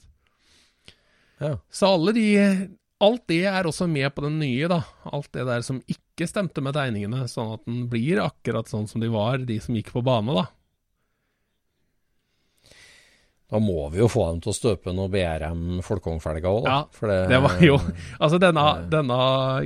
Ja. 1.44 1.58
Så 1.68 1.92
alle 1.98 2.16
de 2.16 2.28
Alt 3.04 3.26
det 3.28 3.42
er 3.44 3.68
også 3.68 3.90
med 3.92 4.08
på 4.16 4.24
den 4.24 4.38
nye, 4.40 4.70
da. 4.72 4.78
Alt 5.12 5.34
det 5.36 5.44
der 5.50 5.66
som 5.68 5.82
ikke 5.92 6.30
stemte 6.32 6.62
med 6.64 6.78
tegningene, 6.78 7.26
sånn 7.28 7.52
at 7.58 7.66
den 7.68 7.90
blir 7.92 8.22
akkurat 8.24 8.72
sånn 8.72 8.88
som 8.88 9.04
de 9.04 9.10
var, 9.12 9.44
de 9.44 9.58
som 9.60 9.76
gikk 9.76 9.92
på 9.92 10.04
bane, 10.06 10.32
da. 10.32 10.46
Da 13.56 13.60
må 13.64 13.86
vi 13.94 14.02
jo 14.02 14.08
få 14.12 14.26
dem 14.34 14.42
til 14.44 14.52
å 14.52 14.56
støpe 14.56 14.92
noe 14.92 15.08
BRM 15.08 15.78
Folkongfelger 15.86 16.48
òg, 16.50 16.66
da. 16.66 16.74
Ja, 16.74 16.80
For 16.92 17.08
det, 17.08 17.20
Det 17.32 17.38
var 17.46 17.62
jo 17.64 17.78
Altså, 18.24 18.40
denne, 18.44 18.66
denne 18.92 19.20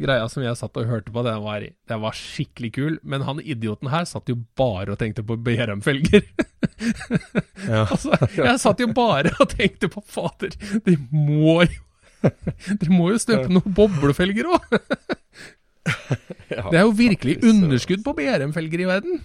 greia 0.03 0.27
som 0.29 0.43
jeg 0.45 0.59
satt 0.59 0.77
og 0.77 0.85
hørte 0.91 1.13
på, 1.15 1.23
den 1.25 1.39
var, 1.41 1.65
den 1.65 2.03
var 2.03 2.17
skikkelig 2.17 2.69
kul, 2.75 2.99
men 3.01 3.25
han 3.25 3.41
idioten 3.41 3.89
her 3.89 4.05
satt 4.05 4.29
jo 4.29 4.37
bare 4.59 4.93
og 4.93 4.99
tenkte 5.01 5.25
på 5.25 5.39
BRM-felger. 5.41 6.27
Ja. 7.69 7.83
altså, 7.85 8.15
jeg 8.35 8.59
satt 8.61 8.79
jo 8.81 8.87
bare 8.95 9.31
og 9.41 9.49
tenkte 9.51 9.89
på 9.91 10.01
Fader, 10.07 10.53
de 10.85 10.95
må 11.11 11.59
jo 11.65 12.29
De 12.81 12.89
må 12.91 13.09
jo 13.13 13.19
støpe 13.21 13.51
noen 13.51 13.75
boblefelger 13.75 14.47
òg! 14.55 14.69
Det 16.49 16.77
er 16.77 16.83
jo 16.83 16.93
virkelig 16.95 17.37
underskudd 17.45 18.03
på 18.05 18.13
BRM-felger 18.17 18.83
i 18.83 18.87
verden. 18.89 19.21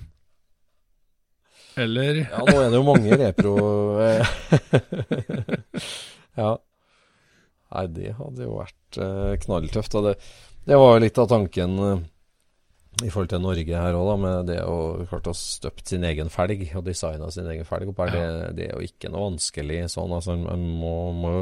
Eller 1.80 2.22
Ja, 2.22 2.40
nå 2.46 2.54
er 2.60 2.70
det 2.70 2.78
jo 2.78 2.86
mange 2.86 3.18
repro 3.18 3.54
eh, 4.02 4.32
Ja. 6.40 6.54
Nei, 7.74 7.84
det 7.94 8.16
hadde 8.18 8.46
jo 8.46 8.56
vært 8.60 8.98
eh, 9.02 9.34
knalltøft. 9.42 9.96
Det, 10.06 10.14
det 10.66 10.78
var 10.78 10.94
jo 10.94 11.02
litt 11.02 11.18
av 11.18 11.30
tanken 11.30 11.78
eh, 11.82 12.02
i 13.02 13.10
forhold 13.10 13.32
til 13.32 13.42
Norge 13.42 13.84
her 13.84 13.98
òg, 13.98 14.12
med 14.22 14.50
det 14.52 14.60
å 14.62 15.04
klart 15.10 15.30
å 15.30 15.34
støpt 15.34 15.90
sin 15.90 16.06
egen 16.06 16.30
felg 16.30 16.62
og 16.78 16.84
designa 16.86 17.30
sin 17.34 17.50
egen 17.50 17.66
felg 17.66 17.90
opp 17.90 18.04
her. 18.04 18.14
Det, 18.14 18.26
det 18.58 18.68
er 18.68 18.76
jo 18.76 18.86
ikke 18.86 19.10
noe 19.10 19.32
vanskelig 19.32 19.80
sånn. 19.94 20.14
Altså, 20.14 20.38
man 20.38 20.68
må, 20.78 20.94
må 21.18 21.34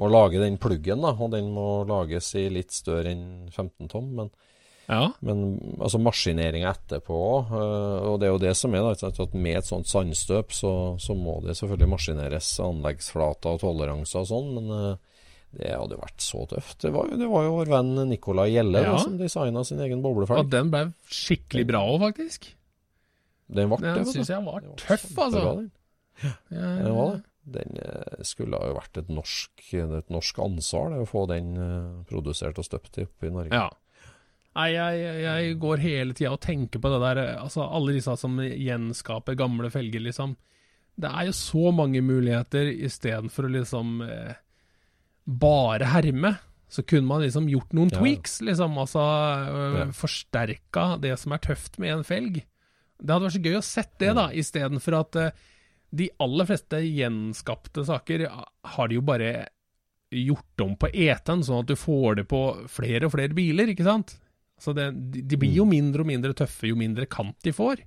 må 0.00 0.08
lage 0.08 0.40
den 0.40 0.56
pluggen, 0.60 1.02
da, 1.04 1.12
og 1.12 1.34
den 1.34 1.50
må 1.52 1.82
lages 1.88 2.30
i 2.40 2.46
litt 2.52 2.72
større 2.72 3.12
enn 3.12 3.50
15 3.52 3.90
tom. 3.92 4.08
men 4.16 4.30
Ja. 4.90 5.04
men 5.22 5.42
altså 5.78 6.00
maskineringa 6.02 6.72
etterpå 6.74 7.14
òg, 7.14 7.52
og 8.10 8.16
det 8.18 8.26
er 8.26 8.32
jo 8.34 8.40
det 8.42 8.54
som 8.58 8.74
er 8.74 8.82
da, 8.82 9.10
at 9.10 9.34
med 9.38 9.60
et 9.60 9.68
sånt 9.68 9.86
sandstøp, 9.86 10.50
så, 10.56 10.72
så 10.98 11.14
må 11.14 11.36
det 11.44 11.54
selvfølgelig 11.60 11.92
maskineres 11.92 12.48
anleggsflater 12.64 13.54
og 13.54 13.62
toleranser 13.62 14.24
og 14.24 14.30
sånn, 14.32 14.50
men 14.58 14.72
eh, 14.74 15.20
det 15.60 15.72
hadde 15.74 15.96
jo 15.96 16.02
vært 16.02 16.22
så 16.22 16.44
tøft. 16.50 16.76
Det 16.84 16.92
var, 16.94 17.10
det 17.18 17.26
var 17.30 17.46
jo 17.46 17.54
vår 17.56 17.70
venn 17.72 17.92
Nicolai 18.10 18.48
Gjelle 18.52 18.82
Ja. 18.84 18.92
da, 18.94 18.98
som 19.02 19.16
designa 19.18 19.64
sin 19.66 19.80
egen 19.82 20.02
Og 20.06 20.50
den 20.50 20.70
ble 20.70 20.84
skikkelig 21.10 21.66
bra 21.70 21.80
òg, 21.86 21.98
faktisk. 22.04 22.52
Den 23.50 23.70
ble 23.72 23.80
det, 23.82 23.94
Den 23.98 24.06
syns 24.06 24.30
jeg 24.30 24.44
var 24.46 24.62
var 24.62 24.76
tøff, 24.78 25.08
altså. 25.18 25.42
den. 25.58 25.70
Jeg, 26.22 26.84
Den 26.84 26.94
var 26.94 27.12
det. 27.16 27.20
den 27.56 27.78
eh, 27.82 28.22
skulle 28.28 28.58
ha 28.60 28.68
jo 28.70 28.76
vært 28.78 29.00
et 29.02 29.10
norsk, 29.10 29.64
et 29.74 30.10
norsk 30.12 30.38
ansvar, 30.44 30.90
det 30.94 31.02
å 31.02 31.08
få 31.08 31.24
den 31.30 31.54
eh, 31.58 32.04
produsert 32.10 32.58
og 32.62 32.66
støpt 32.68 33.00
opp 33.02 33.26
i 33.26 33.32
Norge. 33.34 33.50
Ja. 33.54 33.70
Nei, 34.58 34.68
jeg, 34.74 35.02
jeg 35.22 35.56
går 35.62 35.82
hele 35.84 36.14
tida 36.18 36.32
og 36.34 36.40
tenker 36.42 36.80
på 36.82 36.90
det 36.90 37.00
der, 37.04 37.20
altså 37.38 37.62
alle 37.70 37.92
disse 37.94 38.16
som 38.18 38.38
gjenskaper 38.42 39.36
gamle 39.38 39.70
felger, 39.70 40.02
liksom. 40.02 40.32
Det 41.00 41.06
er 41.08 41.28
jo 41.28 41.34
så 41.38 41.70
mange 41.72 42.02
muligheter 42.02 42.66
istedenfor 42.74 43.46
å 43.46 43.52
liksom 43.54 44.00
eh, 44.04 44.32
bare 45.24 45.86
herme. 45.94 46.34
Så 46.70 46.82
kunne 46.86 47.06
man 47.08 47.22
liksom 47.24 47.48
gjort 47.50 47.72
noen 47.74 47.90
Ja. 47.94 47.98
tweaks, 47.98 48.40
liksom. 48.46 48.76
Altså 48.78 49.00
øh, 49.02 49.78
Ja. 49.78 49.84
forsterka 49.96 51.00
det 51.00 51.16
som 51.18 51.32
er 51.32 51.38
tøft 51.38 51.78
med 51.82 51.90
en 51.94 52.04
felg. 52.04 52.42
Det 53.00 53.08
hadde 53.14 53.24
vært 53.26 53.38
så 53.38 53.44
gøy 53.46 53.56
å 53.58 53.64
sett 53.64 53.94
det, 53.98 54.14
da, 54.14 54.28
istedenfor 54.30 54.98
at 55.00 55.16
eh, 55.16 55.30
de 55.94 56.10
aller 56.20 56.46
fleste 56.46 56.78
gjenskapte 56.84 57.82
saker 57.86 58.26
ah, 58.28 58.44
har 58.76 58.88
de 58.90 58.98
jo 58.98 59.02
bare 59.02 59.48
gjort 60.12 60.60
om 60.66 60.74
på 60.76 60.90
ET-en, 60.92 61.42
sånn 61.46 61.62
at 61.62 61.70
du 61.70 61.76
får 61.78 62.16
det 62.20 62.26
på 62.28 62.42
flere 62.68 63.06
og 63.06 63.14
flere 63.14 63.34
biler, 63.34 63.70
ikke 63.72 63.86
sant? 63.86 64.18
Så 64.60 64.74
det, 64.76 64.90
de, 65.24 65.36
blir 65.40 65.54
jo 65.56 65.64
mindre 65.64 66.02
og 66.04 66.10
mindre 66.10 66.34
tøffe 66.36 66.68
jo 66.68 66.76
mindre 66.76 67.06
kant 67.08 67.36
de 67.46 67.52
får. 67.56 67.80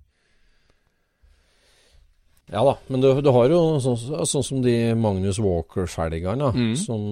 Ja 2.52 2.64
da, 2.68 2.74
men 2.92 3.02
du, 3.02 3.08
du 3.24 3.30
har 3.34 3.50
jo 3.54 3.60
sånn, 3.82 4.26
sånn 4.28 4.44
som 4.46 4.62
de 4.66 4.74
Magnus 5.00 5.40
Walker-felgene, 5.42 6.50
Mm. 6.54 6.74
som, 6.78 7.04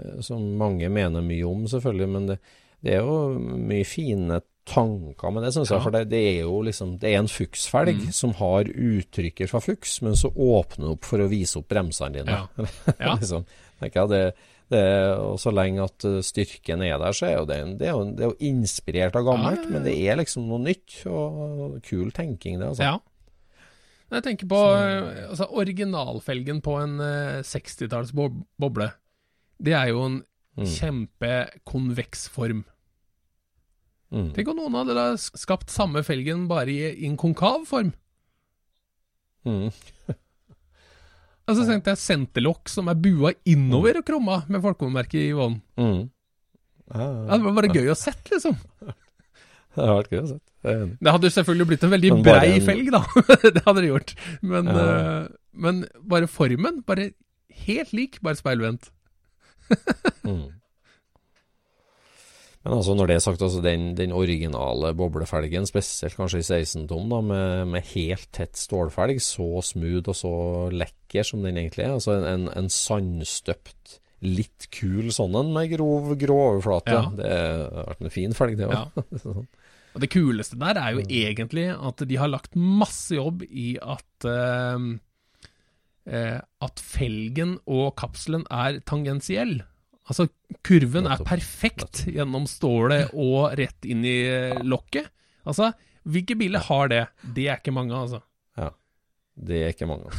eh, 0.00 0.16
som 0.20 0.42
mange 0.58 0.88
mener 0.90 1.22
mye 1.22 1.46
om, 1.46 1.62
selvfølgelig. 1.70 2.08
Men 2.10 2.26
det, 2.32 2.38
det 2.82 2.96
er 2.96 3.04
jo 3.06 3.38
mye 3.38 3.86
fine 3.86 4.40
tanker 4.66 5.32
med 5.34 5.42
det, 5.46 5.52
syns 5.54 5.70
jeg. 5.70 5.82
For 5.82 5.94
det, 5.94 6.04
det 6.10 6.20
er 6.36 6.40
jo 6.44 6.60
liksom 6.66 6.96
Det 7.02 7.10
er 7.12 7.18
en 7.22 7.30
Fuchs-felg 7.30 7.96
Mm. 8.08 8.12
som 8.12 8.32
har 8.38 8.64
uttrykker 8.64 9.48
fra 9.50 9.60
Fuchs, 9.62 10.00
men 10.02 10.14
så 10.18 10.30
åpner 10.34 10.86
det 10.88 10.92
opp 10.98 11.04
for 11.04 11.18
å 11.22 11.30
vise 11.30 11.58
opp 11.58 11.68
bremsene 11.68 12.12
dine. 12.18 12.30
Ja. 12.30 12.46
Ja. 13.00 13.14
liksom, 13.16 13.46
tenker 13.80 14.00
jeg 14.02 14.08
det 14.10 14.24
er, 14.78 15.14
og 15.20 15.38
Så 15.42 15.52
lenge 15.54 15.84
at 15.84 16.04
uh, 16.08 16.18
styrken 16.24 16.82
er 16.86 16.98
der, 16.98 17.12
så 17.16 17.26
er 17.28 17.36
jo 17.38 17.46
det, 17.48 17.60
det, 17.80 17.88
er 17.88 17.92
jo, 17.96 18.04
det 18.16 18.24
er 18.24 18.30
jo 18.32 18.50
inspirert 18.52 19.16
av 19.18 19.24
gammelt, 19.26 19.68
men 19.70 19.84
det 19.84 19.94
er 20.00 20.16
liksom 20.20 20.48
noe 20.48 20.62
nytt 20.62 21.02
og 21.06 21.78
kul 21.86 22.12
tenking, 22.14 22.60
det. 22.60 22.72
altså. 22.72 22.82
Ja. 22.90 22.98
Jeg 24.12 24.26
tenker 24.26 24.48
på 24.50 24.58
så... 24.60 24.82
altså, 25.30 25.46
originalfelgen 25.62 26.60
på 26.64 26.76
en 26.82 26.98
øh, 27.00 27.40
60-talls 27.48 28.12
boble, 28.12 28.90
det 29.62 29.72
er 29.78 29.88
jo 29.94 30.04
en 30.10 30.20
Mm. 30.52 30.66
kjempekonveks 30.68 32.26
form. 32.28 32.64
Mm. 34.12 34.32
Tenk 34.36 34.50
om 34.52 34.58
noen 34.58 34.74
hadde 34.76 35.14
skapt 35.16 35.72
samme 35.72 36.02
felgen 36.04 36.44
bare 36.50 36.68
i, 36.68 36.90
i 36.92 37.06
en 37.08 37.16
konkav 37.16 37.64
form. 37.68 37.94
Mm. 39.48 39.70
Altså 41.52 41.66
tenkte 41.68 41.92
jeg 41.92 42.00
senterlokk 42.02 42.68
som 42.72 42.88
er 42.88 42.98
bua 43.04 43.32
innover 43.48 43.98
og 44.00 44.06
krumma 44.08 44.40
med 44.48 44.62
folkemerket 44.64 45.20
i 45.28 45.32
vognen. 45.36 45.60
Mm. 45.76 46.02
Ja, 46.92 47.04
ja, 47.06 47.36
det 47.38 47.44
var 47.46 47.54
bare 47.60 47.70
gøy 47.72 47.90
å 47.92 47.96
sett, 47.96 48.24
liksom. 48.32 48.56
Det 49.72 49.80
hadde 49.80 49.94
vært 50.02 50.10
gøy 50.12 50.20
å 50.20 50.26
se. 50.28 50.38
Jeg 50.62 50.78
enig. 50.82 50.96
Det 51.00 51.12
hadde 51.14 51.30
selvfølgelig 51.34 51.66
blitt 51.70 51.84
en 51.86 51.92
veldig 51.94 52.10
brei 52.22 52.50
en- 52.58 52.66
felg, 52.66 52.90
da. 52.92 53.00
det 53.56 53.62
hadde 53.64 53.80
det 53.80 53.88
gjort. 53.88 54.10
Men, 54.42 54.66
Ja. 54.68 54.82
uh, 54.82 55.28
men 55.52 55.78
bare 56.12 56.28
formen, 56.28 56.82
bare 56.86 57.06
helt 57.66 57.92
lik, 57.96 58.18
bare 58.22 58.36
speilvendt. 58.40 58.90
Mm. 60.22 60.52
Men 62.62 62.76
altså, 62.76 62.94
når 62.94 63.08
det 63.10 63.14
er 63.16 63.22
sagt, 63.24 63.42
altså 63.42 63.58
den, 63.64 63.88
den 63.98 64.12
originale 64.14 64.92
boblefelgen, 64.94 65.64
spesielt 65.66 66.14
kanskje 66.14 66.38
i 66.38 66.46
16-tom, 66.46 67.08
da, 67.10 67.18
med, 67.26 67.64
med 67.72 67.88
helt 67.94 68.28
tett 68.36 68.54
stålfelg, 68.60 69.18
så 69.24 69.48
smooth 69.66 70.12
og 70.12 70.14
så 70.14 70.32
lekker 70.70 71.26
som 71.26 71.42
den 71.42 71.58
egentlig 71.58 71.82
er. 71.88 71.96
Altså 71.96 72.14
en, 72.20 72.26
en, 72.30 72.44
en 72.62 72.70
sandstøpt, 72.70 73.96
litt 74.22 74.68
kul 74.70 75.08
sånn 75.10 75.34
en 75.40 75.50
med 75.56 75.72
grov, 75.74 76.12
grå 76.20 76.36
overflate. 76.52 76.94
Ja. 76.94 77.02
Det 77.18 77.32
har 77.34 77.88
vært 77.90 78.04
en 78.06 78.14
fin 78.14 78.36
felg, 78.38 78.54
det 78.60 78.70
Ja. 78.70 78.84
òg. 79.34 79.42
Og 79.92 80.00
det 80.00 80.08
kuleste 80.14 80.56
der 80.56 80.78
er 80.80 80.94
jo 80.94 81.02
Mm. 81.02 81.10
egentlig 81.18 81.64
at 81.74 82.06
de 82.08 82.16
har 82.16 82.30
lagt 82.30 82.54
masse 82.56 83.12
jobb 83.12 83.42
i 83.44 83.74
at 83.82 84.24
uh, 84.24 84.78
uh, 86.08 86.38
At 86.64 86.80
felgen 86.80 87.58
og 87.66 87.90
kapselen 88.00 88.46
er 88.48 88.78
tangensiell. 88.88 89.58
Altså, 90.12 90.28
kurven 90.66 91.08
er 91.08 91.22
perfekt 91.24 92.04
gjennom 92.12 92.44
stålet 92.50 93.14
og 93.16 93.54
rett 93.58 93.88
inn 93.88 94.04
i 94.04 94.18
eh, 94.28 94.60
lokket. 94.68 95.08
Altså, 95.48 95.72
hvilke 96.04 96.36
biler 96.38 96.62
har 96.68 96.92
det? 96.92 97.02
Det 97.34 97.48
er 97.48 97.58
ikke 97.62 97.72
mange, 97.74 97.96
altså. 97.96 98.20
Ja, 98.60 98.70
Det 99.34 99.62
er 99.64 99.72
ikke 99.72 99.88
mange. 99.90 100.12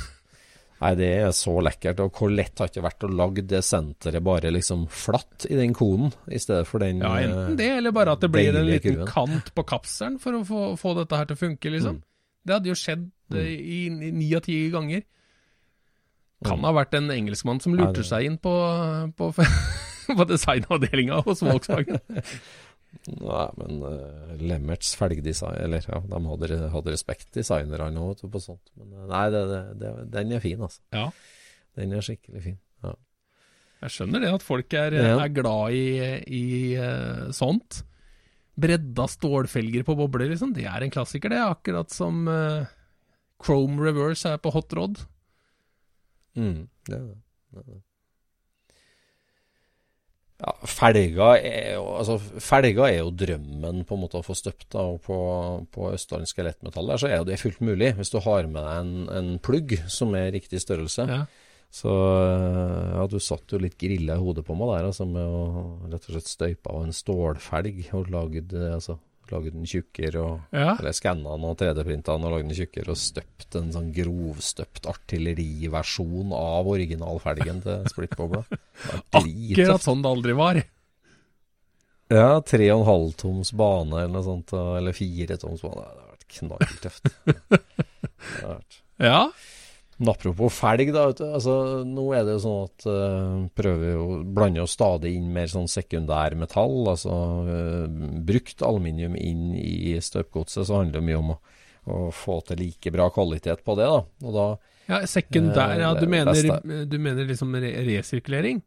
Nei, 0.83 0.89
det 0.99 1.09
er 1.21 1.29
så 1.37 1.53
lekkert. 1.63 2.01
Og 2.03 2.17
hvor 2.17 2.31
lett 2.33 2.59
har 2.59 2.67
det 2.67 2.73
ikke 2.73 2.83
vært 2.87 3.05
å 3.07 3.11
lage 3.15 3.43
det 3.47 3.61
senteret 3.63 4.23
bare 4.25 4.49
liksom 4.51 4.87
flatt 4.91 5.45
i 5.47 5.55
den 5.55 5.71
konen, 5.77 6.11
i 6.27 6.41
stedet 6.41 6.65
for 6.67 6.83
den 6.83 6.99
Ja, 7.05 7.13
enten 7.23 7.53
eh, 7.53 7.59
det, 7.61 7.69
eller 7.77 7.93
bare 7.95 8.17
at 8.17 8.25
det 8.25 8.31
blir 8.33 8.49
en 8.51 8.67
liten 8.67 8.97
kurven. 8.97 9.07
kant 9.13 9.53
på 9.55 9.63
kapselen 9.69 10.17
for 10.19 10.35
å 10.35 10.43
få, 10.47 10.63
få 10.81 10.95
dette 10.99 11.19
her 11.21 11.29
til 11.29 11.37
å 11.37 11.43
funke, 11.45 11.71
liksom. 11.77 12.01
Mm. 12.01 12.07
Det 12.43 12.57
hadde 12.57 12.73
jo 12.73 12.75
skjedd 12.81 13.05
eh, 13.37 13.53
i 13.53 13.77
i 13.87 14.11
ni 14.11 14.27
av 14.35 14.43
ti 14.43 14.57
ganger. 14.73 15.05
Kan 16.47 16.63
ha 16.67 16.71
vært 16.75 16.93
en 16.97 17.09
engelskmann 17.13 17.61
som 17.63 17.73
Ja, 17.75 17.85
lurte 17.85 18.01
det- 18.03 18.09
seg 18.09 18.25
inn 18.27 18.37
på, 18.41 18.53
på, 19.17 19.31
på 20.19 20.25
designavdelinga 20.29 21.21
hos 21.25 21.41
Volkswagen. 21.45 21.99
Nei, 23.09 23.45
men 23.57 23.79
uh, 23.81 24.33
Lemmerts 24.37 24.91
felgdesign 24.99 25.55
Eller 25.65 25.81
ja, 25.81 25.97
de 26.05 26.19
hadde, 26.29 26.57
hadde 26.75 26.91
respekt, 26.93 27.31
designerne 27.33 27.97
òg, 28.03 28.21
på 28.29 28.41
sånt. 28.43 28.69
Men 28.77 28.91
eh, 28.93 29.07
nei, 29.09 29.23
det, 29.33 29.41
det, 29.81 29.93
den 30.13 30.35
er 30.37 30.43
fin, 30.43 30.61
altså. 30.61 30.83
Ja. 30.93 31.07
Den 31.79 31.95
er 31.97 32.05
skikkelig 32.05 32.43
fin. 32.45 32.59
Ja. 32.85 32.93
Jeg 33.83 33.95
skjønner 33.95 34.21
det, 34.23 34.29
at 34.37 34.45
folk 34.45 34.75
er, 34.77 34.93
Ja. 34.93 35.15
er 35.25 35.33
glad 35.33 35.73
i, 35.73 35.87
i 36.37 36.43
uh, 36.77 37.31
sånt. 37.35 37.81
Bredda 38.53 39.07
stålfelger 39.09 39.81
på 39.87 39.95
bobler, 39.97 40.29
liksom. 40.29 40.53
Det 40.53 40.67
er 40.69 40.85
en 40.85 40.93
klassiker, 40.93 41.33
det. 41.33 41.41
Akkurat 41.41 41.89
som 41.91 42.27
uh, 42.29 42.69
Chrome 43.43 43.81
Reverse 43.89 44.35
er 44.35 44.37
på 44.37 44.53
hot 44.53 44.77
rod. 44.77 45.01
Mm, 46.39 46.69
det 46.89 46.95
er 46.97 47.03
det. 47.09 47.17
det, 47.53 47.63
er 47.63 47.67
det. 47.71 47.81
Ja, 50.43 50.51
felga 50.67 51.29
er 51.39 51.77
jo 51.77 51.83
altså, 51.95 52.17
felga 52.43 52.89
er 52.89 52.97
jo 52.97 53.13
drømmen 53.15 53.85
på 53.87 53.95
en 53.95 54.01
måte 54.01 54.19
å 54.19 54.25
få 54.25 54.35
støpt. 54.35 54.67
da, 54.73 54.83
og 54.91 54.99
På, 55.05 55.17
på 55.71 55.93
Østland 55.93 56.27
Skelettmetall 56.27 56.91
der 56.91 56.99
så 56.99 57.11
er 57.11 57.23
det 57.27 57.39
fullt 57.39 57.61
mulig, 57.63 57.93
hvis 57.99 58.11
du 58.11 58.19
har 58.25 58.49
med 58.49 58.59
deg 58.59 58.81
en, 58.81 58.93
en 59.13 59.31
plugg 59.39 59.77
som 59.87 60.15
er 60.19 60.33
riktig 60.35 60.59
størrelse. 60.63 61.07
Ja. 61.07 61.23
Så 61.73 61.89
ja, 61.89 63.05
du 63.09 63.17
satt 63.23 63.49
jo 63.49 63.57
litt 63.61 63.79
grilla 63.81 64.17
i 64.17 64.21
hodet 64.21 64.43
på 64.45 64.53
meg 64.57 64.75
der, 64.75 64.91
altså, 64.91 65.07
med 65.09 65.25
å 65.25 65.45
rett 65.89 66.03
og 66.05 66.11
slett 66.17 66.29
støype 66.29 66.69
av 66.69 66.83
en 66.83 66.93
stålfelg 66.93 67.79
og 67.97 68.11
lagd 68.13 68.53
altså, 68.67 68.99
lagd 69.33 69.51
den 69.55 69.67
tjukkere 69.69 70.21
og 70.21 70.55
Ja. 70.55 70.75
Eller 70.77 70.95
skanna 70.95 71.33
den 71.35 71.47
og 71.49 71.57
3D-printa 71.59 72.15
den 72.15 72.27
og 72.29 72.35
lagd 72.35 72.47
den 72.47 72.57
tjukkere 72.57 72.93
og 72.93 72.99
støpt 73.01 73.57
en 73.59 73.71
sånn 73.73 73.89
grovstøpt 73.95 74.87
artilleriversjon 74.93 76.31
av 76.37 76.69
originalfelgen 76.73 77.63
til 77.65 77.89
splittbobla. 77.91 78.45
Akkurat 79.19 79.83
sånn 79.83 80.05
det 80.05 80.13
aldri 80.13 80.37
var. 80.37 80.61
Ja, 82.13 82.41
tre 82.45 82.67
og 82.73 82.83
en 82.83 82.89
halv 82.89 83.13
toms 83.17 83.53
bane 83.57 84.03
eller 84.03 84.13
noe 84.19 84.25
sånt, 84.25 84.53
eller 84.53 84.93
fire 84.93 85.37
toms 85.41 85.63
bane. 85.65 85.81
Det 85.81 86.03
har 86.03 86.11
vært 86.13 86.29
knalltøft. 86.37 87.13
Ja. 89.03 89.25
Men 90.03 90.11
apropos 90.11 90.51
felg, 90.51 90.89
da. 90.91 91.05
Du, 91.15 91.23
altså, 91.23 91.53
nå 91.87 92.09
er 92.11 92.25
det 92.27 92.35
jo 92.35 92.41
sånn 92.43 92.65
at 92.67 92.85
uh, 92.91 93.37
prøver 93.55 93.93
jo 93.93 94.07
blander 94.35 94.65
jo 94.65 94.67
stadig 94.67 95.13
inn 95.15 95.29
mer 95.31 95.47
sånn 95.47 95.69
sekundærmetall. 95.71 96.75
Altså 96.91 97.15
uh, 97.47 97.85
brukt 98.27 98.65
aluminium 98.67 99.15
inn 99.15 99.53
i 99.55 99.95
støpgodset, 100.03 100.67
så 100.67 100.81
handler 100.81 100.99
det 100.99 101.07
mye 101.07 101.21
om 101.21 101.33
å, 101.37 101.39
å 101.87 102.03
få 102.11 102.41
til 102.49 102.59
like 102.65 102.91
bra 102.91 103.07
kvalitet 103.15 103.63
på 103.63 103.79
det. 103.79 103.87
da. 103.87 104.03
Og 104.27 104.35
da 104.35 104.47
ja 104.91 104.99
sekundær, 105.07 105.77
ja. 105.79 105.93
Eh, 105.93 105.99
Du 106.01 106.07
mener, 106.11 106.85
du 106.85 106.97
mener 106.99 107.27
liksom 107.29 107.55
re 107.55 107.71
resirkulering? 107.87 108.59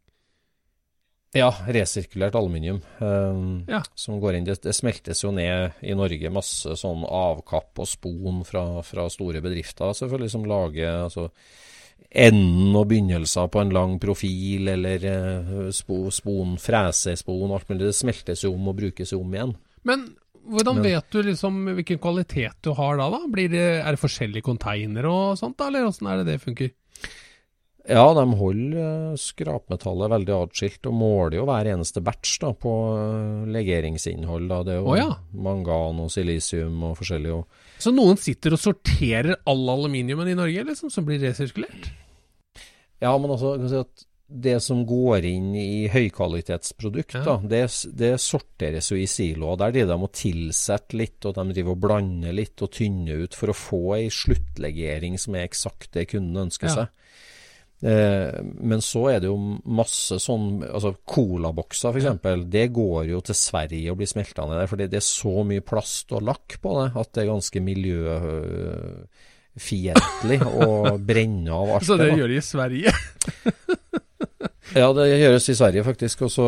Ja, 1.37 1.51
resirkulert 1.67 2.35
aluminium 2.35 2.81
eh, 2.99 3.73
Ja. 3.75 3.81
som 3.95 4.19
går 4.23 4.35
inn. 4.39 4.45
Det, 4.47 4.57
det 4.65 4.73
smeltes 4.75 5.23
jo 5.23 5.31
ned 5.35 5.77
i 5.85 5.93
Norge 5.97 6.31
masse 6.33 6.75
sånn 6.79 7.05
avkapp 7.07 7.79
og 7.83 7.87
spon 7.87 8.43
fra, 8.47 8.65
fra 8.87 9.07
store 9.13 9.41
bedrifter, 9.45 9.93
selvfølgelig, 9.97 10.31
som 10.33 10.45
lager 10.49 11.03
altså, 11.05 11.27
enden 12.11 12.75
og 12.77 12.87
begynnelser 12.89 13.49
på 13.51 13.61
en 13.61 13.73
lang 13.75 13.97
profil, 14.01 14.69
eller 14.73 15.03
eh, 15.11 15.57
spo, 15.75 16.07
spon, 16.13 16.55
fresespon, 16.61 17.51
alt 17.55 17.67
mulig. 17.69 17.89
Det 17.89 17.97
smeltes 17.97 18.45
jo 18.45 18.53
om 18.55 18.69
og 18.71 18.77
brukes 18.79 19.11
jo 19.13 19.19
om 19.23 19.33
igjen. 19.35 19.55
Men 19.87 20.07
hvordan 20.47 20.79
Men- 20.79 20.83
vet 20.87 21.11
du 21.11 21.21
liksom 21.27 21.57
hvilken 21.75 21.99
kvalitet 21.99 22.61
du 22.63 22.71
har 22.77 22.97
da? 22.97 23.09
da? 23.11 23.19
Blir 23.27 23.49
det, 23.51 23.65
er 23.83 23.91
det 23.91 23.99
forskjellige 23.99 24.45
konteinere 24.47 25.09
og 25.11 25.37
sånt, 25.39 25.57
da, 25.59 25.67
eller 25.67 25.89
åssen 25.89 26.07
er 26.07 26.21
det 26.23 26.29
det 26.33 26.41
funker? 26.45 26.71
Ja, 27.87 28.03
de 28.17 28.23
holder 28.35 28.79
eh, 28.83 29.19
skrapmetallet 29.21 30.11
veldig 30.11 30.33
atskilt, 30.35 30.89
og 30.89 30.95
måler 30.99 31.37
jo 31.39 31.45
hver 31.47 31.69
eneste 31.71 32.01
batch 32.03 32.33
da, 32.43 32.49
på 32.51 32.73
eh, 32.97 33.45
legeringsinnhold. 33.55 34.49
Da. 34.51 34.57
Det 34.67 34.73
er 34.75 34.81
jo 34.81 34.89
oh, 34.91 34.97
ja. 34.99 35.07
mangan 35.31 36.01
og 36.03 36.11
silisium 36.11 36.81
og 36.89 36.97
forskjellig. 36.99 37.31
Og 37.37 37.79
Så 37.83 37.93
noen 37.95 38.19
sitter 38.19 38.57
og 38.57 38.59
sorterer 38.63 39.37
all 39.47 39.63
aluminiumen 39.77 40.33
i 40.33 40.35
Norge, 40.35 40.65
liksom, 40.67 40.91
som 40.91 41.07
blir 41.07 41.23
resirkulert? 41.23 41.89
Ja, 42.99 43.13
men 43.15 43.31
altså, 43.31 43.55
kan 43.61 43.71
si 43.71 43.79
at 43.85 44.05
det 44.27 44.57
som 44.59 44.81
går 44.83 45.23
inn 45.29 45.53
i 45.55 45.87
høykvalitetsprodukt, 45.87 47.13
Ja. 47.15 47.21
da, 47.23 47.35
det, 47.47 47.61
det 47.95 48.09
sorteres 48.19 48.89
jo 48.91 48.97
i 48.99 49.05
siloer. 49.07 49.55
Der 49.61 49.71
driver 49.71 49.93
de 49.93 50.07
og 50.09 50.11
tilsetter 50.19 50.99
litt, 50.99 51.23
og 51.23 51.37
de 51.37 51.45
driver 51.55 51.77
og 51.77 51.83
blander 51.85 52.35
litt 52.35 52.59
og 52.65 52.73
tynner 52.75 53.23
ut 53.23 53.37
for 53.37 53.53
å 53.53 53.55
få 53.55 53.81
ei 54.01 54.09
sluttlegering 54.11 55.15
som 55.21 55.37
er 55.39 55.47
eksakt 55.47 55.93
det 55.95 56.09
kunden 56.11 56.49
ønsker 56.49 56.67
Ja. 56.67 56.75
seg. 56.81 56.93
Eh, 57.77 58.41
men 58.41 58.81
så 58.81 59.05
er 59.11 59.19
det 59.21 59.29
jo 59.29 59.37
masse 59.69 60.17
sånn 60.21 60.63
altså 60.65 60.95
Colabokser 61.05 61.89
f.eks. 61.93 62.07
Det 62.49 62.73
går 62.73 63.05
jo 63.11 63.21
til 63.25 63.35
Sverige 63.37 63.91
og 63.93 63.97
blir 63.99 64.07
smelta 64.09 64.45
ned 64.49 64.57
der. 64.57 64.71
fordi 64.71 64.87
det 64.89 64.97
er 65.01 65.05
så 65.05 65.43
mye 65.45 65.61
plast 65.65 66.11
og 66.17 66.23
lakk 66.25 66.57
på 66.63 66.69
det 66.79 66.87
at 66.97 67.09
det 67.13 67.21
er 67.23 67.33
ganske 67.33 67.59
miljøfiendtlig 67.69 70.39
å 70.65 70.67
brenne 70.97 71.51
av 71.53 71.69
alt 71.77 71.85
Så 71.85 71.95
det 72.01 72.17
gjør 72.17 72.29
de 72.33 72.37
i 72.41 72.49
Sverige. 72.53 72.91
Ja, 74.75 74.91
det 74.93 75.07
gjøres 75.07 75.47
i 75.49 75.55
Sverige 75.55 75.83
faktisk. 75.85 76.25
Og 76.27 76.31
så, 76.31 76.47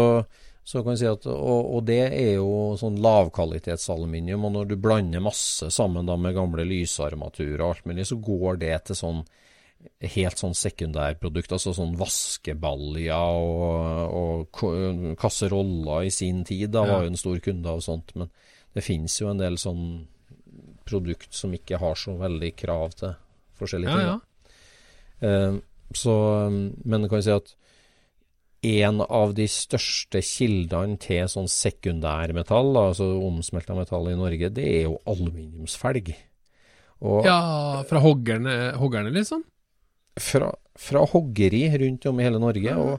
så 0.67 0.83
kan 0.83 0.93
jeg 0.93 1.01
si 1.01 1.09
at, 1.09 1.27
og, 1.31 1.69
og 1.77 1.83
det 1.87 2.01
er 2.07 2.33
jo 2.37 2.75
sånn 2.79 2.99
lavkvalitetsaluminium. 3.03 4.45
Og 4.45 4.55
når 4.57 4.69
du 4.69 4.75
blander 4.81 5.23
masse 5.23 5.71
sammen 5.73 6.09
da 6.09 6.17
med 6.19 6.35
gamle 6.37 6.65
lysarmaturer 6.67 7.63
og 7.63 7.69
alt 7.71 7.89
mulig, 7.89 8.07
så 8.09 8.19
går 8.21 8.59
det 8.65 8.75
til 8.89 8.99
sånn 8.99 9.23
helt 10.01 10.39
sånn 10.39 10.55
sekundærprodukt. 10.57 11.51
Altså 11.55 11.73
sånn 11.75 11.95
vaskebalja 11.99 13.19
og, 13.19 14.47
og 14.59 15.15
kasseroller 15.19 16.07
i 16.07 16.13
sin 16.13 16.43
tid. 16.47 16.71
Da 16.75 16.85
Ja. 16.85 16.93
var 16.93 17.03
jo 17.05 17.11
en 17.13 17.17
stor 17.19 17.39
kunde 17.43 17.67
av 17.69 17.79
sånt. 17.85 18.15
Men 18.15 18.29
det 18.75 18.83
finnes 18.83 19.15
jo 19.19 19.29
en 19.31 19.37
del 19.41 19.57
sånn 19.57 20.07
produkt 20.85 21.33
som 21.33 21.51
ikke 21.53 21.77
har 21.79 21.95
så 21.95 22.17
veldig 22.17 22.55
krav 22.57 22.95
til 22.97 23.15
forskjellige 23.59 23.95
ting. 23.95 24.07
ja. 24.07 24.19
da. 25.21 25.27
Eh, 25.27 25.59
så, 25.93 26.13
men 26.85 27.01
jeg 27.01 27.09
kan 27.09 27.23
si 27.25 27.31
at 27.33 27.55
en 28.69 28.99
av 29.01 29.33
de 29.33 29.45
største 29.47 30.19
kildene 30.21 30.97
til 30.99 31.27
sånn 31.31 31.47
sekundærmetall, 31.47 32.73
altså 32.77 33.07
omsmelta 33.25 33.73
metall 33.77 34.09
i 34.11 34.17
Norge, 34.19 34.49
det 34.53 34.65
er 34.67 34.81
jo 34.83 34.97
aluminiumsfelg. 35.07 36.11
Og 37.01 37.23
Ja, 37.25 37.83
fra 37.87 38.01
hoggerne, 38.03 38.73
hoggerne 38.75 39.13
liksom? 39.15 39.45
Fra, 40.23 40.51
fra 40.79 41.05
hoggeri 41.13 41.65
rundt 41.81 42.07
om 42.09 42.19
i 42.19 42.27
hele 42.27 42.41
Norge. 42.41 42.75
Og 42.75 42.93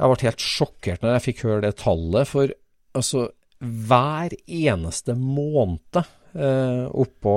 jeg 0.00 0.12
ble 0.12 0.28
helt 0.28 0.44
sjokkert 0.44 1.04
når 1.04 1.16
jeg 1.16 1.26
fikk 1.28 1.44
høre 1.48 1.64
det 1.66 1.76
tallet, 1.82 2.28
for 2.30 2.54
altså 2.96 3.28
hver 3.60 4.32
eneste 4.48 5.14
måned 5.18 6.00
eh, 6.00 6.86
oppå 6.88 7.34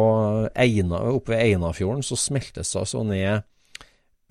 Eina, 0.55 1.01
oppe 1.11 1.33
ved 1.33 1.49
Einafjorden 1.49 2.05
så 2.05 2.15
smeltes 2.19 2.71
det 2.71 2.79
altså 2.79 3.03
ned 3.07 3.43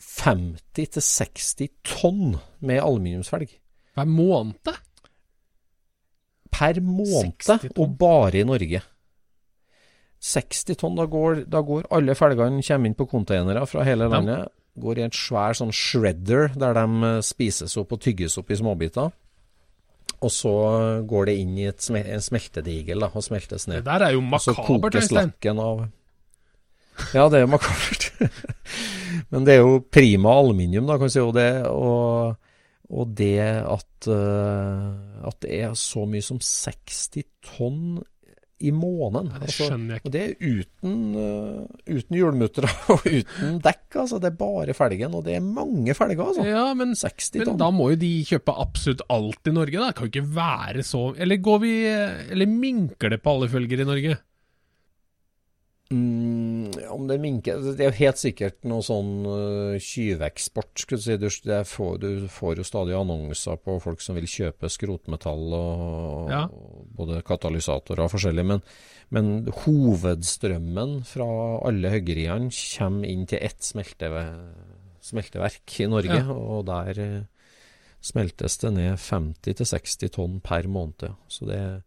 50-60 0.02 1.68
tonn 1.86 2.38
med 2.64 2.80
aluminiumsfelg. 2.82 3.52
Hver 3.94 4.08
måned? 4.08 4.72
Per 6.52 6.80
måned, 6.84 7.68
og 7.76 7.94
bare 8.00 8.42
i 8.42 8.48
Norge. 8.48 8.82
60 10.22 10.76
tonn. 10.78 10.98
Da 10.98 11.06
går, 11.10 11.44
da 11.50 11.62
går 11.66 11.88
alle 11.94 12.14
felgene 12.18 12.62
kommer 12.62 12.90
inn 12.90 12.98
på 12.98 13.08
containere 13.10 13.64
fra 13.66 13.84
hele 13.86 14.06
Ja. 14.06 14.12
landet. 14.16 14.52
Går 14.78 14.98
i 14.98 15.02
en 15.04 15.12
svær 15.12 15.52
sånn 15.58 15.72
shredder, 15.74 16.54
der 16.56 16.72
de 16.78 16.86
eh, 17.08 17.20
spises 17.26 17.74
opp 17.76 17.92
og 17.92 18.00
tygges 18.00 18.38
opp 18.40 18.50
i 18.50 18.56
småbiter. 18.56 19.10
Og 20.22 20.30
så 20.30 20.52
går 21.10 21.26
det 21.26 21.34
inn 21.42 21.56
i 21.58 21.66
et 21.66 21.82
sme 21.82 22.00
en 22.06 22.22
smeltedigel 22.22 23.02
da, 23.02 23.08
og 23.12 23.24
smeltes 23.26 23.66
ned. 23.66 23.82
Det 23.82 23.90
der 23.90 24.04
er 24.06 24.12
jo 24.14 24.20
makabert, 24.22 24.94
Øystein. 24.94 25.32
av 25.58 25.88
Ja, 27.12 27.28
det 27.28 27.40
er 27.42 27.46
makabert. 27.50 28.12
Men 29.32 29.44
det 29.44 29.56
er 29.56 29.60
jo 29.64 29.80
prima 29.90 30.30
aluminium, 30.38 30.86
da, 30.86 30.96
kan 30.96 31.08
vi 31.10 31.16
si. 31.16 31.20
Og 31.20 31.34
det, 31.34 31.66
og, 31.66 32.36
og 32.88 33.14
det 33.18 33.40
at, 33.42 34.08
uh, 34.08 35.26
at 35.26 35.40
det 35.42 35.58
er 35.64 35.74
så 35.74 36.06
mye 36.06 36.22
som 36.22 36.38
60 36.38 37.24
tonn 37.42 37.98
i 38.62 38.72
måneden. 38.74 39.30
Ja, 39.32 39.40
det 39.42 39.48
Altså, 39.50 39.66
skjønner 39.68 39.94
jeg 39.96 40.00
ikke. 40.02 40.08
og 40.08 40.14
det 40.14 40.22
er 40.22 40.56
uten, 40.62 40.96
uh, 41.18 41.96
uten 41.98 42.18
hjulmutter 42.18 42.68
og 42.94 43.06
uten 43.06 43.58
dekk, 43.66 43.84
altså. 44.04 44.20
Det 44.22 44.30
er 44.32 44.38
bare 44.40 44.76
felgen, 44.78 45.16
og 45.18 45.24
det 45.26 45.36
er 45.38 45.44
mange 45.46 45.96
felger, 45.98 46.24
altså. 46.32 46.46
Ja, 46.48 46.64
men, 46.78 46.94
60 46.98 47.40
men 47.42 47.60
da 47.60 47.70
må 47.74 47.90
jo 47.92 48.00
de 48.02 48.12
kjøpe 48.28 48.54
absolutt 48.64 49.04
alt 49.12 49.50
i 49.50 49.54
Norge, 49.54 49.78
da. 49.78 49.90
Det 49.90 49.98
kan 49.98 50.08
jo 50.08 50.12
ikke 50.14 50.34
være 50.36 50.84
så 50.86 51.02
Eller 51.18 51.40
går 51.42 51.58
vi 51.62 51.72
Eller 51.88 52.46
minker 52.50 53.12
det 53.12 53.22
på 53.22 53.34
alle 53.36 53.48
følger 53.52 53.82
i 53.82 53.88
Norge? 53.88 54.18
Mm, 55.92 56.70
om 56.88 57.04
det 57.08 57.18
minker 57.20 57.58
Det 57.60 57.84
er 57.84 57.90
jo 57.90 57.98
helt 57.98 58.20
sikkert 58.20 58.62
noe 58.68 58.80
sånn 58.86 59.26
uh, 59.26 59.76
skulle 59.76 60.98
du 60.98 61.04
si. 61.04 61.16
Du, 61.20 61.28
får, 61.68 61.98
du 62.00 62.28
får 62.32 62.62
jo 62.62 62.66
stadig 62.66 62.96
annonser 62.96 63.58
på 63.60 63.76
folk 63.82 64.00
som 64.00 64.16
vil 64.16 64.28
kjøpe 64.30 64.70
skrotmetall 64.72 65.56
og, 65.58 66.32
Ja. 66.32 66.46
og 66.48 66.86
både 66.96 67.20
katalysatorer 67.26 68.06
og 68.06 68.14
forskjellig. 68.14 68.46
Men, 68.48 68.64
men 69.12 69.30
hovedstrømmen 69.64 71.02
fra 71.08 71.28
alle 71.68 71.92
høggeriene 71.92 72.48
kommer 72.52 73.12
inn 73.12 73.28
til 73.28 73.42
ett 73.44 73.60
smelteve, 73.60 74.24
smelteverk 75.04 75.80
i 75.82 75.90
Norge. 75.92 76.22
Ja. 76.22 76.32
Og 76.32 76.64
der 76.70 77.02
eh, 77.04 77.48
smeltes 78.02 78.56
det 78.62 78.72
ned 78.78 78.96
50-60 78.96 80.14
tonn 80.16 80.40
per 80.44 80.68
måned. 80.70 81.12
Så 81.28 81.48
det 81.50 81.58
er 81.60 81.80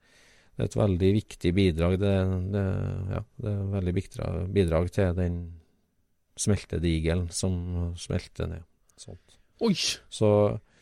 det 0.56 0.64
er 0.64 0.70
et 0.70 0.78
veldig 0.80 1.12
viktig 1.18 1.51
bidrag. 1.56 1.97
Det, 1.99 2.14
det, 2.53 2.66
ja, 3.12 3.22
det 3.43 3.49
er 3.51 3.58
et 3.60 3.74
veldig 3.74 3.93
viktig 3.97 4.28
bidrag 4.56 4.91
til 4.95 5.18
den 5.18 5.39
smeltedigelen 6.39 7.28
som 7.36 7.58
smelter 7.99 8.47
ned. 8.51 8.64
Sånt. 8.99 9.36
Oi! 9.64 9.76
Så 10.12 10.30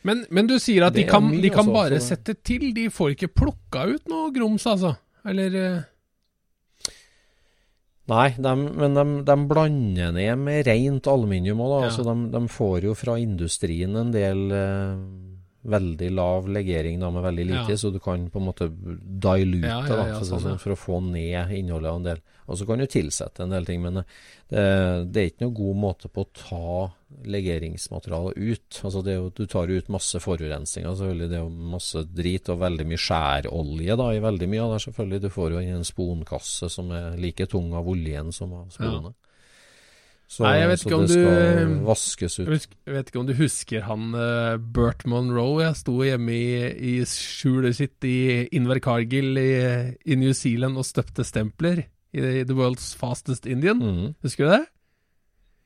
Men, 0.06 0.26
men 0.30 0.50
du 0.50 0.60
sier 0.62 0.86
at 0.86 0.94
de 0.94 1.06
kan, 1.10 1.30
de 1.32 1.50
kan 1.50 1.64
også, 1.66 1.74
bare 1.74 2.00
så... 2.02 2.14
sette 2.14 2.36
til, 2.46 2.70
de 2.76 2.90
får 2.94 3.16
ikke 3.16 3.32
plukka 3.34 3.88
ut 3.90 4.10
noe 4.12 4.30
grums, 4.36 4.66
altså? 4.70 4.94
Eller 5.26 5.58
eh, 5.58 5.82
Nei, 8.12 8.34
de, 8.36 8.52
men 8.52 8.98
de, 8.98 9.04
de 9.24 9.36
blander 9.48 10.12
ned 10.12 10.42
med 10.44 10.66
rent 10.68 11.08
aluminium 11.08 11.62
òg, 11.64 11.70
da. 11.72 11.78
Ja. 11.80 11.90
Altså, 11.90 12.04
de, 12.10 12.16
de 12.34 12.42
får 12.52 12.90
jo 12.90 12.96
fra 13.00 13.16
industrien 13.22 13.96
en 13.96 14.12
del 14.12 14.42
eh, 14.52 14.98
veldig 15.64 16.10
lav 16.12 16.48
legering 16.52 17.00
da, 17.00 17.10
med 17.12 17.24
veldig 17.24 17.46
lite, 17.48 17.72
Ja. 17.72 17.78
så 17.80 17.92
du 17.94 18.00
kan 18.04 18.30
på 18.30 18.40
en 18.42 18.46
måte 18.50 18.68
dilute 18.70 19.68
Ja, 19.68 19.80
ja, 19.88 19.96
da, 19.96 20.18
for, 20.20 20.26
sånn, 20.28 20.42
sånn, 20.44 20.60
for 20.60 20.74
å 20.76 20.80
få 20.80 21.00
ned 21.06 21.52
innholdet 21.56 21.90
av 21.92 21.96
en 22.02 22.04
del. 22.10 22.20
Og 22.48 22.58
så 22.60 22.66
kan 22.68 22.78
du 22.82 22.86
tilsette 22.92 23.44
en 23.46 23.50
del 23.54 23.66
ting, 23.66 23.82
men 23.82 23.98
eh, 24.02 24.04
det, 24.52 25.12
det 25.14 25.22
er 25.22 25.30
ikke 25.32 25.46
noen 25.46 25.56
god 25.62 25.78
måte 25.86 26.10
på 26.12 26.26
å 26.26 26.32
ta 26.36 26.92
legeringsmaterialet 27.24 28.38
ut. 28.38 28.80
Altså 28.84 29.04
det 29.06 29.16
Du 29.38 29.46
tar 29.48 29.72
ut 29.72 29.88
masse 29.94 30.20
forurensninger, 30.20 30.90
selvfølgelig. 30.96 31.30
Det 31.32 31.38
er 31.40 31.44
jo 31.46 31.72
masse 31.74 32.04
drit 32.12 32.50
og 32.52 32.60
veldig 32.64 32.88
mye 32.90 33.02
skjærolje 33.02 33.98
da, 34.00 34.08
i 34.18 34.24
veldig 34.24 34.50
mye 34.52 34.64
av 34.66 34.74
det. 34.76 34.82
selvfølgelig. 34.88 35.22
Du 35.24 35.30
får 35.34 35.52
jo 35.56 35.64
en 35.78 35.88
sponkasse 35.88 36.70
som 36.70 36.92
er 36.92 37.18
like 37.22 37.48
tung 37.52 37.74
av 37.78 37.88
oljen 37.88 38.32
som 38.36 38.54
av 38.60 38.70
spone. 38.76 39.14
Så, 40.34 40.42
Nei, 40.48 40.56
jeg 40.64 40.70
vet 40.72 40.82
ikke 40.82 40.96
om 40.98 41.06
du- 41.06 41.14
jeg 42.88 42.94
vet 42.96 43.10
ikke 43.12 43.20
om 43.22 43.26
du 43.28 43.34
husker 43.38 43.82
han 43.86 44.16
eh, 44.18 44.58
Bert 44.58 45.04
Monroe? 45.06 45.62
Jeg 45.62 45.76
sto 45.78 46.00
hjemme 46.02 46.34
i, 46.34 46.72
i 46.74 46.94
skjulet 47.06 47.76
sitt 47.78 48.02
i 48.10 48.48
Invercargill 48.58 49.38
i, 49.38 49.52
i 50.10 50.16
New 50.18 50.34
Zealand 50.34 50.80
og 50.82 50.88
støpte 50.90 51.22
stempler 51.28 51.84
i 52.14 52.42
The 52.46 52.54
World's 52.58 52.96
Fastest 52.98 53.46
Indian. 53.46 53.78
Mhm, 53.78 54.16
Husker 54.26 54.46
du 54.50 54.52
det? 54.56 54.66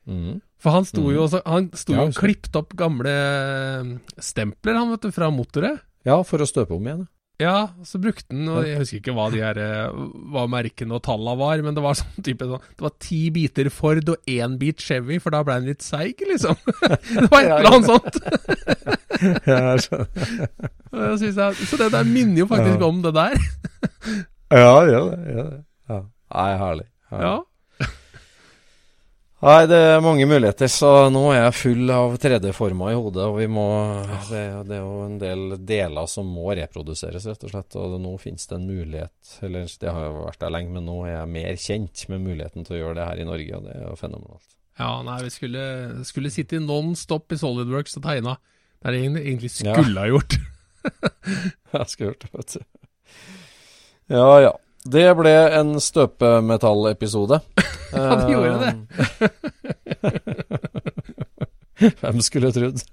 mhm. 0.08 0.40
For 0.58 0.74
han 0.74 0.84
sto 0.88 1.04
jo, 1.12 1.20
Mhm. 1.22 1.24
også, 1.28 1.42
han 1.46 1.70
sto 1.78 1.92
Ja, 1.94 2.00
og 2.02 2.14
klippet 2.18 2.56
opp 2.58 2.72
gamle 2.76 3.12
eh, 3.14 3.98
stempler, 4.20 4.74
han 4.74 4.90
vet 4.90 5.00
du, 5.06 5.10
fra 5.14 5.30
motoret. 5.30 5.80
Ja, 6.04 6.20
for 6.24 6.38
å 6.42 6.46
støpe 6.48 6.74
om 6.76 6.82
igjen. 6.84 7.06
Ja, 7.38 7.68
så 7.86 8.00
brukte 8.02 8.34
han 8.34 8.48
og 8.50 8.64
Jeg 8.66 8.80
husker 8.80 8.98
ikke 8.98 9.12
hva 9.14 9.28
de 9.30 9.38
her 9.44 9.58
eh, 9.62 9.92
Hva 10.34 10.42
merkene 10.50 10.96
og 10.96 11.04
talla 11.06 11.36
var, 11.38 11.60
men 11.62 11.76
det 11.76 11.84
var 11.84 11.94
sånn 12.00 12.24
type 12.26 12.48
sånn 12.50 12.64
Det 12.74 12.82
var 12.82 12.94
ti 12.98 13.20
biter 13.34 13.70
Ford 13.70 14.10
og 14.10 14.18
én 14.32 14.56
bit 14.58 14.82
Chevy, 14.82 15.20
for 15.22 15.30
da 15.36 15.44
ble 15.46 15.54
han 15.60 15.68
litt 15.68 15.84
seig, 15.86 16.18
liksom. 16.26 16.58
det 17.14 17.28
var 17.30 17.38
et 17.44 17.52
eller 17.60 17.70
annet 17.76 17.90
sånt. 17.92 18.18
Ja, 19.18 19.74
jeg 19.74 19.80
skjønner. 19.82 21.56
Så 21.66 21.78
det 21.80 21.88
der 21.90 22.06
minner 22.06 22.38
jo 22.44 22.46
faktisk 22.50 22.78
Ja. 22.78 22.86
om 22.86 23.00
det 23.02 23.10
der. 23.16 23.34
ja, 24.54 24.74
det. 24.86 24.92
gjør 24.92 25.08
det. 25.50 25.58
Ja. 25.90 25.98
Nei, 26.34 26.50
herlig. 26.60 26.86
herlig. 27.10 27.24
Ja. 27.26 27.32
Nei, 29.38 29.66
det 29.70 29.76
er 29.78 30.00
mange 30.02 30.24
muligheter, 30.26 30.66
så 30.66 30.88
nå 31.14 31.20
er 31.30 31.44
jeg 31.44 31.54
full 31.54 31.90
av 31.94 32.16
3D-former 32.18 32.90
i 32.90 32.96
hodet. 32.98 33.22
Og 33.30 33.36
vi 33.38 33.46
må 33.46 33.66
det, 34.26 34.40
det 34.66 34.74
er 34.74 34.82
jo 34.82 34.96
en 35.04 35.18
del 35.20 35.44
deler 35.62 36.08
som 36.10 36.26
må 36.34 36.48
reproduseres, 36.58 37.22
rett 37.30 37.46
og 37.46 37.52
slett. 37.52 37.76
Og 37.78 37.94
nå 38.02 38.16
finnes 38.18 38.48
det 38.50 38.56
en 38.58 38.66
mulighet, 38.66 39.30
eller 39.46 39.70
det 39.70 39.92
har 39.94 40.08
jo 40.08 40.24
vært 40.24 40.42
der 40.42 40.50
lenge, 40.56 40.74
men 40.74 40.88
nå 40.90 40.96
er 41.06 41.12
jeg 41.20 41.30
mer 41.36 41.60
kjent 41.68 42.02
med 42.10 42.24
muligheten 42.26 42.66
til 42.66 42.76
å 42.76 42.82
gjøre 42.82 42.98
det 42.98 43.06
her 43.12 43.22
i 43.22 43.28
Norge, 43.30 43.60
og 43.60 43.68
det 43.68 43.76
er 43.78 43.86
jo 43.86 43.94
fenomenalt. 44.02 44.48
ja, 44.82 44.90
nei, 45.06 45.18
vi 45.22 45.30
skulle, 45.36 45.64
skulle 46.10 46.30
sitte 46.34 46.58
non 46.62 46.94
stop 46.98 47.30
i 47.34 47.38
Solidworks 47.38 47.96
og 47.98 48.08
tegna. 48.10 48.36
Det 48.82 48.90
er 48.90 48.98
det 48.98 49.22
egentlig- 49.22 49.50
skulle 49.54 49.94
Ja. 49.94 50.00
ha 50.02 50.06
gjort. 50.06 50.34
Jeg 51.78 51.86
skulle 51.94 52.10
gjort 52.10 52.26
det, 52.26 52.30
vet 52.34 52.58
du. 52.58 52.60
Ja 54.18 54.40
ja. 54.40 54.52
Det 54.88 55.16
ble 55.18 55.32
en 55.60 55.76
støpemetallepisode. 55.82 57.40
Ja, 57.88 58.16
det 58.20 58.28
gjorde 58.34 58.56
det. 58.60 58.87
Hvem 62.02 62.20
skulle 62.24 62.52
trodd? 62.54 62.82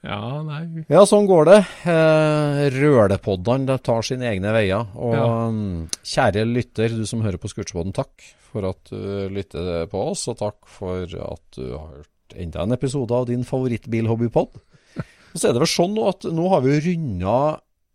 Ja, 0.00 0.40
nei 0.40 0.62
Ja, 0.88 1.02
sånn 1.04 1.26
går 1.28 1.44
det. 1.44 1.56
Eh, 1.92 2.60
Rølepoddene 2.72 3.74
tar 3.84 4.00
sine 4.06 4.30
egne 4.30 4.48
veier. 4.56 4.86
Og 4.96 5.12
Ja. 5.12 5.26
mm, 5.52 5.90
kjære 6.00 6.46
lytter, 6.48 6.88
du 6.96 7.04
som 7.04 7.20
hører 7.20 7.36
på 7.36 7.50
Skurtsboden, 7.52 7.92
takk 7.92 8.24
for 8.50 8.64
at 8.70 8.80
du 8.88 9.28
lytter 9.28 9.84
på 9.92 10.00
oss, 10.14 10.22
og 10.32 10.38
takk 10.40 10.56
for 10.72 11.04
at 11.04 11.44
du 11.52 11.66
har 11.76 11.98
hørt 11.98 12.32
enda 12.34 12.62
en 12.64 12.72
episode 12.72 13.12
av 13.12 13.26
din 13.28 13.44
favorittbilhobbypod. 13.44 14.56
Og 15.34 15.36
så 15.36 15.50
er 15.50 15.52
det 15.58 15.60
vel 15.66 15.70
sånn 15.76 15.92
nå 15.94 16.08
at 16.08 16.24
nå 16.32 16.48
har 16.48 16.64
vi 16.64 16.80
runda 16.88 17.36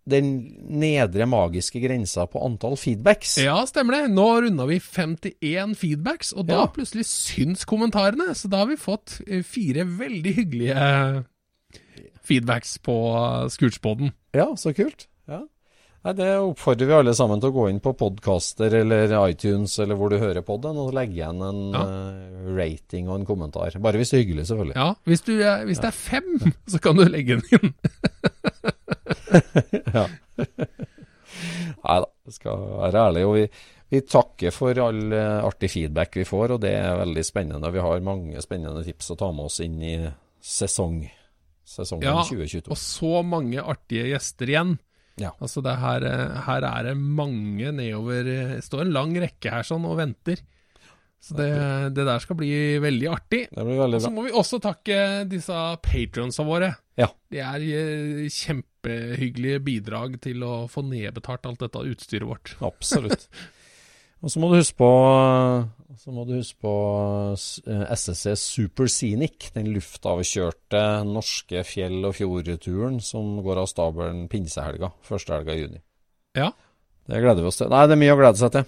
den 0.08 0.28
nedre 0.70 1.26
magiske 1.26 1.82
grensa 1.82 2.28
på 2.30 2.41
antall 2.45 2.76
feedbacks. 2.78 3.38
Ja, 3.41 3.58
stemmer 3.66 3.97
det. 3.97 4.12
Nå 4.14 4.28
runda 4.45 4.68
vi 4.70 4.78
51 4.80 5.74
feedbacks, 5.82 6.34
og 6.38 6.45
da 6.47 6.60
Ja. 6.62 6.68
plutselig 6.68 7.06
syns 7.10 7.66
kommentarene. 7.66 8.30
Så 8.38 8.47
da 8.49 8.58
har 8.62 8.68
vi 8.70 8.78
fått 8.78 9.22
eh, 9.28 9.41
fire 9.41 9.84
veldig 9.86 10.36
hyggelige 10.38 11.26
feedbacks 12.26 12.78
på 12.86 12.95
Scootspoden. 13.49 14.12
Ja, 14.34 14.51
så 14.58 14.74
kult. 14.78 15.08
Ja. 15.28 15.41
Nei, 16.06 16.14
Det 16.14 16.28
oppfordrer 16.38 16.86
vi 16.86 16.93
alle 16.93 17.14
sammen 17.18 17.39
til 17.41 17.49
å 17.49 17.53
gå 17.56 17.64
inn 17.72 17.80
på 17.82 17.95
podcaster 17.97 18.74
eller 18.78 19.10
iTunes 19.28 19.74
eller 19.82 19.95
hvor 19.97 20.10
du 20.14 20.20
hører 20.22 20.43
på 20.45 20.60
den, 20.62 20.78
og 20.78 20.93
legge 20.93 21.18
igjen 21.18 21.41
en 21.41 21.74
Ja. 21.74 21.82
uh, 21.82 22.56
rating 22.58 23.10
og 23.10 23.20
en 23.20 23.26
kommentar. 23.26 23.74
Bare 23.82 23.97
hvis 23.97 24.12
det 24.14 24.20
er 24.20 24.24
hyggelig, 24.26 24.45
selvfølgelig. 24.51 24.76
Ja, 24.76 24.93
hvis, 25.06 25.22
du, 25.26 25.34
hvis 25.66 25.82
det 25.82 25.89
er 25.89 25.97
fem, 25.97 26.53
så 26.68 26.80
kan 26.82 26.95
du 26.95 27.06
legge 27.10 27.41
den 27.41 27.60
inn. 27.60 27.74
Nei 31.86 31.97
da, 32.01 32.07
det 32.26 32.36
skal 32.36 32.67
være 32.80 33.03
ærlig. 33.09 33.23
Og 33.28 33.34
vi, 33.38 33.43
vi 33.93 34.01
takker 34.07 34.55
for 34.55 34.82
all 34.86 35.13
eh, 35.13 35.45
artig 35.45 35.69
feedback 35.73 36.17
vi 36.21 36.26
får, 36.28 36.55
og 36.55 36.63
det 36.63 36.73
er 36.78 37.01
veldig 37.01 37.26
spennende. 37.28 37.73
Vi 37.73 37.84
har 37.86 38.05
mange 38.05 38.41
spennende 38.45 38.86
tips 38.86 39.13
å 39.13 39.19
ta 39.19 39.32
med 39.36 39.49
oss 39.49 39.59
inn 39.65 39.78
i 39.84 39.95
sesong, 40.45 41.03
sesongen 41.65 42.07
Ja, 42.07 42.17
2022. 42.23 42.71
Og 42.73 42.82
så 42.82 43.21
mange 43.26 43.63
artige 43.63 44.09
gjester 44.13 44.51
igjen. 44.51 44.76
Ja. 45.21 45.32
Altså 45.39 45.63
det 45.63 45.78
her, 45.80 46.03
eh, 46.03 46.41
her 46.47 46.65
er 46.67 46.89
det 46.89 46.97
mange 46.99 47.71
nedover 47.71 48.28
eh, 48.28 48.57
Det 48.57 48.65
står 48.65 48.84
en 48.84 48.95
lang 48.97 49.13
rekke 49.23 49.53
her 49.53 49.63
sånn 49.63 49.88
og 49.88 49.95
venter. 50.01 50.41
Så 51.26 51.34
det, 51.39 51.49
det 51.97 52.03
der 52.05 52.21
skal 52.21 52.38
bli 52.38 52.51
veldig 52.84 53.07
artig. 53.09 53.45
Det 53.49 53.63
blir 53.63 53.80
veldig 53.80 53.97
bra 53.97 54.03
så 54.03 54.13
må 54.13 54.28
vi 54.28 54.34
også 54.36 54.59
takke 54.61 54.97
disse 55.30 55.61
patronsa 55.82 56.45
våre. 56.45 56.69
Ja. 56.99 57.07
De 57.32 57.41
er 57.41 57.65
eh, 57.65 58.28
kjempehyggelige 58.86 59.62
bidrag 59.66 60.18
til 60.24 60.44
å 60.46 60.66
få 60.72 60.84
nedbetalt 60.86 61.46
alt 61.46 61.62
dette 61.66 61.84
utstyret 61.92 62.28
vårt. 62.28 62.56
Absolutt. 62.70 63.28
Og 64.24 64.32
så 64.32 64.42
må 64.42 64.50
du 64.50 64.58
huske 64.58 64.78
på 64.80 64.92
så 65.96 66.12
må 66.12 66.26
du 66.28 66.34
huske 66.36 66.60
på 66.60 66.74
eh, 67.70 67.84
SSC 67.94 68.34
Super 68.40 68.90
Scenic, 68.92 69.52
den 69.56 69.70
luftavkjørte 69.74 70.82
norske 71.08 71.62
fjell- 71.68 72.08
og 72.08 72.18
fjordturen 72.18 73.00
som 73.04 73.38
går 73.46 73.62
av 73.62 73.70
stabelen 73.72 74.26
pinsehelga, 74.32 74.92
første 75.06 75.38
helga 75.38 75.56
i 75.56 75.62
juni. 75.64 75.82
Ja. 76.36 76.52
Det 77.06 77.22
gleder 77.22 77.46
vi 77.46 77.52
oss 77.52 77.62
til. 77.62 77.72
Nei, 77.72 77.86
det 77.88 77.96
er 77.96 78.02
mye 78.02 78.16
å 78.16 78.20
glede 78.20 78.42
seg 78.42 78.54
til. 78.58 78.68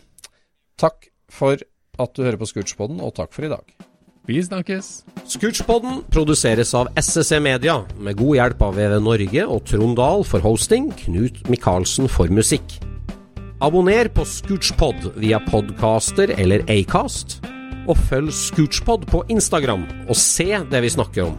Takk 0.80 1.10
for 1.34 1.60
at 1.98 2.16
du 2.16 2.24
hører 2.24 2.40
på 2.40 2.48
Scootspoden, 2.48 3.02
og 3.04 3.16
takk 3.18 3.34
for 3.36 3.48
i 3.48 3.52
dag. 3.52 3.76
Vi 4.28 4.42
snakkes! 4.44 5.06
Scootspodden 5.24 6.02
produseres 6.12 6.74
av 6.76 6.90
SSC 7.00 7.38
Media, 7.40 7.78
med 7.96 8.18
god 8.20 8.36
hjelp 8.36 8.64
av 8.66 8.74
VV 8.76 8.96
Norge 9.00 9.46
og 9.48 9.62
Trond 9.70 9.96
Dahl 9.96 10.26
for 10.28 10.44
hosting, 10.44 10.90
Knut 11.00 11.40
Micaelsen 11.48 12.12
for 12.12 12.28
musikk. 12.28 12.76
Abonner 13.64 14.10
på 14.12 14.26
Scootspod 14.28 15.14
via 15.16 15.40
podcaster 15.48 16.36
eller 16.36 16.68
Acast, 16.68 17.38
og 17.88 17.96
følg 18.10 18.36
Scootspod 18.36 19.08
på 19.08 19.24
Instagram 19.32 19.88
og 20.10 20.20
se 20.20 20.50
det 20.74 20.84
vi 20.84 20.92
snakker 20.92 21.30
om. 21.30 21.38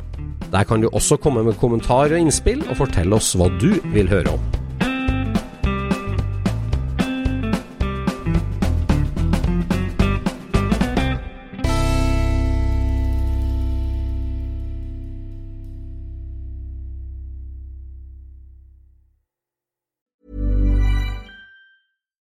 Der 0.48 0.64
kan 0.64 0.80
du 0.80 0.88
også 0.88 1.20
komme 1.20 1.44
med 1.44 1.60
kommentarer 1.60 2.16
og 2.16 2.24
innspill, 2.24 2.64
og 2.70 2.80
fortelle 2.86 3.20
oss 3.20 3.34
hva 3.36 3.52
du 3.60 3.74
vil 3.92 4.08
høre 4.08 4.32
om. 4.38 4.57